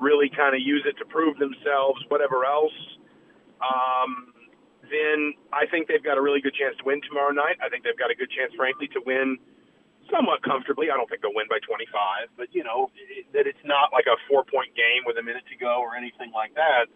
really 0.00 0.28
kind 0.28 0.54
of 0.54 0.60
use 0.60 0.82
it 0.86 0.98
to 0.98 1.04
prove 1.06 1.38
themselves, 1.38 2.02
whatever 2.08 2.44
else, 2.44 2.74
um, 3.62 4.34
then 4.90 5.34
I 5.52 5.66
think 5.66 5.88
they've 5.88 6.02
got 6.02 6.18
a 6.18 6.22
really 6.22 6.40
good 6.40 6.54
chance 6.54 6.76
to 6.78 6.84
win 6.84 7.00
tomorrow 7.02 7.32
night. 7.32 7.58
I 7.62 7.68
think 7.68 7.84
they've 7.84 7.98
got 7.98 8.10
a 8.10 8.18
good 8.18 8.30
chance, 8.30 8.52
frankly, 8.56 8.88
to 8.94 9.00
win 9.04 9.38
somewhat 10.10 10.42
comfortably. 10.42 10.90
I 10.90 10.96
don't 10.96 11.08
think 11.10 11.22
they'll 11.22 11.34
win 11.34 11.50
by 11.50 11.58
25, 11.62 12.30
but 12.36 12.48
you 12.54 12.62
know 12.62 12.90
that 13.34 13.46
it's 13.46 13.62
not 13.64 13.90
like 13.92 14.06
a 14.06 14.16
four 14.30 14.44
point 14.46 14.74
game 14.74 15.02
with 15.04 15.18
a 15.18 15.24
minute 15.24 15.44
to 15.50 15.56
go 15.58 15.82
or 15.82 15.96
anything 15.96 16.30
like 16.30 16.54
that. 16.54 16.86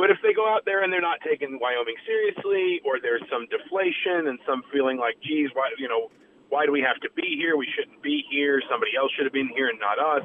But 0.00 0.08
if 0.08 0.16
they 0.24 0.32
go 0.32 0.48
out 0.48 0.64
there 0.64 0.80
and 0.80 0.88
they're 0.88 1.04
not 1.04 1.20
taking 1.20 1.60
Wyoming 1.60 1.98
seriously, 2.08 2.80
or 2.88 3.00
there's 3.00 3.20
some 3.28 3.44
deflation 3.52 4.32
and 4.32 4.40
some 4.48 4.64
feeling 4.72 4.96
like, 4.96 5.20
geez, 5.20 5.52
why 5.52 5.68
you 5.76 5.88
know, 5.88 6.08
why 6.48 6.64
do 6.64 6.72
we 6.72 6.80
have 6.80 6.96
to 7.04 7.10
be 7.12 7.36
here? 7.36 7.56
We 7.56 7.68
shouldn't 7.76 8.00
be 8.00 8.24
here. 8.32 8.62
Somebody 8.70 8.96
else 8.96 9.12
should 9.12 9.28
have 9.28 9.36
been 9.36 9.52
here 9.52 9.68
and 9.68 9.78
not 9.78 10.00
us. 10.00 10.24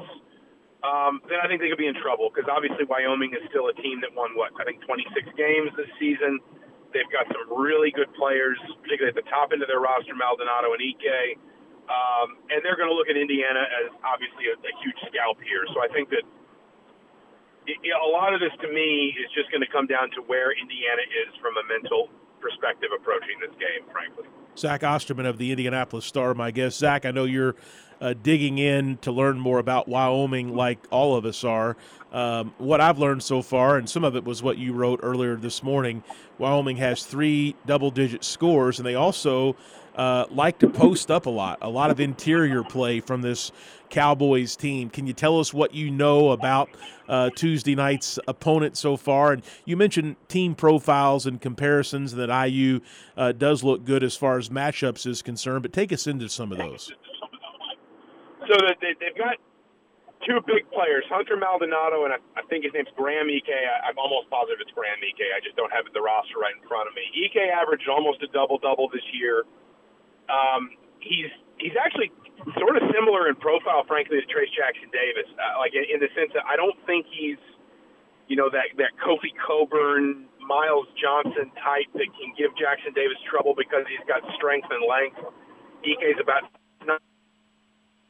Um, 0.84 1.20
then 1.28 1.40
I 1.42 1.48
think 1.48 1.60
they 1.60 1.68
could 1.68 1.80
be 1.80 1.90
in 1.90 1.98
trouble 1.98 2.30
because 2.30 2.48
obviously 2.48 2.84
Wyoming 2.84 3.32
is 3.34 3.42
still 3.50 3.68
a 3.68 3.74
team 3.74 4.00
that 4.00 4.14
won 4.14 4.36
what 4.36 4.52
I 4.60 4.64
think 4.64 4.84
26 4.84 5.34
games 5.36 5.70
this 5.76 5.90
season. 5.98 6.38
They've 6.96 7.12
got 7.12 7.28
some 7.28 7.44
really 7.52 7.92
good 7.92 8.08
players, 8.16 8.56
particularly 8.80 9.12
at 9.12 9.18
the 9.20 9.28
top 9.28 9.52
end 9.52 9.60
of 9.60 9.68
their 9.68 9.84
roster, 9.84 10.16
Maldonado 10.16 10.72
and 10.72 10.80
Ike. 10.80 11.36
Um, 11.92 12.40
and 12.48 12.64
they're 12.64 12.80
going 12.80 12.88
to 12.88 12.96
look 12.96 13.12
at 13.12 13.20
Indiana 13.20 13.68
as 13.84 13.92
obviously 14.00 14.48
a, 14.48 14.56
a 14.56 14.72
huge 14.80 14.96
scalp 15.12 15.36
here. 15.44 15.68
So 15.76 15.84
I 15.84 15.92
think 15.92 16.08
that 16.10 16.24
a 17.68 18.08
lot 18.08 18.32
of 18.32 18.40
this 18.40 18.54
to 18.64 18.68
me 18.72 19.12
is 19.12 19.28
just 19.36 19.52
going 19.52 19.60
to 19.60 19.68
come 19.68 19.84
down 19.84 20.08
to 20.16 20.24
where 20.24 20.56
Indiana 20.56 21.04
is 21.04 21.30
from 21.44 21.60
a 21.60 21.64
mental 21.68 22.08
perspective 22.40 22.90
approaching 22.96 23.38
this 23.40 23.52
game, 23.58 23.88
frankly. 23.92 24.24
Zach 24.56 24.82
Osterman 24.82 25.26
of 25.26 25.38
the 25.38 25.50
Indianapolis 25.50 26.04
Star, 26.04 26.32
my 26.34 26.50
guest. 26.50 26.78
Zach, 26.78 27.04
I 27.04 27.10
know 27.10 27.24
you're 27.24 27.56
uh, 28.00 28.14
digging 28.22 28.58
in 28.58 28.96
to 28.98 29.12
learn 29.12 29.38
more 29.38 29.58
about 29.58 29.88
Wyoming, 29.88 30.54
like 30.54 30.78
all 30.90 31.14
of 31.16 31.24
us 31.24 31.44
are. 31.44 31.76
Um, 32.12 32.54
what 32.58 32.80
I've 32.80 32.98
learned 32.98 33.22
so 33.22 33.42
far, 33.42 33.76
and 33.76 33.88
some 33.88 34.04
of 34.04 34.16
it 34.16 34.24
was 34.24 34.42
what 34.42 34.58
you 34.58 34.72
wrote 34.72 35.00
earlier 35.02 35.36
this 35.36 35.62
morning, 35.62 36.02
Wyoming 36.38 36.76
has 36.78 37.04
three 37.04 37.54
double 37.66 37.90
digit 37.90 38.24
scores, 38.24 38.78
and 38.78 38.86
they 38.86 38.94
also 38.94 39.56
uh, 39.96 40.26
like 40.30 40.58
to 40.58 40.68
post 40.68 41.10
up 41.10 41.26
a 41.26 41.30
lot, 41.30 41.58
a 41.62 41.68
lot 41.68 41.90
of 41.90 41.98
interior 41.98 42.62
play 42.62 43.00
from 43.00 43.22
this 43.22 43.50
Cowboys 43.88 44.56
team. 44.56 44.90
Can 44.90 45.06
you 45.06 45.12
tell 45.12 45.40
us 45.40 45.54
what 45.54 45.74
you 45.74 45.90
know 45.90 46.30
about 46.30 46.68
uh, 47.08 47.30
Tuesday 47.34 47.74
night's 47.74 48.18
opponent 48.28 48.76
so 48.76 48.96
far? 48.96 49.32
And 49.32 49.42
you 49.64 49.76
mentioned 49.76 50.16
team 50.28 50.54
profiles 50.54 51.26
and 51.26 51.40
comparisons 51.40 52.12
that 52.14 52.28
IU 52.28 52.80
uh, 53.16 53.32
does 53.32 53.64
look 53.64 53.84
good 53.84 54.02
as 54.02 54.14
far 54.16 54.38
as 54.38 54.48
matchups 54.50 55.06
is 55.06 55.22
concerned, 55.22 55.62
but 55.62 55.72
take 55.72 55.92
us 55.92 56.06
into 56.06 56.28
some 56.28 56.52
of 56.52 56.58
those. 56.58 56.92
So 58.48 58.54
they, 58.80 58.94
they've 59.00 59.16
got 59.16 59.36
two 60.26 60.42
big 60.46 60.68
players, 60.70 61.04
Hunter 61.08 61.36
Maldonado, 61.38 62.04
and 62.04 62.12
I, 62.12 62.18
I 62.36 62.42
think 62.50 62.64
his 62.64 62.74
name's 62.74 62.90
Graham 62.96 63.30
Ek. 63.30 63.48
I, 63.48 63.88
I'm 63.88 63.98
almost 63.98 64.28
positive 64.28 64.58
it's 64.60 64.74
Graham 64.74 64.98
Ek. 64.98 65.18
I 65.34 65.40
just 65.40 65.56
don't 65.56 65.72
have 65.72 65.86
the 65.94 66.02
roster 66.02 66.38
right 66.42 66.54
in 66.54 66.62
front 66.68 66.90
of 66.90 66.94
me. 66.94 67.06
Ek 67.26 67.38
averaged 67.38 67.88
almost 67.88 68.22
a 68.22 68.28
double 68.34 68.58
double 68.58 68.90
this 68.90 69.06
year. 69.14 69.46
Um, 70.28 70.70
he's 71.00 71.30
he's 71.58 71.76
actually 71.78 72.12
sort 72.58 72.76
of 72.76 72.84
similar 72.92 73.28
in 73.28 73.36
profile, 73.36 73.84
frankly, 73.88 74.20
to 74.20 74.26
Trayce 74.28 74.52
Jackson 74.52 74.90
Davis. 74.92 75.28
Uh, 75.34 75.58
like 75.58 75.72
in, 75.74 75.84
in 75.88 75.98
the 76.00 76.10
sense 76.12 76.32
that 76.34 76.44
I 76.44 76.56
don't 76.56 76.76
think 76.86 77.06
he's, 77.08 77.40
you 78.28 78.36
know, 78.36 78.50
that 78.50 78.74
that 78.76 78.92
Kofi 79.00 79.32
Cockburn, 79.38 80.28
Myles 80.42 80.86
Johnson 80.98 81.50
type 81.58 81.90
that 81.94 82.10
can 82.14 82.30
give 82.36 82.54
Jackson 82.58 82.92
Davis 82.92 83.18
trouble 83.26 83.54
because 83.56 83.88
he's 83.88 84.02
got 84.06 84.22
strength 84.36 84.68
and 84.70 84.82
length. 84.84 85.18
Ike's 85.86 86.18
about 86.20 86.50
not 86.84 87.02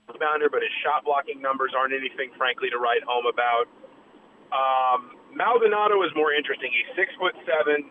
rebounder, 0.08 0.48
but 0.50 0.62
his 0.62 0.72
shot 0.84 1.04
blocking 1.04 1.40
numbers 1.40 1.72
aren't 1.76 1.92
anything, 1.92 2.32
frankly, 2.36 2.70
to 2.70 2.78
write 2.78 3.04
home 3.04 3.26
about. 3.28 3.68
Um, 4.52 5.16
Maldonado 5.34 6.00
is 6.06 6.12
more 6.16 6.32
interesting. 6.32 6.70
He's 6.72 6.88
six 6.96 7.12
foot 7.18 7.34
seven. 7.44 7.90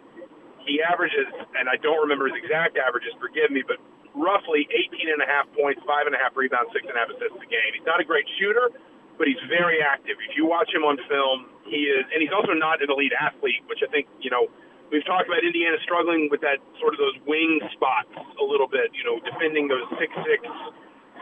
He 0.65 0.81
averages, 0.81 1.29
and 1.53 1.69
I 1.69 1.77
don't 1.77 2.01
remember 2.01 2.25
his 2.25 2.41
exact 2.41 2.73
averages. 2.73 3.13
Forgive 3.21 3.53
me, 3.53 3.61
but 3.61 3.77
roughly 4.15 4.67
18 4.71 5.11
and 5.11 5.21
a 5.21 5.27
half 5.27 5.45
points, 5.53 5.83
five 5.83 6.07
and 6.07 6.15
a 6.15 6.19
half 6.19 6.33
rebounds, 6.33 6.71
six 6.71 6.87
and 6.87 6.95
a 6.95 6.99
half 6.99 7.11
assists 7.11 7.37
a 7.37 7.49
game. 7.51 7.71
He's 7.75 7.85
not 7.85 7.99
a 7.99 8.07
great 8.07 8.25
shooter, 8.39 8.71
but 9.19 9.27
he's 9.27 9.39
very 9.51 9.83
active. 9.83 10.15
If 10.23 10.35
you 10.35 10.47
watch 10.47 10.71
him 10.71 10.87
on 10.87 10.97
film, 11.07 11.51
he 11.67 11.91
is, 11.91 12.07
and 12.11 12.23
he's 12.23 12.31
also 12.31 12.55
not 12.55 12.81
an 12.81 12.89
elite 12.91 13.13
athlete, 13.15 13.63
which 13.67 13.83
I 13.83 13.89
think, 13.91 14.07
you 14.23 14.31
know, 14.31 14.47
we've 14.91 15.05
talked 15.05 15.27
about 15.27 15.43
Indiana 15.43 15.77
struggling 15.83 16.27
with 16.31 16.41
that 16.41 16.63
sort 16.79 16.95
of 16.95 16.99
those 16.99 17.17
wing 17.27 17.59
spots 17.75 18.11
a 18.15 18.45
little 18.45 18.67
bit, 18.67 18.91
you 18.95 19.03
know, 19.03 19.19
defending 19.23 19.67
those 19.67 19.85
six 19.99 20.11
six, 20.23 20.41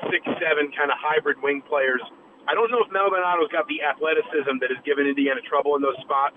six 0.09 0.21
seven 0.37 0.69
kind 0.73 0.93
of 0.93 0.97
hybrid 0.99 1.41
wing 1.41 1.65
players. 1.65 2.01
I 2.43 2.53
don't 2.53 2.67
know 2.69 2.83
if 2.83 2.91
Maldonado's 2.91 3.51
got 3.55 3.71
the 3.71 3.79
athleticism 3.81 4.59
that 4.59 4.67
has 4.67 4.81
given 4.83 5.07
Indiana 5.07 5.39
trouble 5.47 5.79
in 5.79 5.81
those 5.81 5.97
spots 6.03 6.35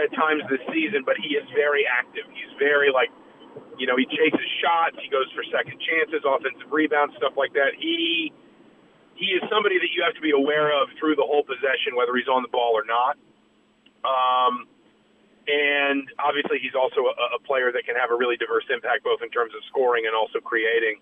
at 0.00 0.10
times 0.18 0.42
this 0.50 0.62
season, 0.74 1.06
but 1.06 1.14
he 1.20 1.38
is 1.38 1.46
very 1.54 1.86
active. 1.86 2.26
He's 2.34 2.50
very 2.58 2.90
like 2.90 3.12
you 3.78 3.86
know, 3.86 3.96
he 3.96 4.06
chases 4.06 4.46
shots, 4.60 4.96
he 5.00 5.08
goes 5.08 5.30
for 5.32 5.44
second 5.48 5.80
chances, 5.80 6.20
offensive 6.24 6.70
rebounds, 6.70 7.16
stuff 7.16 7.34
like 7.36 7.52
that. 7.54 7.72
He 7.78 8.32
he 9.14 9.38
is 9.38 9.42
somebody 9.48 9.78
that 9.78 9.92
you 9.94 10.02
have 10.02 10.14
to 10.14 10.24
be 10.24 10.32
aware 10.32 10.72
of 10.72 10.88
through 10.98 11.16
the 11.16 11.26
whole 11.26 11.44
possession, 11.44 11.94
whether 11.94 12.16
he's 12.16 12.28
on 12.28 12.42
the 12.42 12.50
ball 12.50 12.74
or 12.74 12.84
not. 12.84 13.14
Um, 14.02 14.66
and 15.46 16.08
obviously, 16.18 16.58
he's 16.58 16.74
also 16.74 17.06
a, 17.06 17.38
a 17.38 17.40
player 17.46 17.70
that 17.70 17.84
can 17.84 17.94
have 17.94 18.10
a 18.10 18.16
really 18.16 18.36
diverse 18.36 18.64
impact, 18.72 19.04
both 19.04 19.22
in 19.22 19.30
terms 19.30 19.52
of 19.54 19.62
scoring 19.68 20.06
and 20.06 20.14
also 20.16 20.40
creating. 20.40 20.98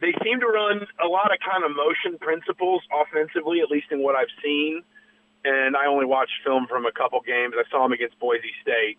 They 0.00 0.12
seem 0.22 0.40
to 0.40 0.48
run 0.48 0.84
a 1.02 1.08
lot 1.08 1.32
of 1.32 1.38
kind 1.40 1.64
of 1.64 1.72
motion 1.72 2.18
principles 2.18 2.82
offensively, 2.92 3.60
at 3.60 3.70
least 3.70 3.88
in 3.90 4.02
what 4.02 4.14
I've 4.14 4.32
seen. 4.42 4.82
And 5.44 5.76
I 5.76 5.86
only 5.86 6.04
watched 6.04 6.34
film 6.44 6.66
from 6.66 6.84
a 6.84 6.92
couple 6.92 7.20
games. 7.22 7.54
I 7.56 7.64
saw 7.70 7.84
him 7.86 7.92
against 7.92 8.18
Boise 8.18 8.52
State. 8.62 8.98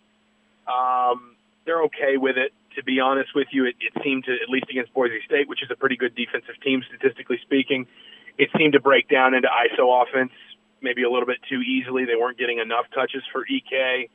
Um, 0.66 1.36
they're 1.64 1.82
okay 1.84 2.16
with 2.16 2.36
it 2.36 2.52
to 2.78 2.84
be 2.84 3.00
honest 3.00 3.34
with 3.34 3.48
you, 3.50 3.66
it, 3.66 3.74
it 3.80 3.92
seemed 4.02 4.24
to, 4.24 4.32
at 4.32 4.48
least 4.48 4.66
against 4.70 4.94
Boise 4.94 5.18
State, 5.26 5.48
which 5.48 5.62
is 5.62 5.70
a 5.70 5.76
pretty 5.76 5.96
good 5.96 6.14
defensive 6.14 6.54
team 6.62 6.82
statistically 6.86 7.38
speaking, 7.42 7.86
it 8.38 8.48
seemed 8.56 8.72
to 8.72 8.80
break 8.80 9.08
down 9.08 9.34
into 9.34 9.48
ISO 9.48 10.02
offense 10.02 10.30
maybe 10.80 11.02
a 11.02 11.10
little 11.10 11.26
bit 11.26 11.38
too 11.48 11.60
easily. 11.60 12.04
They 12.04 12.14
weren't 12.14 12.38
getting 12.38 12.58
enough 12.58 12.86
touches 12.94 13.22
for 13.32 13.44
EK. 13.46 14.08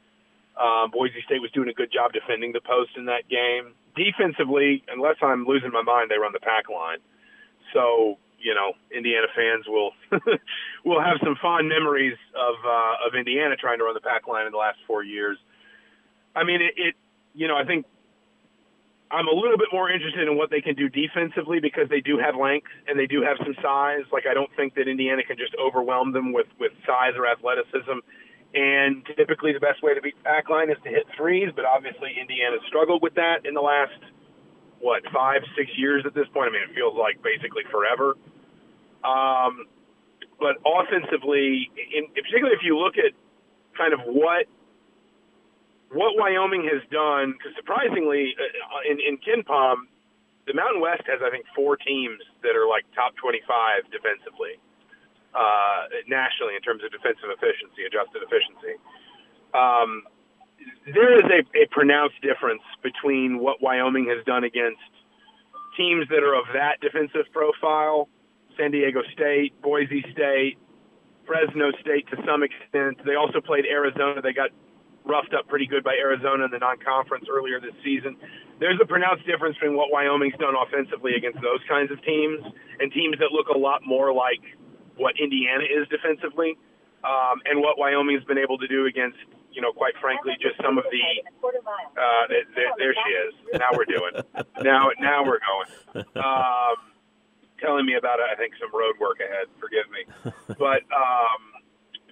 Um, 0.55 0.91
Boise 0.91 1.21
State 1.25 1.41
was 1.41 1.51
doing 1.51 1.67
a 1.67 1.73
good 1.73 1.91
job 1.91 2.13
defending 2.13 2.53
the 2.53 2.61
post 2.61 2.91
in 2.95 3.05
that 3.05 3.27
game. 3.27 3.73
Defensively, 3.95 4.83
unless 4.87 5.17
I'm 5.21 5.45
losing 5.45 5.71
my 5.71 5.81
mind, 5.81 6.09
they 6.09 6.17
run 6.17 6.31
the 6.31 6.39
pack 6.39 6.69
line. 6.69 6.99
So 7.73 8.17
you 8.39 8.53
know, 8.53 8.73
Indiana 8.95 9.27
fans 9.35 9.65
will 9.67 9.91
will 10.85 11.01
have 11.01 11.17
some 11.23 11.35
fond 11.41 11.69
memories 11.69 12.17
of 12.35 12.55
uh, 12.65 13.07
of 13.07 13.15
Indiana 13.15 13.55
trying 13.55 13.79
to 13.79 13.85
run 13.85 13.93
the 13.93 14.01
pack 14.01 14.27
line 14.27 14.45
in 14.45 14.51
the 14.51 14.57
last 14.57 14.77
four 14.85 15.03
years. 15.03 15.37
I 16.35 16.43
mean, 16.43 16.61
it, 16.61 16.73
it 16.77 16.95
you 17.33 17.47
know, 17.47 17.55
I 17.55 17.65
think 17.65 17.85
I'm 19.13 19.27
a 19.27 19.31
little 19.31 19.57
bit 19.57 19.69
more 19.71 19.91
interested 19.91 20.27
in 20.27 20.35
what 20.35 20.49
they 20.49 20.59
can 20.59 20.73
do 20.73 20.89
defensively 20.89 21.59
because 21.59 21.87
they 21.87 22.01
do 22.01 22.17
have 22.17 22.35
length 22.35 22.73
and 22.87 22.97
they 22.97 23.05
do 23.05 23.21
have 23.21 23.37
some 23.45 23.53
size. 23.61 24.01
Like 24.11 24.25
I 24.25 24.33
don't 24.33 24.49
think 24.57 24.73
that 24.73 24.87
Indiana 24.87 25.21
can 25.21 25.37
just 25.37 25.53
overwhelm 25.61 26.13
them 26.13 26.33
with 26.33 26.47
with 26.59 26.71
size 26.85 27.13
or 27.15 27.29
athleticism. 27.29 28.01
And 28.53 29.05
typically, 29.17 29.53
the 29.53 29.61
best 29.61 29.81
way 29.81 29.93
to 29.93 30.01
beat 30.01 30.17
pack 30.23 30.49
line 30.49 30.69
is 30.69 30.77
to 30.83 30.89
hit 30.89 31.05
threes, 31.15 31.49
but 31.55 31.65
obviously 31.65 32.17
Indiana 32.19 32.57
struggled 32.67 33.01
with 33.01 33.13
that 33.15 33.45
in 33.45 33.53
the 33.53 33.61
last 33.61 34.01
what 34.79 35.03
five, 35.13 35.41
six 35.55 35.69
years 35.77 36.03
at 36.05 36.13
this 36.13 36.27
point. 36.33 36.49
I 36.49 36.53
mean, 36.53 36.65
it 36.69 36.73
feels 36.73 36.97
like 36.97 37.21
basically 37.21 37.63
forever. 37.69 38.17
Um, 39.05 39.69
but 40.41 40.57
offensively, 40.65 41.69
in, 41.77 42.09
particularly 42.17 42.57
if 42.57 42.65
you 42.65 42.77
look 42.77 42.97
at 42.97 43.13
kind 43.77 43.93
of 43.93 44.01
what 44.05 44.45
what 45.93 46.17
Wyoming 46.17 46.67
has 46.73 46.81
done, 46.89 47.33
because 47.37 47.53
surprisingly, 47.55 48.35
uh, 48.37 48.89
in, 48.89 48.99
in 48.99 49.17
KenPom, 49.21 49.87
the 50.45 50.53
Mountain 50.53 50.81
West 50.81 51.03
has, 51.07 51.21
I 51.23 51.29
think, 51.29 51.45
four 51.55 51.77
teams 51.77 52.19
that 52.41 52.57
are 52.57 52.67
like 52.67 52.83
top 52.93 53.15
25 53.15 53.87
defensively 53.93 54.59
uh, 55.31 55.87
nationally 56.07 56.55
in 56.55 56.61
terms 56.61 56.83
of 56.83 56.91
defensive 56.91 57.31
efficiency, 57.31 57.87
adjusted 57.87 58.21
efficiency. 58.21 58.75
Um, 59.53 60.03
there 60.91 61.15
is 61.15 61.25
a, 61.31 61.41
a 61.57 61.65
pronounced 61.71 62.19
difference 62.21 62.63
between 62.81 63.39
what 63.39 63.61
Wyoming 63.61 64.09
has 64.09 64.23
done 64.25 64.43
against 64.43 64.81
teams 65.77 66.07
that 66.09 66.23
are 66.23 66.35
of 66.35 66.45
that 66.53 66.79
defensive 66.81 67.25
profile 67.31 68.09
San 68.57 68.71
Diego 68.71 69.01
State, 69.13 69.59
Boise 69.61 70.05
State, 70.11 70.57
Fresno 71.25 71.71
State 71.81 72.07
to 72.09 72.17
some 72.25 72.43
extent. 72.43 72.99
They 73.05 73.15
also 73.15 73.41
played 73.41 73.65
Arizona. 73.65 74.21
They 74.21 74.33
got 74.33 74.49
roughed 75.05 75.33
up 75.33 75.47
pretty 75.47 75.67
good 75.67 75.83
by 75.83 75.95
Arizona 75.99 76.45
in 76.45 76.51
the 76.51 76.59
non-conference 76.59 77.25
earlier 77.29 77.59
this 77.59 77.75
season. 77.83 78.15
There's 78.59 78.79
a 78.81 78.85
pronounced 78.85 79.25
difference 79.25 79.55
between 79.55 79.75
what 79.75 79.91
Wyoming's 79.91 80.37
done 80.39 80.55
offensively 80.55 81.15
against 81.15 81.41
those 81.41 81.59
kinds 81.67 81.91
of 81.91 82.01
teams 82.03 82.39
and 82.79 82.91
teams 82.91 83.17
that 83.19 83.31
look 83.31 83.47
a 83.49 83.57
lot 83.57 83.81
more 83.85 84.13
like 84.13 84.41
what 84.95 85.15
Indiana 85.19 85.63
is 85.63 85.87
defensively, 85.89 86.57
um, 87.03 87.41
and 87.45 87.59
what 87.59 87.77
Wyoming's 87.77 88.23
been 88.23 88.37
able 88.37 88.57
to 88.59 88.67
do 88.67 88.85
against, 88.85 89.17
you 89.51 89.61
know, 89.61 89.73
quite 89.73 89.93
frankly, 89.99 90.33
just 90.39 90.55
some 90.63 90.77
of 90.77 90.85
the. 90.91 91.01
Uh, 91.43 92.27
there, 92.55 92.71
there 92.77 92.93
she 92.93 93.09
is. 93.11 93.33
Now 93.59 93.69
we're 93.73 93.85
doing. 93.85 94.23
Now, 94.61 94.89
now 94.99 95.25
we're 95.25 95.39
going. 95.41 96.05
Um, 96.15 96.75
telling 97.59 97.85
me 97.85 97.95
about, 97.95 98.19
I 98.19 98.35
think, 98.35 98.53
some 98.59 98.69
road 98.71 98.95
work 98.99 99.19
ahead. 99.19 99.47
Forgive 99.59 99.89
me, 99.89 100.05
but 100.59 100.83
um, 100.93 101.41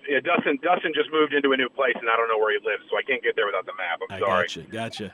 yeah, 0.07 0.19
Dustin 0.19 0.57
Dustin 0.61 0.93
just 0.93 1.11
moved 1.11 1.33
into 1.33 1.51
a 1.51 1.57
new 1.57 1.69
place, 1.69 1.95
and 1.99 2.09
I 2.09 2.15
don't 2.15 2.27
know 2.27 2.37
where 2.37 2.53
he 2.53 2.59
lives, 2.63 2.83
so 2.89 2.97
I 2.97 3.03
can't 3.03 3.21
get 3.21 3.35
there 3.35 3.45
without 3.45 3.65
the 3.65 3.75
map. 3.77 4.01
I'm 4.01 4.09
I 4.09 4.19
sorry. 4.19 4.47
Gotcha. 4.47 4.61
Gotcha. 4.69 5.07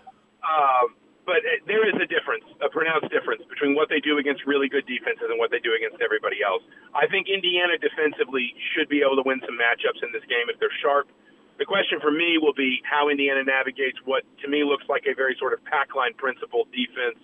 Um, 0.44 0.96
but 1.28 1.44
it, 1.44 1.68
there 1.68 1.84
is 1.84 1.94
a 2.00 2.08
difference, 2.08 2.48
a 2.64 2.72
pronounced 2.72 3.12
difference 3.12 3.44
between 3.52 3.76
what 3.76 3.92
they 3.92 4.00
do 4.00 4.16
against 4.16 4.48
really 4.48 4.72
good 4.72 4.88
defenses 4.88 5.28
and 5.28 5.36
what 5.36 5.52
they 5.52 5.60
do 5.60 5.76
against 5.76 6.00
everybody 6.00 6.40
else. 6.40 6.64
I 6.96 7.04
think 7.12 7.28
Indiana 7.28 7.76
defensively 7.76 8.56
should 8.72 8.88
be 8.88 9.04
able 9.04 9.20
to 9.20 9.26
win 9.28 9.44
some 9.44 9.60
matchups 9.60 10.00
in 10.00 10.16
this 10.16 10.24
game 10.32 10.48
if 10.48 10.56
they're 10.64 10.74
sharp. 10.80 11.12
The 11.60 11.68
question 11.68 12.00
for 12.00 12.16
me 12.16 12.40
will 12.40 12.56
be 12.56 12.80
how 12.88 13.12
Indiana 13.12 13.44
navigates 13.44 14.00
what 14.08 14.24
to 14.40 14.48
me 14.48 14.64
looks 14.64 14.88
like 14.88 15.04
a 15.04 15.14
very 15.14 15.36
sort 15.36 15.52
of 15.52 15.60
pack 15.68 15.92
line 16.00 16.16
principle 16.16 16.64
defense 16.72 17.20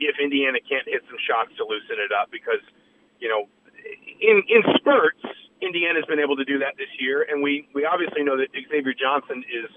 if 0.00 0.16
Indiana 0.16 0.58
can't 0.64 0.88
hit 0.88 1.04
some 1.12 1.20
shots 1.20 1.52
to 1.60 1.66
loosen 1.68 2.00
it 2.00 2.08
up 2.08 2.32
because, 2.32 2.62
you 3.20 3.28
know, 3.28 3.52
in 4.22 4.42
in 4.48 4.62
spurts 4.78 5.20
Indiana's 5.62 6.04
been 6.06 6.18
able 6.20 6.36
to 6.36 6.44
do 6.44 6.58
that 6.58 6.74
this 6.76 6.90
year, 6.98 7.22
and 7.22 7.42
we 7.42 7.68
we 7.74 7.86
obviously 7.86 8.22
know 8.22 8.36
that 8.36 8.50
Xavier 8.52 8.92
Johnson 8.92 9.44
is, 9.46 9.70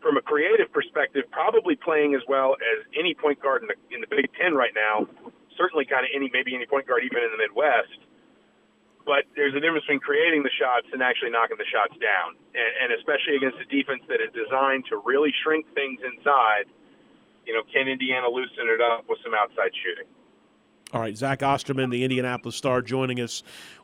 from 0.00 0.16
a 0.16 0.22
creative 0.22 0.70
perspective, 0.72 1.24
probably 1.30 1.74
playing 1.76 2.14
as 2.14 2.22
well 2.28 2.54
as 2.60 2.84
any 2.98 3.14
point 3.14 3.40
guard 3.40 3.62
in 3.62 3.68
the 3.68 3.78
in 3.94 4.00
the 4.00 4.06
Big 4.06 4.28
Ten 4.38 4.54
right 4.54 4.72
now. 4.74 5.08
Certainly, 5.56 5.86
kind 5.86 6.04
of 6.04 6.10
any 6.14 6.30
maybe 6.32 6.54
any 6.54 6.66
point 6.66 6.86
guard 6.86 7.02
even 7.04 7.24
in 7.24 7.30
the 7.32 7.40
Midwest. 7.40 8.00
But 9.04 9.26
there's 9.34 9.54
a 9.54 9.58
difference 9.58 9.82
between 9.82 9.98
creating 9.98 10.44
the 10.44 10.54
shots 10.54 10.86
and 10.92 11.02
actually 11.02 11.30
knocking 11.34 11.58
the 11.58 11.66
shots 11.66 11.98
down, 11.98 12.38
and, 12.54 12.70
and 12.86 12.88
especially 12.94 13.34
against 13.34 13.58
a 13.58 13.66
defense 13.66 14.02
that 14.06 14.22
is 14.22 14.30
designed 14.30 14.86
to 14.94 15.02
really 15.02 15.34
shrink 15.42 15.66
things 15.74 15.98
inside. 16.06 16.70
You 17.44 17.54
know, 17.54 17.62
can 17.66 17.88
Indiana 17.88 18.28
loosen 18.28 18.70
it 18.70 18.80
up 18.80 19.08
with 19.08 19.18
some 19.24 19.34
outside 19.34 19.74
shooting? 19.82 20.06
All 20.92 21.00
right, 21.00 21.16
Zach 21.16 21.42
Osterman, 21.42 21.90
the 21.90 22.04
Indianapolis 22.04 22.54
Star, 22.54 22.82
joining 22.82 23.18
us 23.18 23.42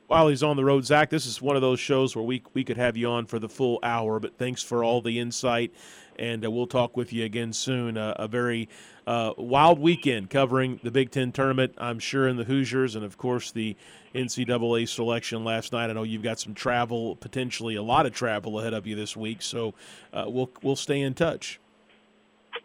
while 0.09 0.29
he's 0.29 0.43
on 0.43 0.57
the 0.57 0.65
road. 0.65 0.85
Zach, 0.85 1.11
this 1.11 1.27
is 1.27 1.41
one 1.41 1.55
of 1.55 1.63
those 1.63 1.79
shows 1.79 2.17
where 2.17 2.25
we 2.25 2.43
we 2.55 2.65
could 2.65 2.77
have 2.77 2.97
you 2.97 3.09
on 3.09 3.27
for 3.27 3.39
the 3.39 3.49
full 3.49 3.79
hour, 3.83 4.19
but 4.19 4.37
thanks 4.37 4.63
for 4.63 4.83
all 4.83 5.01
the 5.01 5.21
insight, 5.21 5.73
and 6.19 6.45
uh, 6.45 6.51
we'll 6.51 6.67
talk 6.67 6.97
with 6.97 7.13
you 7.13 7.25
again 7.25 7.53
soon. 7.53 7.97
Uh, 7.97 8.15
a 8.17 8.27
very 8.27 8.69
uh, 9.07 9.35
wild 9.37 9.79
weekend 9.79 10.31
covering 10.31 10.81
the 10.83 10.91
Big 10.91 11.11
Ten 11.11 11.31
tournament, 11.31 11.75
I'm 11.79 11.99
sure, 11.99 12.27
in 12.27 12.37
the 12.37 12.45
Hoosiers, 12.45 12.97
and 12.97 13.05
of 13.05 13.17
course 13.17 13.53
the 13.53 13.77
NCAA 14.15 14.89
selection 14.89 15.45
last 15.45 15.73
night. 15.73 15.91
I 15.91 15.93
know 15.93 16.03
you've 16.03 16.23
got 16.23 16.41
some 16.41 16.55
travel, 16.55 17.15
potentially 17.17 17.77
a 17.77 17.83
lot 17.83 18.07
of 18.07 18.13
travel 18.13 18.59
ahead 18.59 18.75
of 18.75 18.87
you 18.87 18.97
this 18.97 19.17
week, 19.17 19.43
so 19.43 19.75
uh, 20.13 20.25
we'll 20.27 20.51
we'll 20.63 20.77
stay 20.77 21.01
in 21.03 21.15
touch. 21.15 21.61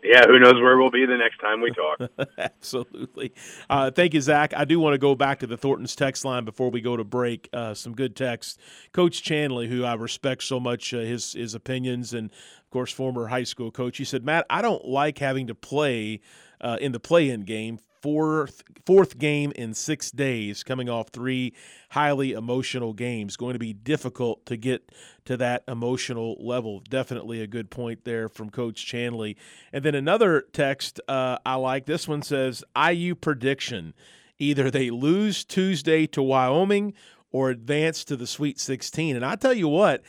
Yeah, 0.04 0.26
who 0.28 0.38
knows 0.38 0.56
where 0.56 0.78
we'll 0.78 0.92
be 0.92 1.06
the 1.06 1.18
next 1.18 1.38
time 1.40 1.62
we 1.62 1.72
talk. 1.72 2.12
Absolutely. 2.38 3.34
Uh, 3.70 3.90
thank 3.90 4.14
you, 4.14 4.20
Zach. 4.20 4.54
I 4.56 4.66
do 4.66 4.80
want 4.80 4.94
to 4.96 4.98
go 4.98 5.16
back 5.16 5.40
to 5.40 5.48
the 5.48 5.56
Thornton's 5.56 5.96
text 5.96 6.26
line 6.26 6.44
before 6.44 6.70
we 6.70 6.82
go 6.82 6.98
to 6.98 7.06
break. 7.06 7.48
Uh, 7.54 7.74
some 7.74 7.94
good 7.94 8.16
text. 8.16 8.60
Coach 8.92 9.24
Chanley, 9.24 9.70
who 9.70 9.86
I 9.86 9.94
respect 9.94 10.44
so 10.44 10.60
much, 10.60 10.94
uh, 10.94 11.00
his 11.00 11.34
his 11.34 11.56
opinions, 11.56 12.14
and 12.14 12.30
of 12.32 12.70
course, 12.70 12.92
former 12.92 13.28
high 13.28 13.44
school 13.44 13.72
coach. 13.72 13.98
He 13.98 14.04
said, 14.04 14.26
"Matt, 14.26 14.46
I 14.50 14.62
don't 14.62 14.86
like 14.86 15.20
having 15.20 15.48
to 15.48 15.56
play 15.56 16.20
uh, 16.60 16.78
in 16.82 16.92
the 16.92 17.00
play-in 17.00 17.42
game 17.42 17.80
fourth 18.04 18.62
fourth 18.86 19.18
game 19.18 19.54
in 19.56 19.74
six 19.74 20.12
days, 20.12 20.62
coming 20.62 20.90
off 20.90 21.08
three 21.08 21.54
highly 21.92 22.34
emotional 22.34 22.94
games. 22.94 23.38
Going 23.38 23.54
to 23.54 23.60
be 23.60 23.72
difficult 23.72 24.46
to 24.48 24.58
get 24.58 24.92
to 25.26 25.38
that 25.38 25.64
emotional 25.70 26.36
level. 26.40 26.82
Definitely 26.82 27.42
a 27.42 27.48
good 27.48 27.72
point 27.72 28.04
there 28.04 28.28
from 28.28 28.50
Coach 28.50 28.86
Chanley. 28.86 29.38
And 29.72 29.86
then 29.86 29.96
another 29.96 30.44
text 30.52 31.00
uh, 31.08 31.38
I 31.46 31.56
like. 31.56 31.86
This 31.86 32.08
one 32.08 32.22
says 32.22 32.64
IU 32.78 33.16
prediction: 33.16 33.94
either 34.38 34.70
they 34.70 34.90
lose 34.90 35.46
Tuesday 35.46 36.06
to 36.08 36.22
Wyoming 36.22 36.94
or 37.32 37.50
advance 37.50 38.04
to 38.04 38.18
the 38.18 38.28
Sweet 38.28 38.60
16. 38.60 39.16
And 39.16 39.26
I 39.26 39.36
tell 39.36 39.54
you 39.54 39.68
what, 39.68 40.04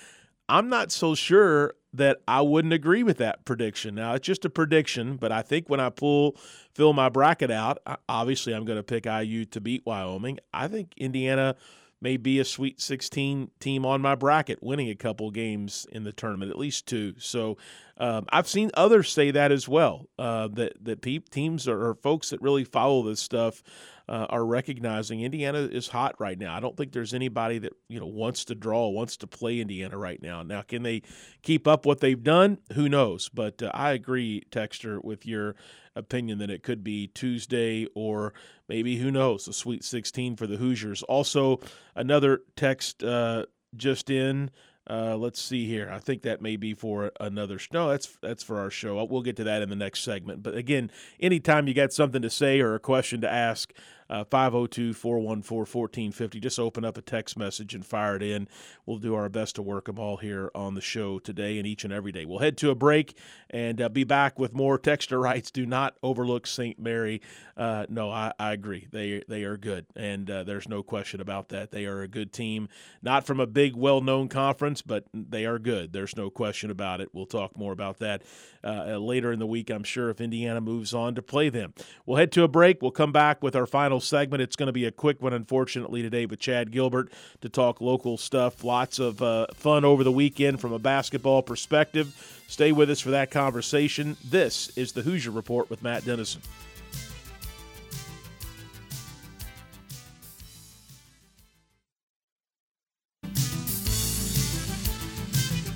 I'm 0.48 0.68
not 0.68 0.92
so 0.92 1.14
sure 1.14 1.74
that 1.94 2.18
I 2.26 2.40
wouldn't 2.40 2.74
agree 2.74 3.04
with 3.04 3.18
that 3.18 3.44
prediction. 3.44 3.94
Now, 3.94 4.14
it's 4.14 4.26
just 4.26 4.44
a 4.44 4.50
prediction, 4.50 5.16
but 5.16 5.30
I 5.30 5.42
think 5.42 5.70
when 5.70 5.80
I 5.80 5.90
pull 5.90 6.36
fill 6.74 6.92
my 6.92 7.08
bracket 7.08 7.52
out, 7.52 7.78
obviously 8.08 8.52
I'm 8.52 8.64
going 8.64 8.78
to 8.78 8.82
pick 8.82 9.06
IU 9.06 9.44
to 9.46 9.60
beat 9.60 9.86
Wyoming. 9.86 10.40
I 10.52 10.66
think 10.66 10.92
Indiana 10.96 11.54
may 12.00 12.16
be 12.16 12.40
a 12.40 12.44
Sweet 12.44 12.80
16 12.80 13.50
team 13.60 13.86
on 13.86 14.02
my 14.02 14.16
bracket, 14.16 14.62
winning 14.62 14.90
a 14.90 14.94
couple 14.96 15.30
games 15.30 15.86
in 15.92 16.02
the 16.02 16.12
tournament, 16.12 16.50
at 16.50 16.58
least 16.58 16.86
two. 16.86 17.14
So 17.18 17.56
um, 17.96 18.26
I've 18.30 18.48
seen 18.48 18.70
others 18.74 19.12
say 19.12 19.30
that 19.30 19.52
as 19.52 19.68
well. 19.68 20.08
Uh, 20.18 20.48
that 20.54 20.84
that 20.84 21.00
pe- 21.02 21.18
teams 21.18 21.68
or, 21.68 21.90
or 21.90 21.94
folks 21.94 22.30
that 22.30 22.42
really 22.42 22.64
follow 22.64 23.02
this 23.02 23.20
stuff 23.20 23.62
uh, 24.08 24.26
are 24.28 24.44
recognizing 24.44 25.20
Indiana 25.20 25.60
is 25.60 25.88
hot 25.88 26.16
right 26.18 26.38
now. 26.38 26.54
I 26.54 26.60
don't 26.60 26.76
think 26.76 26.92
there's 26.92 27.14
anybody 27.14 27.58
that 27.58 27.72
you 27.88 28.00
know 28.00 28.06
wants 28.06 28.44
to 28.46 28.54
draw, 28.54 28.88
wants 28.88 29.16
to 29.18 29.26
play 29.26 29.60
Indiana 29.60 29.96
right 29.96 30.20
now. 30.20 30.42
Now, 30.42 30.62
can 30.62 30.82
they 30.82 31.02
keep 31.42 31.68
up 31.68 31.86
what 31.86 32.00
they've 32.00 32.22
done? 32.22 32.58
Who 32.72 32.88
knows? 32.88 33.28
But 33.32 33.62
uh, 33.62 33.70
I 33.72 33.92
agree, 33.92 34.42
Texter, 34.50 35.02
with 35.02 35.24
your 35.24 35.54
opinion 35.96 36.38
that 36.38 36.50
it 36.50 36.64
could 36.64 36.82
be 36.82 37.06
Tuesday 37.06 37.86
or 37.94 38.34
maybe 38.68 38.96
who 38.96 39.12
knows 39.12 39.44
the 39.44 39.52
Sweet 39.52 39.84
16 39.84 40.34
for 40.36 40.48
the 40.48 40.56
Hoosiers. 40.56 41.04
Also, 41.04 41.60
another 41.94 42.40
text 42.56 43.04
uh, 43.04 43.46
just 43.76 44.10
in. 44.10 44.50
Uh, 44.88 45.16
let's 45.16 45.40
see 45.40 45.66
here. 45.66 45.90
I 45.90 45.98
think 45.98 46.22
that 46.22 46.42
may 46.42 46.56
be 46.56 46.74
for 46.74 47.10
another. 47.18 47.58
No, 47.72 47.88
that's 47.88 48.18
that's 48.20 48.42
for 48.42 48.58
our 48.58 48.70
show. 48.70 49.02
We'll 49.04 49.22
get 49.22 49.36
to 49.36 49.44
that 49.44 49.62
in 49.62 49.70
the 49.70 49.76
next 49.76 50.00
segment. 50.02 50.42
But 50.42 50.56
again, 50.56 50.90
anytime 51.18 51.66
you 51.66 51.74
got 51.74 51.92
something 51.92 52.20
to 52.20 52.28
say 52.28 52.60
or 52.60 52.74
a 52.74 52.80
question 52.80 53.22
to 53.22 53.30
ask, 53.30 53.72
502 54.08 54.94
414 54.94 55.64
1450. 55.64 56.40
Just 56.40 56.58
open 56.58 56.84
up 56.84 56.96
a 56.96 57.02
text 57.02 57.36
message 57.36 57.74
and 57.74 57.84
fire 57.84 58.16
it 58.16 58.22
in. 58.22 58.48
We'll 58.86 58.98
do 58.98 59.14
our 59.14 59.28
best 59.28 59.56
to 59.56 59.62
work 59.62 59.86
them 59.86 59.98
all 59.98 60.16
here 60.16 60.50
on 60.54 60.74
the 60.74 60.80
show 60.80 61.18
today 61.18 61.58
and 61.58 61.66
each 61.66 61.84
and 61.84 61.92
every 61.92 62.12
day. 62.12 62.24
We'll 62.24 62.38
head 62.38 62.56
to 62.58 62.70
a 62.70 62.74
break 62.74 63.16
and 63.50 63.80
uh, 63.80 63.88
be 63.88 64.04
back 64.04 64.38
with 64.38 64.52
more. 64.54 64.78
Texture 64.78 65.20
writes 65.20 65.50
do 65.50 65.66
not 65.66 65.96
overlook 66.02 66.46
St. 66.46 66.78
Mary. 66.78 67.20
Uh, 67.56 67.86
no, 67.88 68.10
I, 68.10 68.32
I, 68.38 68.52
agree. 68.52 68.88
They 68.90 69.22
they 69.28 69.44
are 69.44 69.56
good, 69.56 69.86
and 69.94 70.28
uh, 70.28 70.42
there's 70.42 70.68
no 70.68 70.82
question 70.82 71.20
about 71.20 71.50
that. 71.50 71.70
They 71.70 71.86
are 71.86 72.02
a 72.02 72.08
good 72.08 72.32
team, 72.32 72.68
not 73.00 73.24
from 73.24 73.38
a 73.38 73.46
big, 73.46 73.76
well-known 73.76 74.28
conference, 74.28 74.82
but 74.82 75.04
they 75.14 75.46
are 75.46 75.60
good. 75.60 75.92
There's 75.92 76.16
no 76.16 76.30
question 76.30 76.70
about 76.70 77.00
it. 77.00 77.10
We'll 77.12 77.26
talk 77.26 77.56
more 77.56 77.72
about 77.72 77.98
that 77.98 78.22
uh, 78.64 78.96
later 78.98 79.30
in 79.30 79.38
the 79.38 79.46
week, 79.46 79.70
I'm 79.70 79.84
sure, 79.84 80.10
if 80.10 80.20
Indiana 80.20 80.60
moves 80.60 80.92
on 80.92 81.14
to 81.14 81.22
play 81.22 81.48
them. 81.48 81.74
We'll 82.06 82.16
head 82.16 82.32
to 82.32 82.42
a 82.42 82.48
break. 82.48 82.82
We'll 82.82 82.90
come 82.90 83.12
back 83.12 83.42
with 83.42 83.54
our 83.54 83.66
final 83.66 83.93
segment. 84.00 84.42
It's 84.42 84.56
going 84.56 84.66
to 84.66 84.72
be 84.72 84.84
a 84.84 84.92
quick 84.92 85.22
one, 85.22 85.32
unfortunately, 85.32 86.02
today 86.02 86.26
with 86.26 86.38
Chad 86.38 86.70
Gilbert 86.70 87.12
to 87.40 87.48
talk 87.48 87.80
local 87.80 88.16
stuff. 88.16 88.64
Lots 88.64 88.98
of 88.98 89.22
uh, 89.22 89.46
fun 89.54 89.84
over 89.84 90.04
the 90.04 90.12
weekend 90.12 90.60
from 90.60 90.72
a 90.72 90.78
basketball 90.78 91.42
perspective. 91.42 92.42
Stay 92.48 92.72
with 92.72 92.90
us 92.90 93.00
for 93.00 93.10
that 93.10 93.30
conversation. 93.30 94.16
This 94.24 94.76
is 94.76 94.92
the 94.92 95.02
Hoosier 95.02 95.30
Report 95.30 95.70
with 95.70 95.82
Matt 95.82 96.04
Dennison. 96.04 96.42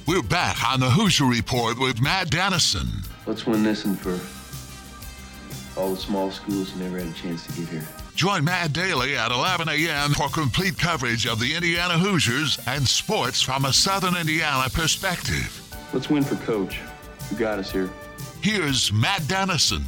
We're 0.06 0.22
back 0.22 0.64
on 0.66 0.80
the 0.80 0.88
Hoosier 0.88 1.26
Report 1.26 1.78
with 1.78 2.00
Matt 2.00 2.30
Dennison. 2.30 2.88
Let's 3.26 3.46
win 3.46 3.62
this 3.62 3.84
one 3.84 3.96
for 3.96 4.18
all 5.78 5.90
the 5.90 6.00
small 6.00 6.30
schools 6.30 6.70
who 6.70 6.80
never 6.80 6.98
had 6.98 7.08
a 7.08 7.12
chance 7.12 7.46
to 7.46 7.52
get 7.52 7.68
here. 7.68 7.86
Join 8.18 8.42
Matt 8.42 8.72
Daly 8.72 9.16
at 9.16 9.30
11 9.30 9.68
a.m. 9.68 10.10
for 10.10 10.28
complete 10.28 10.76
coverage 10.76 11.24
of 11.24 11.38
the 11.38 11.54
Indiana 11.54 11.96
Hoosiers 11.96 12.58
and 12.66 12.84
sports 12.84 13.40
from 13.40 13.64
a 13.64 13.72
Southern 13.72 14.16
Indiana 14.16 14.68
perspective. 14.70 15.62
Let's 15.92 16.10
win 16.10 16.24
for 16.24 16.34
Coach, 16.44 16.80
who 17.30 17.36
got 17.36 17.60
us 17.60 17.70
here. 17.70 17.88
Here's 18.40 18.92
Matt 18.92 19.28
Dennison. 19.28 19.84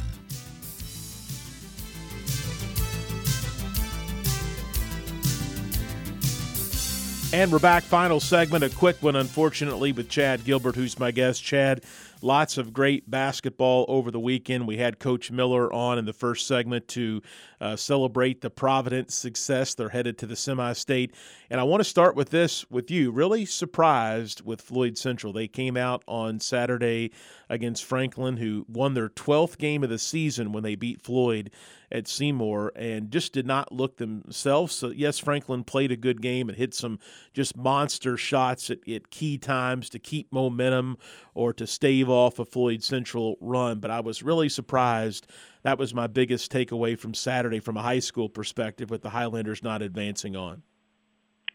And 7.33 7.51
we're 7.51 7.59
back. 7.59 7.83
Final 7.83 8.21
segment, 8.21 8.63
a 8.63 8.69
quick 8.69 9.03
one, 9.03 9.17
unfortunately, 9.17 9.91
with 9.91 10.07
Chad 10.07 10.45
Gilbert, 10.45 10.77
who's 10.77 10.97
my 10.97 11.11
guest. 11.11 11.43
Chad, 11.43 11.81
lots 12.23 12.57
of 12.57 12.73
great 12.73 13.09
basketball 13.09 13.85
over 13.87 14.11
the 14.11 14.19
weekend. 14.19 14.67
We 14.67 14.77
had 14.77 14.99
Coach 14.99 15.31
Miller 15.31 15.71
on 15.73 15.97
in 15.97 16.05
the 16.05 16.13
first 16.13 16.47
segment 16.47 16.87
to 16.89 17.21
uh, 17.59 17.75
celebrate 17.75 18.41
the 18.41 18.49
Providence 18.49 19.15
success. 19.15 19.73
They're 19.73 19.89
headed 19.89 20.17
to 20.19 20.25
the 20.25 20.35
semi 20.35 20.73
state. 20.73 21.13
And 21.49 21.59
I 21.59 21.63
want 21.63 21.81
to 21.81 21.89
start 21.89 22.15
with 22.15 22.29
this 22.29 22.69
with 22.69 22.89
you. 22.89 23.11
Really 23.11 23.45
surprised 23.45 24.45
with 24.45 24.61
Floyd 24.61 24.97
Central. 24.97 25.33
They 25.33 25.47
came 25.47 25.77
out 25.77 26.03
on 26.07 26.39
Saturday 26.39 27.11
against 27.49 27.83
Franklin, 27.83 28.37
who 28.37 28.65
won 28.69 28.93
their 28.93 29.09
12th 29.09 29.57
game 29.57 29.83
of 29.83 29.89
the 29.89 29.99
season 29.99 30.51
when 30.51 30.63
they 30.63 30.75
beat 30.75 31.01
Floyd 31.01 31.51
at 31.91 32.07
Seymour 32.07 32.71
and 32.75 33.11
just 33.11 33.33
did 33.33 33.45
not 33.45 33.71
look 33.71 33.97
themselves. 33.97 34.73
So, 34.73 34.89
yes, 34.89 35.19
Franklin 35.19 35.63
played 35.63 35.91
a 35.91 35.97
good 35.97 36.21
game 36.21 36.47
and 36.47 36.57
hit 36.57 36.73
some 36.73 36.99
just 37.33 37.57
monster 37.57 38.15
shots 38.15 38.69
at, 38.69 38.87
at 38.87 39.11
key 39.11 39.37
times 39.37 39.89
to 39.89 39.99
keep 39.99 40.31
momentum 40.31 40.97
or 41.33 41.53
to 41.53 41.67
stave 41.67 42.09
off 42.11 42.39
a 42.39 42.45
Floyd 42.45 42.83
Central 42.83 43.37
run. 43.41 43.79
But 43.79 43.91
I 43.91 44.01
was 44.01 44.23
really 44.23 44.49
surprised. 44.49 45.27
That 45.63 45.77
was 45.77 45.93
my 45.93 46.07
biggest 46.07 46.51
takeaway 46.51 46.97
from 46.97 47.13
Saturday 47.13 47.59
from 47.59 47.77
a 47.77 47.81
high 47.81 47.99
school 47.99 48.29
perspective 48.29 48.89
with 48.89 49.01
the 49.01 49.09
Highlanders 49.09 49.63
not 49.63 49.81
advancing 49.81 50.35
on. 50.35 50.63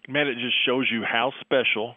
Man, 0.08 0.28
it 0.28 0.34
just 0.34 0.56
shows 0.64 0.88
you 0.90 1.02
how 1.02 1.32
special 1.40 1.94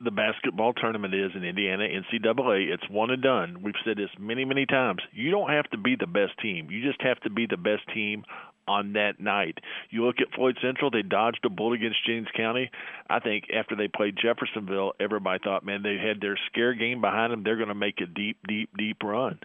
the 0.00 0.10
basketball 0.10 0.74
tournament 0.74 1.14
is 1.14 1.30
in 1.34 1.42
Indiana 1.42 1.84
NCAA. 1.84 2.72
It's 2.72 2.88
one 2.90 3.10
and 3.10 3.22
done. 3.22 3.62
We've 3.62 3.74
said 3.84 3.96
this 3.96 4.10
many, 4.18 4.44
many 4.44 4.66
times. 4.66 5.00
You 5.12 5.30
don't 5.30 5.50
have 5.50 5.68
to 5.70 5.78
be 5.78 5.96
the 5.98 6.06
best 6.06 6.32
team. 6.42 6.70
You 6.70 6.82
just 6.86 7.00
have 7.00 7.18
to 7.20 7.30
be 7.30 7.46
the 7.46 7.56
best 7.56 7.82
team 7.94 8.24
on 8.68 8.94
that 8.94 9.20
night. 9.20 9.58
You 9.90 10.04
look 10.06 10.16
at 10.20 10.34
Floyd 10.34 10.58
Central, 10.62 10.90
they 10.90 11.02
dodged 11.02 11.44
a 11.44 11.50
bullet 11.50 11.76
against 11.76 12.04
Jennings 12.06 12.28
County. 12.36 12.70
I 13.08 13.20
think 13.20 13.44
after 13.54 13.76
they 13.76 13.88
played 13.88 14.16
Jeffersonville, 14.20 14.92
everybody 15.00 15.40
thought, 15.42 15.64
man, 15.64 15.82
they 15.82 15.96
had 15.96 16.20
their 16.20 16.38
scare 16.46 16.74
game 16.74 17.00
behind 17.00 17.32
them. 17.32 17.42
They're 17.42 17.56
going 17.56 17.68
to 17.68 17.74
make 17.74 18.00
a 18.00 18.06
deep, 18.06 18.38
deep, 18.46 18.70
deep 18.76 19.02
run 19.02 19.38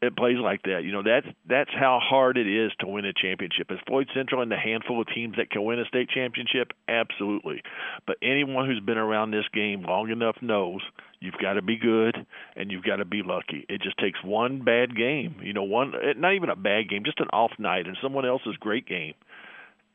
it 0.00 0.16
plays 0.16 0.38
like 0.38 0.62
that. 0.62 0.82
You 0.84 0.92
know, 0.92 1.02
that's 1.02 1.26
that's 1.48 1.70
how 1.72 1.98
hard 2.02 2.38
it 2.38 2.46
is 2.46 2.70
to 2.80 2.86
win 2.86 3.04
a 3.04 3.12
championship. 3.12 3.70
Is 3.70 3.78
Floyd 3.86 4.08
Central 4.14 4.42
in 4.42 4.48
the 4.48 4.56
handful 4.56 5.00
of 5.00 5.08
teams 5.08 5.36
that 5.36 5.50
can 5.50 5.64
win 5.64 5.80
a 5.80 5.84
state 5.86 6.08
championship? 6.08 6.72
Absolutely. 6.88 7.62
But 8.06 8.16
anyone 8.22 8.66
who's 8.66 8.80
been 8.80 8.98
around 8.98 9.30
this 9.30 9.46
game 9.52 9.82
long 9.82 10.10
enough 10.10 10.36
knows 10.40 10.82
you've 11.20 11.38
got 11.40 11.54
to 11.54 11.62
be 11.62 11.76
good 11.76 12.26
and 12.56 12.70
you've 12.70 12.84
got 12.84 12.96
to 12.96 13.04
be 13.04 13.22
lucky. 13.22 13.64
It 13.68 13.82
just 13.82 13.98
takes 13.98 14.22
one 14.22 14.62
bad 14.62 14.96
game, 14.96 15.36
you 15.42 15.52
know, 15.52 15.64
one 15.64 15.92
not 16.16 16.34
even 16.34 16.50
a 16.50 16.56
bad 16.56 16.88
game, 16.88 17.04
just 17.04 17.20
an 17.20 17.28
off 17.32 17.52
night 17.58 17.86
and 17.86 17.96
someone 18.02 18.26
else's 18.26 18.56
great 18.58 18.86
game, 18.86 19.14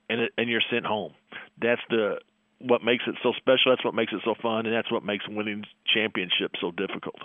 and 0.09 0.21
it, 0.21 0.32
and 0.38 0.49
you're 0.49 0.61
sent 0.71 0.86
home. 0.86 1.13
That's 1.61 1.82
the 1.89 2.19
what 2.59 2.84
makes 2.84 3.03
it 3.07 3.15
so 3.21 3.34
special. 3.38 3.71
That's 3.71 3.84
what 3.84 3.93
makes 3.93 4.13
it 4.13 4.21
so 4.24 4.36
fun, 4.41 4.65
and 4.65 4.76
that's 4.76 4.91
what 4.91 5.03
makes 5.03 5.28
winning 5.28 5.63
championships 5.93 6.59
so 6.61 6.71
difficult. 6.71 7.19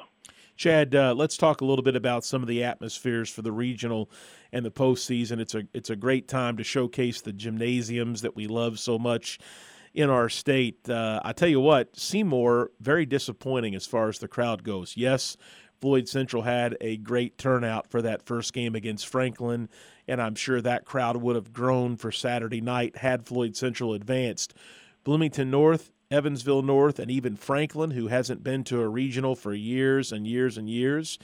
Chad, 0.56 0.92
uh, 0.96 1.14
let's 1.14 1.36
talk 1.36 1.60
a 1.60 1.64
little 1.64 1.84
bit 1.84 1.94
about 1.94 2.24
some 2.24 2.42
of 2.42 2.48
the 2.48 2.64
atmospheres 2.64 3.30
for 3.30 3.42
the 3.42 3.52
regional 3.52 4.10
and 4.52 4.64
the 4.64 4.72
postseason. 4.72 5.38
It's 5.38 5.54
a 5.54 5.62
it's 5.72 5.90
a 5.90 5.96
great 5.96 6.26
time 6.26 6.56
to 6.56 6.64
showcase 6.64 7.20
the 7.20 7.32
gymnasiums 7.32 8.22
that 8.22 8.34
we 8.34 8.48
love 8.48 8.80
so 8.80 8.98
much 8.98 9.38
in 9.94 10.10
our 10.10 10.28
state. 10.28 10.88
Uh, 10.88 11.20
I 11.24 11.32
tell 11.32 11.48
you 11.48 11.60
what, 11.60 11.96
Seymour 11.96 12.70
very 12.80 13.06
disappointing 13.06 13.74
as 13.74 13.86
far 13.86 14.08
as 14.08 14.18
the 14.18 14.28
crowd 14.28 14.64
goes. 14.64 14.96
Yes, 14.96 15.36
Floyd 15.80 16.08
Central 16.08 16.42
had 16.42 16.76
a 16.80 16.96
great 16.96 17.38
turnout 17.38 17.88
for 17.90 18.02
that 18.02 18.22
first 18.22 18.52
game 18.52 18.74
against 18.74 19.06
Franklin, 19.06 19.68
and 20.06 20.20
I'm 20.20 20.34
sure 20.34 20.60
that 20.60 20.84
crowd 20.84 21.16
would 21.16 21.36
have 21.36 21.52
grown 21.52 21.96
for 21.96 22.10
Saturday 22.10 22.60
night 22.60 22.96
had 22.96 23.26
Floyd 23.26 23.56
Central 23.56 23.94
advanced. 23.94 24.54
Bloomington 25.04 25.50
North 25.50 25.92
Evansville 26.10 26.62
North, 26.62 26.98
and 26.98 27.10
even 27.10 27.36
Franklin, 27.36 27.90
who 27.90 28.08
hasn't 28.08 28.42
been 28.42 28.64
to 28.64 28.80
a 28.80 28.88
regional 28.88 29.36
for 29.36 29.52
years 29.52 30.10
and 30.10 30.26
years 30.26 30.56
and 30.56 30.68
years. 30.68 31.18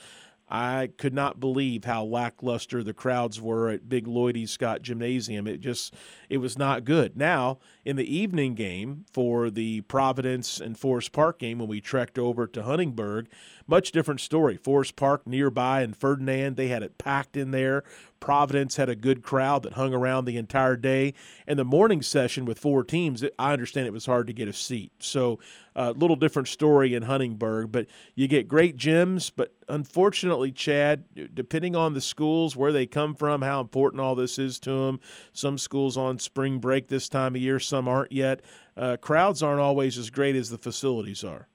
I 0.49 0.90
could 0.99 1.14
not 1.14 1.40
believe 1.40 1.84
how 1.84 2.05
lackluster 2.05 2.82
the 2.82 2.92
crowds 2.92 3.40
were 3.40 3.70
at 3.70 3.88
Big 3.88 4.07
Lloyd 4.07 4.36
E. 4.36 4.45
Scott 4.45 4.82
Gymnasium. 4.82 5.47
It 5.47 5.61
just 5.61 5.95
it 6.28 6.38
was 6.38 6.59
not 6.59 6.84
good. 6.84 7.16
Now, 7.16 7.59
in 7.84 7.97
the 7.97 8.16
evening 8.16 8.55
game 8.55 9.07
for 9.11 9.49
the 9.49 9.80
Providence 9.82 10.61
and 10.61 10.78
Forest 10.78 11.12
Park 11.12 11.38
game 11.38 11.59
when 11.59 11.68
we 11.68 11.80
trekked 11.80 12.18
over 12.18 12.47
to 12.47 12.62
Huntingburg, 12.62 13.28
much 13.66 13.90
different 13.90 14.20
story. 14.20 14.57
Forest 14.59 14.97
Park 14.97 15.26
nearby 15.26 15.80
and 15.80 15.97
Ferdinand, 15.97 16.57
they 16.57 16.68
had 16.68 16.82
it 16.82 16.99
packed 16.99 17.36
in 17.36 17.51
there. 17.51 17.82
Providence 18.25 18.77
had 18.77 18.89
a 18.89 18.97
good 18.97 19.22
crowd 19.22 19.64
that 19.64 19.75
hung 19.75 19.93
around 19.93 20.25
the 20.25 20.39
entire 20.39 20.77
day. 20.77 21.12
And 21.47 21.59
the 21.59 21.64
morning 21.64 22.01
session 22.01 22.47
with 22.47 22.59
four 22.59 22.83
teams, 22.83 23.22
I 23.39 23.53
understand 23.53 23.87
it 23.87 23.93
was 23.93 24.07
hard 24.07 24.29
to 24.29 24.33
get 24.33 24.49
a 24.49 24.53
seat. 24.55 24.93
So 24.99 25.41
a 25.77 25.81
uh, 25.81 25.91
little 25.91 26.16
different 26.16 26.49
story 26.49 26.95
in 26.95 27.03
Huntingburg, 27.03 27.70
but 27.70 27.87
you 28.14 28.27
get 28.27 28.49
great 28.49 28.79
gyms. 28.79 29.31
But 29.37 29.53
unfortunately, 29.68 30.53
Chad, 30.53 31.05
depending 31.35 31.77
on 31.77 31.93
the 31.93 32.01
schools, 32.01 32.57
where 32.57 32.72
they 32.72 32.87
come 32.87 33.14
from, 33.14 33.43
how 33.43 33.61
important 33.61 34.01
all 34.01 34.14
this 34.14 34.39
is 34.39 34.59
to 34.61 34.70
them, 34.70 35.01
some 35.35 35.59
schools 35.59 35.99
on 35.99 36.18
spring 36.18 36.61
break 36.61 36.89
this 36.89 37.11
time 37.11 37.35
of 37.35 37.43
year, 37.43 37.61
some 37.61 37.87
aren't 37.89 38.11
yet. 38.12 38.41
Uh, 38.75 38.97
crowds 38.97 39.43
aren't 39.43 39.61
always 39.61 39.99
as 39.99 40.09
great 40.09 40.35
as 40.35 40.49
the 40.49 40.57
facilities 40.57 41.22
are. 41.25 41.47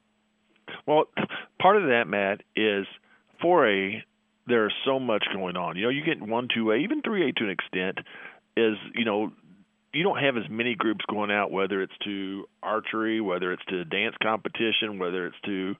Well, 0.86 1.06
part 1.60 1.78
of 1.78 1.88
that, 1.88 2.04
Matt, 2.08 2.44
is 2.56 2.86
for 3.42 3.68
a 3.68 4.04
there's 4.50 4.74
so 4.86 5.00
much 5.00 5.24
going 5.34 5.56
on. 5.56 5.78
You 5.78 5.84
know, 5.84 5.90
you 5.90 6.04
get 6.04 6.22
one, 6.22 6.48
two 6.54 6.72
A, 6.72 6.78
even 6.78 7.02
three 7.02 7.30
A 7.30 7.32
to 7.34 7.44
an 7.46 7.50
extent, 7.50 8.00
is 8.58 8.76
you 8.96 9.06
know, 9.06 9.32
you 9.94 10.04
don't 10.04 10.20
have 10.20 10.38
as 10.38 10.44
many 10.50 10.76
groups 10.76 11.04
going 11.10 11.32
out, 11.32 11.52
whether 11.52 11.82
it's 11.82 11.98
to 12.04 12.46
archery, 12.62 13.22
whether 13.22 13.54
it's 13.54 13.66
to 13.70 13.86
dance 13.86 14.16
competition, 14.22 15.00
whether 15.00 15.26
it's 15.28 15.40
to 15.46 15.76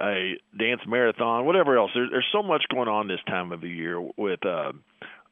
a 0.00 0.34
dance 0.58 0.82
marathon, 0.86 1.46
whatever 1.46 1.78
else. 1.78 1.90
There, 1.94 2.08
there's 2.10 2.26
so 2.32 2.42
much 2.42 2.64
going 2.72 2.88
on 2.88 3.08
this 3.08 3.20
time 3.26 3.52
of 3.52 3.60
the 3.60 3.68
year 3.68 4.00
with 4.00 4.44
uh, 4.44 4.72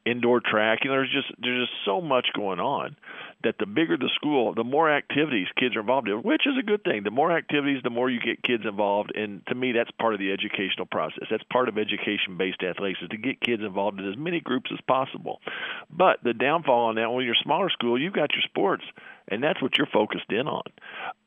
indoor 0.07 0.41
track. 0.41 0.81
You 0.85 0.91
know, 0.91 0.97
there's 0.97 1.13
just 1.13 1.33
there's 1.41 1.69
just 1.69 1.79
so 1.85 2.01
much 2.01 2.29
going 2.35 2.61
on 2.61 2.97
that 3.43 3.57
the 3.59 3.67
bigger 3.67 3.97
the 3.97 4.11
school, 4.15 4.55
the 4.55 4.65
more 4.65 4.91
activities 4.91 5.47
kids 5.59 5.77
are 5.77 5.81
involved 5.81 6.09
in, 6.09 6.23
which 6.23 6.47
is 6.47 6.55
a 6.59 6.63
good 6.63 6.83
thing. 6.83 7.03
The 7.05 7.11
more 7.11 7.37
activities, 7.37 7.83
the 7.83 7.91
more 7.91 8.11
you 8.11 8.21
get 8.21 8.43
kids 8.43 8.65
involved, 8.67 9.13
and 9.15 9.47
to 9.47 9.55
me, 9.55 9.73
that's 9.73 9.91
part 9.93 10.15
of 10.15 10.21
the 10.21 10.33
educational 10.33 10.87
process. 10.87 11.25
That's 11.31 11.43
part 11.53 11.69
of 11.69 11.79
education-based 11.79 12.63
athletics 12.63 13.01
is 13.03 13.09
to 13.11 13.17
get 13.17 13.41
kids 13.41 13.63
involved 13.63 14.01
in 14.01 14.11
as 14.11 14.17
many 14.17 14.41
groups 14.41 14.71
as 14.73 14.81
possible. 14.87 15.41
But 15.91 16.19
the 16.23 16.33
downfall 16.33 16.87
on 16.87 16.95
that, 16.97 17.11
when 17.11 17.25
you're 17.25 17.35
a 17.35 17.45
smaller 17.45 17.71
school, 17.71 18.01
you've 18.01 18.15
got 18.15 18.33
your 18.33 18.43
sports, 18.43 18.85
and 19.29 19.43
that's 19.43 19.61
what 19.61 19.77
you're 19.77 19.87
focused 19.93 20.31
in 20.31 20.49
on. 20.49 20.65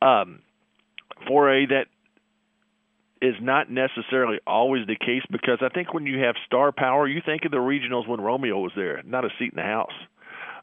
Um, 0.01 0.39
for 1.28 1.51
a 1.51 1.65
that 1.67 1.88
is 3.22 3.36
not 3.41 3.70
necessarily 3.70 4.39
always 4.45 4.88
the 4.88 4.95
case 4.95 5.24
because 5.32 5.59
I 5.61 5.70
think 5.70 5.93
when 5.93 6.05
you 6.05 6.20
have 6.24 6.36
star 6.45 6.72
power, 6.72 7.07
you 7.07 7.22
think 7.26 7.45
of 7.45 7.51
the 7.51 7.57
regionals 7.57 8.07
when 8.07 8.22
Romeo 8.22 8.59
was 8.59 8.72
there, 8.76 9.01
not 9.05 9.26
a 9.26 9.30
seat 9.39 9.53
in 9.53 9.57
the 9.57 9.63
house. 9.63 9.93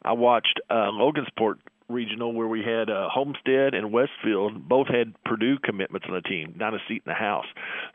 I 0.04 0.12
watched 0.12 0.60
uh, 0.68 0.90
Logansport 0.92 1.56
regional 1.88 2.32
where 2.32 2.46
we 2.46 2.62
had 2.62 2.88
uh, 2.88 3.08
Homestead 3.10 3.74
and 3.74 3.92
Westfield 3.92 4.68
both 4.68 4.88
had 4.88 5.14
Purdue 5.24 5.58
commitments 5.62 6.06
on 6.08 6.14
the 6.14 6.22
team, 6.22 6.54
not 6.56 6.74
a 6.74 6.78
seat 6.88 7.02
in 7.04 7.10
the 7.10 7.14
house. 7.14 7.46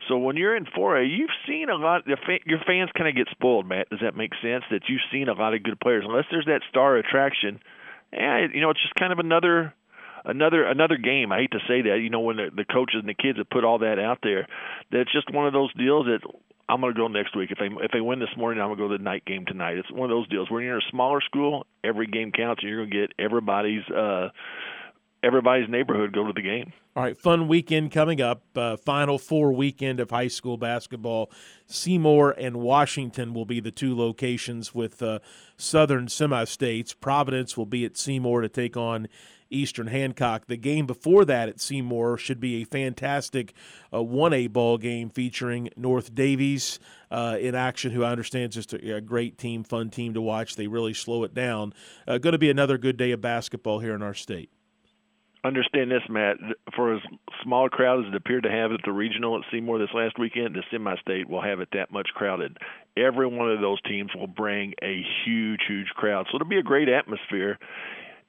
So 0.08 0.18
when 0.18 0.36
you're 0.36 0.56
in 0.56 0.64
4A, 0.64 1.06
you've 1.08 1.30
seen 1.46 1.68
a 1.68 1.74
lot. 1.74 2.06
Your 2.06 2.18
fans 2.66 2.90
kind 2.96 3.08
of 3.08 3.16
get 3.16 3.28
spoiled, 3.30 3.66
Matt. 3.66 3.90
Does 3.90 4.00
that 4.02 4.16
make 4.16 4.32
sense? 4.42 4.64
That 4.70 4.82
you've 4.88 5.00
seen 5.12 5.28
a 5.28 5.34
lot 5.34 5.54
of 5.54 5.62
good 5.62 5.80
players, 5.80 6.04
unless 6.06 6.26
there's 6.30 6.46
that 6.46 6.62
star 6.68 6.96
attraction. 6.96 7.60
Yeah, 8.12 8.46
you 8.52 8.60
know, 8.60 8.70
it's 8.70 8.82
just 8.82 8.94
kind 8.94 9.12
of 9.12 9.18
another 9.18 9.74
another 10.24 10.64
another 10.64 10.96
game. 10.96 11.32
I 11.32 11.38
hate 11.38 11.52
to 11.52 11.60
say 11.68 11.82
that, 11.82 12.00
you 12.02 12.10
know, 12.10 12.20
when 12.20 12.36
the, 12.36 12.50
the 12.54 12.64
coaches 12.64 13.00
and 13.00 13.08
the 13.08 13.14
kids 13.14 13.38
have 13.38 13.50
put 13.50 13.64
all 13.64 13.78
that 13.78 13.98
out 13.98 14.18
there, 14.22 14.46
that 14.90 15.00
it's 15.00 15.12
just 15.12 15.32
one 15.32 15.46
of 15.46 15.52
those 15.52 15.72
deals 15.74 16.06
that 16.06 16.20
I'm 16.68 16.80
going 16.80 16.94
to 16.94 16.98
go 16.98 17.08
next 17.08 17.36
week. 17.36 17.50
If 17.50 17.58
they 17.58 17.68
if 17.84 17.90
they 17.92 18.00
win 18.00 18.20
this 18.20 18.36
morning, 18.36 18.60
I'm 18.60 18.68
going 18.68 18.78
to 18.78 18.84
go 18.84 18.88
to 18.92 18.98
the 18.98 19.04
night 19.04 19.24
game 19.24 19.44
tonight. 19.46 19.76
It's 19.76 19.90
one 19.90 20.10
of 20.10 20.16
those 20.16 20.28
deals. 20.28 20.50
When 20.50 20.62
you're 20.62 20.76
in 20.76 20.82
a 20.86 20.90
smaller 20.90 21.20
school, 21.20 21.66
every 21.82 22.06
game 22.06 22.32
counts, 22.32 22.62
and 22.62 22.70
you're 22.70 22.86
going 22.86 22.90
to 22.90 23.00
get 23.00 23.12
everybody's 23.18 23.86
uh, 23.88 24.28
everybody's 25.22 25.68
neighborhood 25.68 26.12
go 26.12 26.26
to 26.26 26.32
the 26.32 26.42
game. 26.42 26.72
All 26.96 27.02
right, 27.02 27.16
fun 27.16 27.48
weekend 27.48 27.92
coming 27.92 28.20
up. 28.20 28.42
Uh, 28.54 28.76
final 28.76 29.18
four 29.18 29.52
weekend 29.52 30.00
of 30.00 30.10
high 30.10 30.28
school 30.28 30.56
basketball. 30.56 31.30
Seymour 31.66 32.32
and 32.32 32.56
Washington 32.56 33.32
will 33.32 33.44
be 33.44 33.60
the 33.60 33.70
two 33.70 33.96
locations 33.96 34.74
with 34.74 35.02
uh, 35.02 35.20
Southern 35.56 36.08
semi 36.08 36.44
states. 36.44 36.94
Providence 36.94 37.56
will 37.56 37.66
be 37.66 37.84
at 37.84 37.96
Seymour 37.96 38.42
to 38.42 38.48
take 38.48 38.76
on 38.76 39.08
Eastern 39.50 39.88
Hancock. 39.88 40.46
The 40.46 40.56
game 40.56 40.86
before 40.86 41.24
that 41.24 41.48
at 41.48 41.60
Seymour 41.60 42.16
should 42.16 42.40
be 42.40 42.62
a 42.62 42.64
fantastic 42.64 43.52
uh, 43.92 43.98
1A 43.98 44.52
ball 44.52 44.78
game 44.78 45.10
featuring 45.10 45.70
North 45.76 46.14
Daviess 46.14 46.78
uh, 47.10 47.36
in 47.40 47.54
action, 47.54 47.92
who 47.92 48.04
I 48.04 48.10
understand 48.10 48.50
is 48.50 48.54
just 48.54 48.72
a, 48.72 48.96
a, 48.96 49.00
great 49.00 49.36
team, 49.36 49.64
fun 49.64 49.90
team 49.90 50.14
to 50.14 50.20
watch. 50.20 50.56
They 50.56 50.68
really 50.68 50.94
slow 50.94 51.24
it 51.24 51.34
down. 51.34 51.74
Uh, 52.06 52.18
going 52.18 52.32
to 52.32 52.38
be 52.38 52.50
another 52.50 52.78
good 52.78 52.96
day 52.96 53.10
of 53.10 53.20
basketball 53.20 53.80
here 53.80 53.94
in 53.94 54.02
our 54.02 54.14
state. 54.14 54.50
Understand 55.42 55.90
this, 55.90 56.02
Matt. 56.10 56.36
For 56.76 56.94
as 56.94 57.00
small 57.42 57.66
a 57.66 57.70
crowd 57.70 58.00
as 58.00 58.12
it 58.12 58.14
appeared 58.14 58.42
to 58.42 58.50
have 58.50 58.72
at 58.72 58.80
the 58.84 58.92
regional 58.92 59.38
at 59.38 59.44
Seymour 59.50 59.78
this 59.78 59.88
last 59.94 60.18
weekend, 60.18 60.54
the 60.54 60.62
semi-state 60.70 61.30
will 61.30 61.40
have 61.40 61.60
it 61.60 61.68
that 61.72 61.90
much 61.90 62.08
crowded. 62.14 62.58
Every 62.94 63.26
one 63.26 63.50
of 63.50 63.60
those 63.60 63.80
teams 63.82 64.10
will 64.14 64.26
bring 64.26 64.74
a 64.82 65.02
huge, 65.24 65.60
huge 65.66 65.88
crowd, 65.96 66.26
so 66.30 66.36
it'll 66.36 66.48
be 66.48 66.58
a 66.58 66.62
great 66.62 66.90
atmosphere 66.90 67.58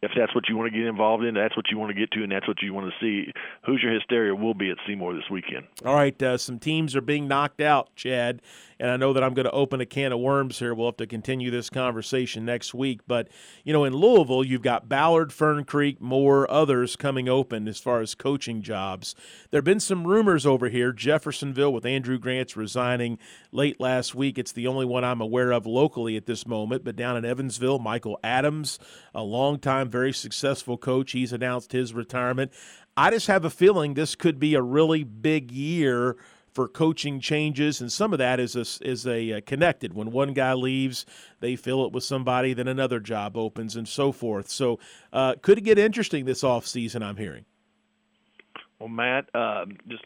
if 0.01 0.11
that's 0.17 0.33
what 0.33 0.49
you 0.49 0.57
want 0.57 0.71
to 0.71 0.77
get 0.77 0.87
involved 0.87 1.23
in, 1.23 1.35
that's 1.35 1.55
what 1.55 1.69
you 1.69 1.77
want 1.77 1.93
to 1.93 1.99
get 1.99 2.11
to, 2.11 2.23
and 2.23 2.31
that's 2.31 2.47
what 2.47 2.61
you 2.61 2.73
want 2.73 2.91
to 2.91 2.93
see. 2.99 3.31
Hoosier 3.65 3.93
Hysteria 3.93 4.33
will 4.33 4.53
be 4.53 4.71
at 4.71 4.77
Seymour 4.87 5.13
this 5.13 5.29
weekend. 5.29 5.67
All 5.85 5.93
right, 5.93 6.21
uh, 6.21 6.37
some 6.37 6.59
teams 6.59 6.95
are 6.95 7.01
being 7.01 7.27
knocked 7.27 7.61
out, 7.61 7.95
Chad, 7.95 8.41
and 8.79 8.89
I 8.89 8.97
know 8.97 9.13
that 9.13 9.23
I'm 9.23 9.35
going 9.35 9.45
to 9.45 9.51
open 9.51 9.79
a 9.79 9.85
can 9.85 10.11
of 10.11 10.19
worms 10.19 10.57
here. 10.57 10.73
We'll 10.73 10.87
have 10.87 10.97
to 10.97 11.05
continue 11.05 11.51
this 11.51 11.69
conversation 11.69 12.45
next 12.45 12.73
week. 12.73 13.01
But, 13.07 13.27
you 13.63 13.73
know, 13.73 13.83
in 13.83 13.93
Louisville, 13.93 14.43
you've 14.43 14.63
got 14.63 14.89
Ballard, 14.89 15.31
Fern 15.31 15.65
Creek, 15.65 16.01
more 16.01 16.49
others 16.49 16.95
coming 16.95 17.29
open 17.29 17.67
as 17.67 17.79
far 17.79 18.01
as 18.01 18.15
coaching 18.15 18.63
jobs. 18.63 19.13
There 19.51 19.59
have 19.59 19.65
been 19.65 19.79
some 19.79 20.07
rumors 20.07 20.47
over 20.47 20.67
here. 20.69 20.91
Jeffersonville, 20.91 21.71
with 21.71 21.85
Andrew 21.85 22.17
Grants 22.17 22.57
resigning 22.57 23.19
late 23.51 23.79
last 23.79 24.15
week, 24.15 24.39
it's 24.39 24.51
the 24.51 24.65
only 24.65 24.85
one 24.85 25.03
I'm 25.03 25.21
aware 25.21 25.51
of 25.51 25.67
locally 25.67 26.17
at 26.17 26.25
this 26.25 26.47
moment. 26.47 26.83
But 26.83 26.95
down 26.95 27.17
in 27.17 27.23
Evansville, 27.23 27.77
Michael 27.77 28.19
Adams, 28.23 28.79
a 29.13 29.21
long-time, 29.21 29.90
very 29.91 30.13
successful 30.13 30.77
coach, 30.77 31.11
he's 31.11 31.33
announced 31.33 31.71
his 31.71 31.93
retirement. 31.93 32.51
I 32.97 33.11
just 33.11 33.27
have 33.27 33.45
a 33.45 33.49
feeling 33.49 33.93
this 33.93 34.15
could 34.15 34.39
be 34.39 34.55
a 34.55 34.61
really 34.61 35.03
big 35.03 35.51
year 35.51 36.17
for 36.53 36.67
coaching 36.67 37.19
changes, 37.19 37.79
and 37.79 37.91
some 37.91 38.11
of 38.11 38.19
that 38.19 38.39
is 38.39 38.55
a, 38.55 38.65
is 38.85 39.07
a 39.07 39.33
uh, 39.33 39.41
connected. 39.45 39.93
When 39.93 40.11
one 40.11 40.33
guy 40.33 40.53
leaves, 40.53 41.05
they 41.39 41.55
fill 41.55 41.85
it 41.85 41.93
with 41.93 42.03
somebody, 42.03 42.53
then 42.53 42.67
another 42.67 42.99
job 42.99 43.37
opens, 43.37 43.75
and 43.75 43.87
so 43.87 44.11
forth. 44.11 44.49
So, 44.49 44.79
uh, 45.13 45.35
could 45.41 45.59
it 45.59 45.61
get 45.61 45.79
interesting 45.79 46.25
this 46.25 46.43
off 46.43 46.67
season? 46.67 47.03
I'm 47.03 47.15
hearing. 47.15 47.45
Well, 48.79 48.89
Matt, 48.89 49.29
uh, 49.33 49.65
just 49.87 50.03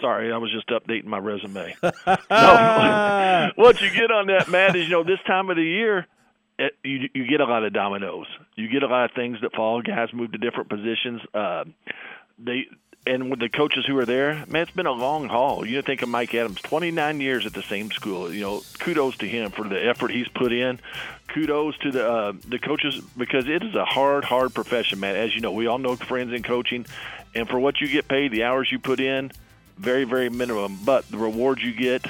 sorry, 0.00 0.32
I 0.32 0.36
was 0.36 0.52
just 0.52 0.68
updating 0.68 1.06
my 1.06 1.18
resume. 1.18 1.74
no, 2.30 3.50
what 3.56 3.80
you 3.80 3.90
get 3.90 4.10
on 4.10 4.26
that, 4.28 4.48
Matt, 4.48 4.76
is 4.76 4.84
you 4.84 4.90
know 4.90 5.02
this 5.02 5.20
time 5.26 5.50
of 5.50 5.56
the 5.56 5.64
year. 5.64 6.06
It, 6.58 6.76
you 6.82 7.08
you 7.12 7.26
get 7.26 7.40
a 7.40 7.44
lot 7.44 7.64
of 7.64 7.72
dominoes. 7.72 8.26
You 8.54 8.68
get 8.68 8.82
a 8.82 8.86
lot 8.86 9.04
of 9.04 9.12
things 9.12 9.38
that 9.42 9.52
fall. 9.54 9.82
Guys 9.82 10.12
move 10.12 10.32
to 10.32 10.38
different 10.38 10.70
positions. 10.70 11.20
Uh, 11.34 11.64
they 12.38 12.66
and 13.06 13.30
with 13.30 13.38
the 13.38 13.48
coaches 13.48 13.84
who 13.86 13.96
are 13.98 14.04
there, 14.04 14.44
man, 14.48 14.62
it's 14.62 14.72
been 14.72 14.86
a 14.86 14.92
long 14.92 15.28
haul. 15.28 15.64
You 15.64 15.80
think 15.80 16.02
of 16.02 16.08
Mike 16.08 16.34
Adams, 16.34 16.60
29 16.60 17.20
years 17.20 17.46
at 17.46 17.54
the 17.54 17.62
same 17.62 17.90
school. 17.92 18.32
You 18.32 18.40
know, 18.40 18.62
kudos 18.80 19.16
to 19.18 19.28
him 19.28 19.52
for 19.52 19.68
the 19.68 19.82
effort 19.86 20.10
he's 20.10 20.28
put 20.28 20.52
in. 20.52 20.80
Kudos 21.28 21.78
to 21.78 21.92
the 21.92 22.08
uh, 22.08 22.32
the 22.48 22.58
coaches 22.58 23.00
because 23.16 23.46
it 23.48 23.62
is 23.62 23.74
a 23.74 23.84
hard, 23.84 24.24
hard 24.24 24.54
profession, 24.54 24.98
man. 24.98 25.14
As 25.14 25.34
you 25.34 25.40
know, 25.40 25.52
we 25.52 25.66
all 25.66 25.78
know 25.78 25.94
friends 25.94 26.32
in 26.32 26.42
coaching, 26.42 26.86
and 27.34 27.48
for 27.48 27.60
what 27.60 27.80
you 27.80 27.88
get 27.88 28.08
paid, 28.08 28.32
the 28.32 28.44
hours 28.44 28.70
you 28.72 28.78
put 28.78 28.98
in, 28.98 29.30
very, 29.78 30.04
very 30.04 30.28
minimum. 30.28 30.78
But 30.84 31.08
the 31.08 31.18
rewards 31.18 31.62
you 31.62 31.72
get 31.72 32.06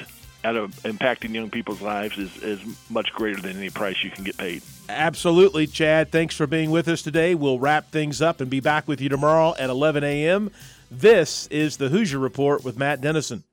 out 0.47 0.55
of 0.55 0.71
impacting 0.83 1.33
young 1.33 1.49
people's 1.49 1.81
lives 1.81 2.17
is, 2.17 2.35
is 2.37 2.59
much 2.89 3.11
greater 3.11 3.41
than 3.41 3.57
any 3.57 3.69
price 3.69 4.01
you 4.01 4.09
can 4.09 4.23
get 4.23 4.37
paid. 4.37 4.61
Absolutely, 4.87 5.67
Chad. 5.67 6.09
Thanks 6.09 6.35
for 6.35 6.47
being 6.47 6.71
with 6.71 6.87
us 6.87 7.01
today. 7.01 7.35
We'll 7.35 7.59
wrap 7.59 7.91
things 7.91 8.21
up 8.21 8.39
and 8.39 8.49
be 8.49 8.61
back 8.61 8.87
with 8.87 9.01
you 9.01 9.09
tomorrow 9.09 9.53
at 9.59 9.69
11 9.69 10.05
a.m. 10.05 10.49
This 10.89 11.47
is 11.47 11.75
the 11.75 11.89
Hoosier 11.89 12.19
Report 12.19 12.63
with 12.63 12.77
Matt 12.77 13.01
Dennison. 13.01 13.43